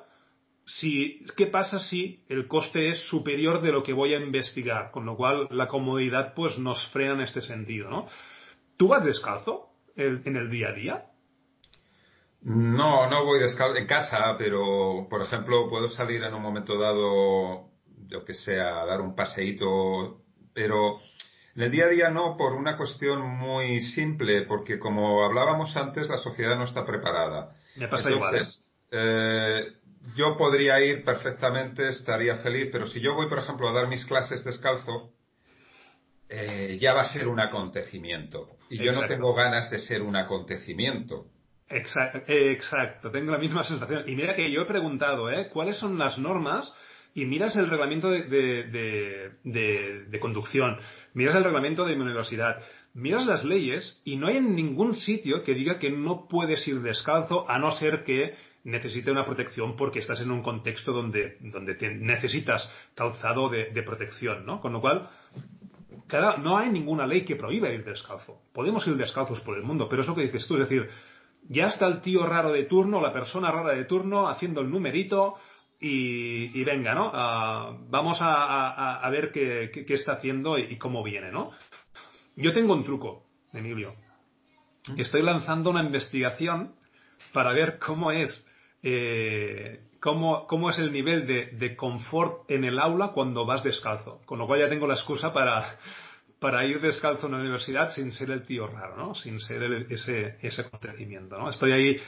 si, 0.65 1.23
¿qué 1.37 1.45
pasa 1.47 1.77
si 1.77 2.25
el 2.27 2.47
coste 2.47 2.89
es 2.89 3.07
superior 3.07 3.61
de 3.61 3.71
lo 3.71 3.83
que 3.83 3.93
voy 3.93 4.15
a 4.15 4.19
investigar? 4.19 4.89
Con 4.91 5.05
lo 5.05 5.15
cual, 5.15 5.47
la 5.51 5.67
comodidad 5.67 6.33
pues 6.33 6.57
nos 6.57 6.87
frena 6.87 7.13
en 7.13 7.21
este 7.21 7.41
sentido, 7.41 7.89
¿no? 7.89 8.07
¿Tú 8.77 8.87
vas 8.87 9.05
descalzo 9.05 9.69
en 9.95 10.35
el 10.35 10.49
día 10.49 10.69
a 10.69 10.73
día? 10.73 11.05
No, 12.41 13.09
no 13.09 13.25
voy 13.25 13.39
descalzo 13.39 13.77
en 13.77 13.85
casa, 13.85 14.35
pero, 14.37 15.07
por 15.09 15.21
ejemplo, 15.21 15.69
puedo 15.69 15.87
salir 15.87 16.23
en 16.23 16.33
un 16.33 16.41
momento 16.41 16.79
dado, 16.79 17.69
yo 18.07 18.25
que 18.25 18.33
sea, 18.33 18.81
a 18.81 18.85
dar 18.85 19.01
un 19.01 19.13
paseíto, 19.13 20.21
pero 20.53 20.99
en 21.59 21.65
el 21.65 21.71
día 21.71 21.87
a 21.87 21.89
día 21.89 22.09
no, 22.09 22.37
por 22.37 22.53
una 22.53 22.77
cuestión 22.77 23.19
muy 23.21 23.81
simple, 23.81 24.43
porque 24.43 24.79
como 24.79 25.25
hablábamos 25.25 25.75
antes, 25.75 26.07
la 26.07 26.15
sociedad 26.15 26.55
no 26.55 26.63
está 26.63 26.85
preparada. 26.85 27.53
Me 27.75 27.89
pasa 27.89 28.09
igual. 28.09 28.33
¿eh? 28.37 28.43
Eh, 28.91 29.65
yo 30.15 30.37
podría 30.37 30.79
ir 30.79 31.03
perfectamente, 31.03 31.89
estaría 31.89 32.37
feliz, 32.37 32.69
pero 32.71 32.85
si 32.85 33.01
yo 33.01 33.13
voy, 33.13 33.27
por 33.27 33.39
ejemplo, 33.39 33.67
a 33.67 33.73
dar 33.73 33.89
mis 33.89 34.05
clases 34.05 34.41
descalzo, 34.45 35.11
eh, 36.29 36.77
ya 36.79 36.93
va 36.93 37.01
a 37.01 37.11
ser 37.11 37.27
un 37.27 37.41
acontecimiento. 37.41 38.51
Y 38.69 38.81
yo 38.81 38.93
no 38.93 39.05
tengo 39.05 39.33
ganas 39.33 39.69
de 39.69 39.79
ser 39.79 40.01
un 40.01 40.15
acontecimiento. 40.15 41.25
Exacto, 41.67 42.21
exacto, 42.27 43.11
tengo 43.11 43.33
la 43.33 43.37
misma 43.37 43.65
sensación. 43.65 44.05
Y 44.07 44.15
mira 44.15 44.33
que 44.33 44.49
yo 44.49 44.61
he 44.61 44.65
preguntado, 44.65 45.29
¿eh? 45.29 45.49
¿Cuáles 45.49 45.75
son 45.75 45.97
las 45.97 46.17
normas? 46.17 46.73
Y 47.19 47.25
miras 47.25 47.53
el 47.57 47.69
reglamento 47.69 48.09
de, 48.09 48.23
de, 49.43 50.19
conducción, 50.21 50.77
miras 51.13 51.35
el 51.35 51.43
reglamento 51.43 51.85
de 51.85 51.95
universidad, 51.95 52.61
miras 52.93 53.25
las 53.25 53.43
leyes 53.43 54.01
y 54.05 54.15
no 54.15 54.27
hay 54.27 54.37
en 54.37 54.55
ningún 54.55 54.95
sitio 54.95 55.43
que 55.43 55.53
diga 55.53 55.79
que 55.79 55.91
no 55.91 56.29
puedes 56.29 56.65
ir 56.65 56.81
descalzo 56.81 57.49
a 57.49 57.59
no 57.59 57.73
ser 57.73 58.05
que 58.05 58.35
necesite 58.63 59.11
una 59.11 59.25
protección 59.25 59.75
porque 59.75 59.99
estás 59.99 60.21
en 60.21 60.31
un 60.31 60.41
contexto 60.41 60.93
donde, 60.93 61.35
donde 61.41 61.75
necesitas 61.89 62.73
calzado 62.95 63.49
de, 63.49 63.83
protección, 63.83 64.45
¿no? 64.45 64.61
Con 64.61 64.71
lo 64.71 64.79
cual, 64.79 65.09
no 66.41 66.57
hay 66.57 66.69
ninguna 66.69 67.05
ley 67.05 67.25
que 67.25 67.35
prohíba 67.35 67.69
ir 67.69 67.83
descalzo. 67.83 68.43
Podemos 68.53 68.87
ir 68.87 68.95
descalzos 68.95 69.41
por 69.41 69.57
el 69.57 69.63
mundo, 69.63 69.89
pero 69.89 70.03
es 70.03 70.07
lo 70.07 70.15
que 70.15 70.21
dices 70.21 70.47
tú, 70.47 70.53
es 70.53 70.69
decir, 70.69 70.89
ya 71.49 71.67
está 71.67 71.85
el 71.87 71.99
tío 71.99 72.25
raro 72.25 72.53
de 72.53 72.63
turno, 72.63 73.01
la 73.01 73.11
persona 73.11 73.51
rara 73.51 73.73
de 73.73 73.83
turno, 73.83 74.29
haciendo 74.29 74.61
el 74.61 74.69
numerito 74.69 75.35
y, 75.79 76.63
venga, 76.63 76.93
¿no? 76.93 77.11
Ah, 77.13 77.77
vamos 77.89 78.17
a, 78.21 79.07
ver 79.11 79.31
qué, 79.31 79.85
está 79.87 80.13
haciendo 80.13 80.57
y, 80.57 80.63
y, 80.63 80.77
cómo 80.77 81.03
viene, 81.03 81.31
¿no? 81.31 81.51
Yo 82.35 82.53
tengo 82.53 82.73
un 82.73 82.83
truco, 82.83 83.25
Emilio. 83.53 83.95
Estoy 84.97 85.21
lanzando 85.21 85.69
una 85.69 85.83
investigación 85.83 86.73
para 87.33 87.53
ver 87.53 87.79
cómo 87.79 88.11
es, 88.11 88.47
eh, 88.83 89.81
cómo, 89.99 90.47
cómo, 90.47 90.69
es 90.69 90.79
el 90.79 90.91
nivel 90.91 91.27
de, 91.27 91.75
confort 91.75 92.49
en 92.49 92.63
el 92.63 92.79
aula 92.79 93.09
cuando 93.09 93.45
vas 93.45 93.63
descalzo. 93.63 94.21
Con 94.25 94.39
lo 94.39 94.47
cual 94.47 94.59
ya 94.59 94.69
tengo 94.69 94.87
la 94.87 94.95
excusa 94.95 95.31
para, 95.31 95.77
para 96.39 96.65
ir 96.65 96.81
descalzo 96.81 97.27
en 97.27 97.33
la 97.33 97.39
universidad 97.39 97.91
sin 97.91 98.11
ser 98.13 98.31
el 98.31 98.45
tío 98.45 98.67
raro, 98.67 98.97
¿no? 98.97 99.15
Sin 99.15 99.39
ser 99.39 99.63
ese, 99.89 100.37
ese 100.41 100.61
acontecimiento, 100.61 101.37
¿no? 101.37 101.49
Estoy 101.49 101.71
ahí 101.71 102.01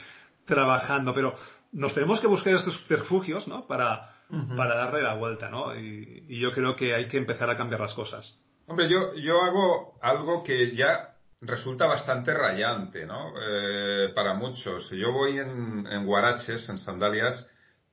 trabajando, 0.44 1.14
pero 1.14 1.36
nos 1.72 1.94
tenemos 1.94 2.20
que 2.20 2.26
buscar 2.26 2.54
estos 2.54 2.86
refugios, 2.88 3.48
¿no? 3.48 3.66
Para, 3.66 4.14
para 4.56 4.76
darle 4.76 5.02
la 5.02 5.14
vuelta, 5.14 5.50
¿no? 5.50 5.74
y 5.76 6.40
yo 6.40 6.52
creo 6.52 6.76
que 6.76 6.94
hay 6.94 7.08
que 7.08 7.18
empezar 7.18 7.50
a 7.50 7.56
cambiar 7.56 7.80
las 7.80 7.94
cosas. 7.94 8.38
Hombre, 8.66 8.88
yo, 8.88 9.14
yo 9.16 9.42
hago 9.42 9.98
algo 10.00 10.44
que 10.44 10.74
ya 10.74 11.16
resulta 11.40 11.86
bastante 11.86 12.32
rayante, 12.32 13.04
¿no? 13.04 13.34
Eh, 13.40 14.12
para 14.14 14.34
muchos. 14.34 14.88
Yo 14.90 15.12
voy 15.12 15.38
en, 15.38 15.86
en 15.86 16.06
guaraches, 16.06 16.68
en 16.68 16.78
sandalias, 16.78 17.48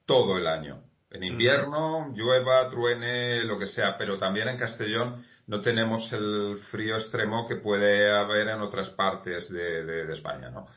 todo 0.06 0.38
el 0.38 0.48
año. 0.48 0.84
En 1.12 1.24
invierno, 1.24 2.14
llueva, 2.16 2.70
truene, 2.70 3.44
lo 3.44 3.58
que 3.58 3.66
sea, 3.66 3.98
pero 3.98 4.20
también 4.20 4.48
en 4.48 4.58
Castellón 4.58 5.26
no 5.48 5.62
tenemos 5.62 6.14
el 6.14 6.60
frío 6.70 6.98
extremo 6.98 7.48
que 7.48 7.56
puede 7.56 8.16
haber 8.16 8.50
en 8.50 8.62
otras 8.62 8.92
partes 8.92 9.50
de, 9.50 9.84
de, 9.84 10.14
España, 10.14 10.52
¿no? 10.52 10.68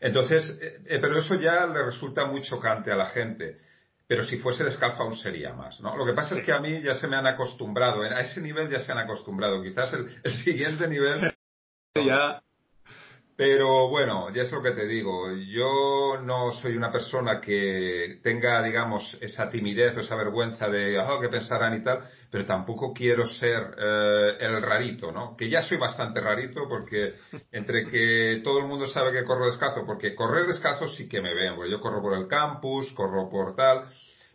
Entonces, 0.00 0.58
eh, 0.60 0.98
pero 1.00 1.18
eso 1.18 1.34
ya 1.34 1.66
le 1.66 1.84
resulta 1.84 2.24
muy 2.24 2.42
chocante 2.42 2.90
a 2.90 2.96
la 2.96 3.06
gente. 3.06 3.58
Pero 4.06 4.24
si 4.24 4.38
fuese 4.38 4.64
descalzo 4.64 5.02
aún 5.02 5.14
sería 5.14 5.52
más, 5.52 5.80
¿no? 5.80 5.96
Lo 5.96 6.04
que 6.04 6.14
pasa 6.14 6.36
es 6.36 6.44
que 6.44 6.52
a 6.52 6.58
mí 6.58 6.82
ya 6.82 6.96
se 6.96 7.06
me 7.06 7.16
han 7.16 7.28
acostumbrado, 7.28 8.02
a 8.02 8.20
ese 8.20 8.40
nivel 8.40 8.68
ya 8.68 8.80
se 8.80 8.90
han 8.90 8.98
acostumbrado, 8.98 9.62
quizás 9.62 9.92
el, 9.92 10.32
siguiente 10.42 10.88
nivel 10.88 11.32
ya 11.94 12.42
pero 13.40 13.88
bueno, 13.88 14.28
ya 14.34 14.42
es 14.42 14.52
lo 14.52 14.62
que 14.62 14.72
te 14.72 14.84
digo. 14.84 15.32
Yo 15.32 16.20
no 16.22 16.52
soy 16.52 16.76
una 16.76 16.92
persona 16.92 17.40
que 17.40 18.18
tenga, 18.22 18.62
digamos, 18.62 19.16
esa 19.22 19.48
timidez 19.48 19.96
o 19.96 20.00
esa 20.00 20.14
vergüenza 20.14 20.68
de, 20.68 21.00
ah, 21.00 21.16
que 21.18 21.30
pensarán 21.30 21.72
y 21.72 21.82
tal, 21.82 22.00
pero 22.30 22.44
tampoco 22.44 22.92
quiero 22.92 23.26
ser 23.26 23.62
eh, 23.78 24.36
el 24.40 24.60
rarito, 24.60 25.10
¿no? 25.10 25.34
Que 25.38 25.48
ya 25.48 25.62
soy 25.62 25.78
bastante 25.78 26.20
rarito 26.20 26.68
porque 26.68 27.14
entre 27.50 27.86
que 27.86 28.42
todo 28.44 28.58
el 28.58 28.66
mundo 28.66 28.86
sabe 28.86 29.10
que 29.10 29.24
corro 29.24 29.46
descalzo, 29.46 29.86
porque 29.86 30.14
correr 30.14 30.44
descalzo 30.44 30.86
sí 30.86 31.08
que 31.08 31.22
me 31.22 31.32
ven, 31.32 31.54
porque 31.54 31.70
yo 31.70 31.80
corro 31.80 32.02
por 32.02 32.18
el 32.18 32.28
campus, 32.28 32.92
corro 32.92 33.30
por 33.30 33.56
tal, 33.56 33.84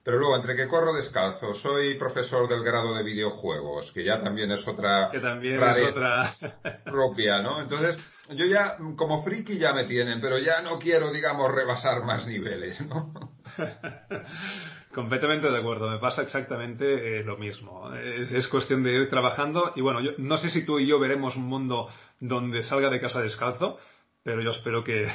pero 0.04 0.18
luego, 0.18 0.36
entre 0.36 0.56
que 0.56 0.68
corro 0.68 0.94
descalzo, 0.94 1.54
soy 1.54 1.94
profesor 2.00 2.48
del 2.50 2.64
grado 2.64 2.96
de 2.96 3.04
videojuegos, 3.04 3.92
que 3.92 4.04
ya 4.04 4.22
también 4.22 4.52
es 4.52 4.68
otra... 4.68 5.10
Que 5.12 5.20
también 5.20 5.62
es 5.62 5.90
otra... 5.90 6.36
propia, 6.86 7.42
¿no? 7.42 7.60
Entonces, 7.60 8.00
yo 8.30 8.46
ya, 8.46 8.78
como 8.96 9.24
friki 9.24 9.58
ya 9.58 9.74
me 9.74 9.84
tienen, 9.84 10.20
pero 10.20 10.38
ya 10.40 10.62
no 10.62 10.80
quiero, 10.80 11.12
digamos, 11.12 11.52
rebasar 11.52 12.04
más 12.04 12.26
niveles, 12.28 12.82
¿no? 12.88 13.14
Completamente 14.94 15.52
de 15.52 15.58
acuerdo, 15.58 15.90
me 15.90 16.00
pasa 16.00 16.22
exactamente 16.22 17.20
eh, 17.20 17.24
lo 17.24 17.38
mismo. 17.38 17.94
Es, 17.94 18.48
cuestión 18.48 18.82
de 18.82 18.94
ir 18.94 19.10
trabajando 19.10 19.74
y 19.76 19.82
bueno, 19.82 20.00
yo 20.02 20.12
no 20.18 20.38
sé 20.38 20.50
si 20.50 20.66
tú 20.66 20.80
y 20.80 20.88
yo 20.88 21.00
veremos 21.00 21.36
un 21.36 21.44
mundo 21.44 21.90
donde 22.20 22.64
salga 22.64 22.90
de 22.90 23.02
casa 23.02 23.22
descalzo, 23.22 23.78
pero 24.24 24.42
yo 24.42 24.52
espero 24.52 24.84
que, 24.84 25.08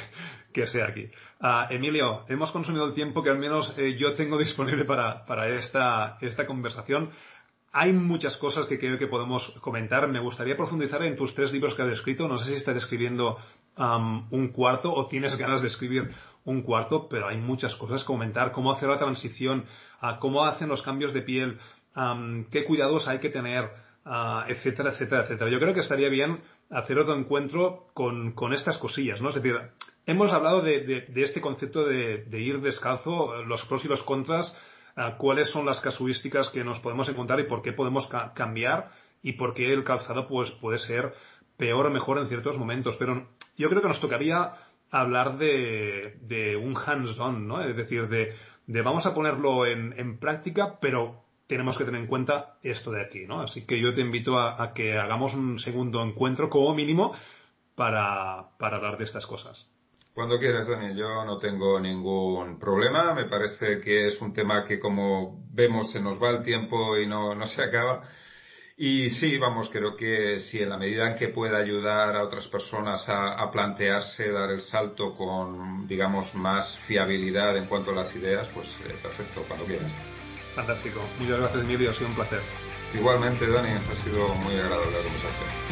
sea 0.67 0.85
aquí. 0.85 1.09
Ah, 1.39 1.67
Emilio, 1.71 2.25
hemos 2.29 2.51
consumido 2.51 2.85
el 2.85 2.93
tiempo 2.93 3.23
que 3.23 3.31
al 3.31 3.39
menos 3.39 3.73
eh, 3.77 3.95
yo 3.97 4.13
tengo 4.13 4.37
disponible 4.37 4.85
para, 4.85 5.25
para 5.25 5.49
esta, 5.57 6.17
esta 6.21 6.45
conversación. 6.45 7.11
Hay 7.73 7.93
muchas 7.93 8.35
cosas 8.35 8.65
que 8.65 8.77
creo 8.77 8.99
que 8.99 9.07
podemos 9.07 9.49
comentar. 9.61 10.07
Me 10.09 10.19
gustaría 10.19 10.57
profundizar 10.57 11.03
en 11.03 11.15
tus 11.15 11.33
tres 11.33 11.53
libros 11.53 11.73
que 11.73 11.83
has 11.83 11.89
escrito. 11.89 12.27
No 12.27 12.37
sé 12.37 12.45
si 12.49 12.53
estás 12.55 12.75
escribiendo 12.75 13.37
un 13.77 14.49
cuarto 14.49 14.93
o 14.93 15.07
tienes 15.07 15.37
ganas 15.37 15.61
de 15.61 15.67
escribir 15.67 16.13
un 16.43 16.63
cuarto, 16.63 17.07
pero 17.07 17.27
hay 17.27 17.37
muchas 17.37 17.75
cosas 17.75 18.01
que 18.01 18.07
comentar. 18.07 18.51
Cómo 18.51 18.73
hacer 18.73 18.89
la 18.89 18.97
transición, 18.97 19.65
cómo 20.19 20.43
hacen 20.43 20.67
los 20.67 20.81
cambios 20.81 21.13
de 21.13 21.21
piel, 21.21 21.59
qué 22.51 22.65
cuidados 22.65 23.07
hay 23.07 23.19
que 23.19 23.29
tener, 23.29 23.69
etcétera, 24.47 24.91
etcétera, 24.91 25.23
etcétera. 25.23 25.49
Yo 25.49 25.59
creo 25.59 25.73
que 25.73 25.79
estaría 25.79 26.09
bien 26.09 26.41
hacer 26.69 26.97
otro 26.99 27.15
encuentro 27.15 27.87
con, 27.93 28.53
estas 28.53 28.77
cosillas, 28.79 29.21
¿no? 29.21 29.29
Es 29.29 29.35
decir, 29.35 29.57
hemos 30.05 30.33
hablado 30.33 30.61
de, 30.61 31.05
este 31.15 31.39
concepto 31.39 31.85
de, 31.85 32.25
de, 32.25 32.39
ir 32.39 32.59
descalzo, 32.59 33.43
los 33.43 33.63
pros 33.65 33.85
y 33.85 33.87
los 33.87 34.03
contras, 34.03 34.57
cuáles 35.17 35.49
son 35.49 35.65
las 35.65 35.79
casuísticas 35.79 36.49
que 36.49 36.63
nos 36.63 36.79
podemos 36.79 37.07
encontrar 37.09 37.39
y 37.39 37.47
por 37.47 37.61
qué 37.61 37.73
podemos 37.73 38.07
cambiar 38.35 38.91
y 39.21 39.33
por 39.33 39.53
qué 39.53 39.71
el 39.73 39.83
calzado 39.83 40.27
pues 40.27 40.51
puede 40.51 40.79
ser 40.79 41.13
peor 41.57 41.85
o 41.85 41.89
mejor 41.91 42.17
en 42.17 42.27
ciertos 42.27 42.57
momentos. 42.57 42.95
Pero 42.97 43.27
yo 43.57 43.69
creo 43.69 43.81
que 43.81 43.87
nos 43.87 44.01
tocaría 44.01 44.53
hablar 44.89 45.37
de, 45.37 46.59
un 46.61 46.75
hands-on, 46.77 47.47
¿no? 47.47 47.61
Es 47.61 47.75
decir, 47.75 48.07
de, 48.09 48.35
vamos 48.81 49.05
a 49.05 49.13
ponerlo 49.13 49.65
en, 49.65 50.17
práctica, 50.17 50.77
pero 50.81 51.23
tenemos 51.47 51.77
que 51.77 51.85
tener 51.85 52.01
en 52.01 52.07
cuenta 52.07 52.57
esto 52.63 52.91
de 52.91 53.01
aquí, 53.01 53.25
¿no? 53.25 53.41
Así 53.41 53.65
que 53.65 53.79
yo 53.79 53.93
te 53.93 54.01
invito 54.01 54.37
a, 54.37 54.73
que 54.73 54.97
hagamos 54.97 55.33
un 55.33 55.59
segundo 55.59 56.03
encuentro 56.03 56.49
como 56.49 56.73
mínimo 56.75 57.13
para 57.75 58.49
hablar 58.59 58.97
de 58.97 59.05
estas 59.05 59.25
cosas. 59.25 59.70
Cuando 60.13 60.37
quieras, 60.39 60.67
Daniel, 60.67 60.95
yo 60.97 61.23
no 61.23 61.37
tengo 61.37 61.79
ningún 61.79 62.59
problema. 62.59 63.13
Me 63.13 63.25
parece 63.25 63.79
que 63.79 64.07
es 64.07 64.21
un 64.21 64.33
tema 64.33 64.65
que, 64.65 64.79
como 64.79 65.41
vemos, 65.53 65.91
se 65.91 66.01
nos 66.01 66.21
va 66.21 66.31
el 66.31 66.43
tiempo 66.43 66.97
y 66.97 67.07
no, 67.07 67.33
no 67.33 67.45
se 67.45 67.63
acaba. 67.63 68.03
Y 68.75 69.09
sí, 69.11 69.37
vamos, 69.37 69.69
creo 69.69 69.95
que 69.95 70.39
si 70.39 70.59
en 70.61 70.69
la 70.69 70.77
medida 70.77 71.07
en 71.07 71.15
que 71.15 71.29
pueda 71.29 71.57
ayudar 71.59 72.15
a 72.15 72.23
otras 72.23 72.47
personas 72.47 73.03
a, 73.07 73.49
plantearse 73.51 74.31
dar 74.31 74.49
el 74.49 74.61
salto 74.61 75.15
con, 75.15 75.87
digamos, 75.87 76.33
más 76.35 76.77
fiabilidad 76.87 77.55
en 77.57 77.67
cuanto 77.67 77.91
a 77.91 77.95
las 77.95 78.15
ideas, 78.15 78.47
pues 78.53 78.67
eh, 78.67 78.95
perfecto, 79.01 79.45
cuando 79.47 79.65
quieras. 79.65 79.91
Fantástico. 80.55 80.99
Muchas 81.19 81.39
gracias, 81.39 81.63
Emilio. 81.63 81.91
Ha 81.91 81.93
sido 81.93 82.09
un 82.09 82.15
placer. 82.15 82.41
Igualmente, 82.93 83.47
Dani, 83.47 83.69
ha 83.69 84.03
sido 84.03 84.27
muy 84.35 84.55
agradable 84.55 84.91
la 84.91 85.03
conversación. 85.03 85.70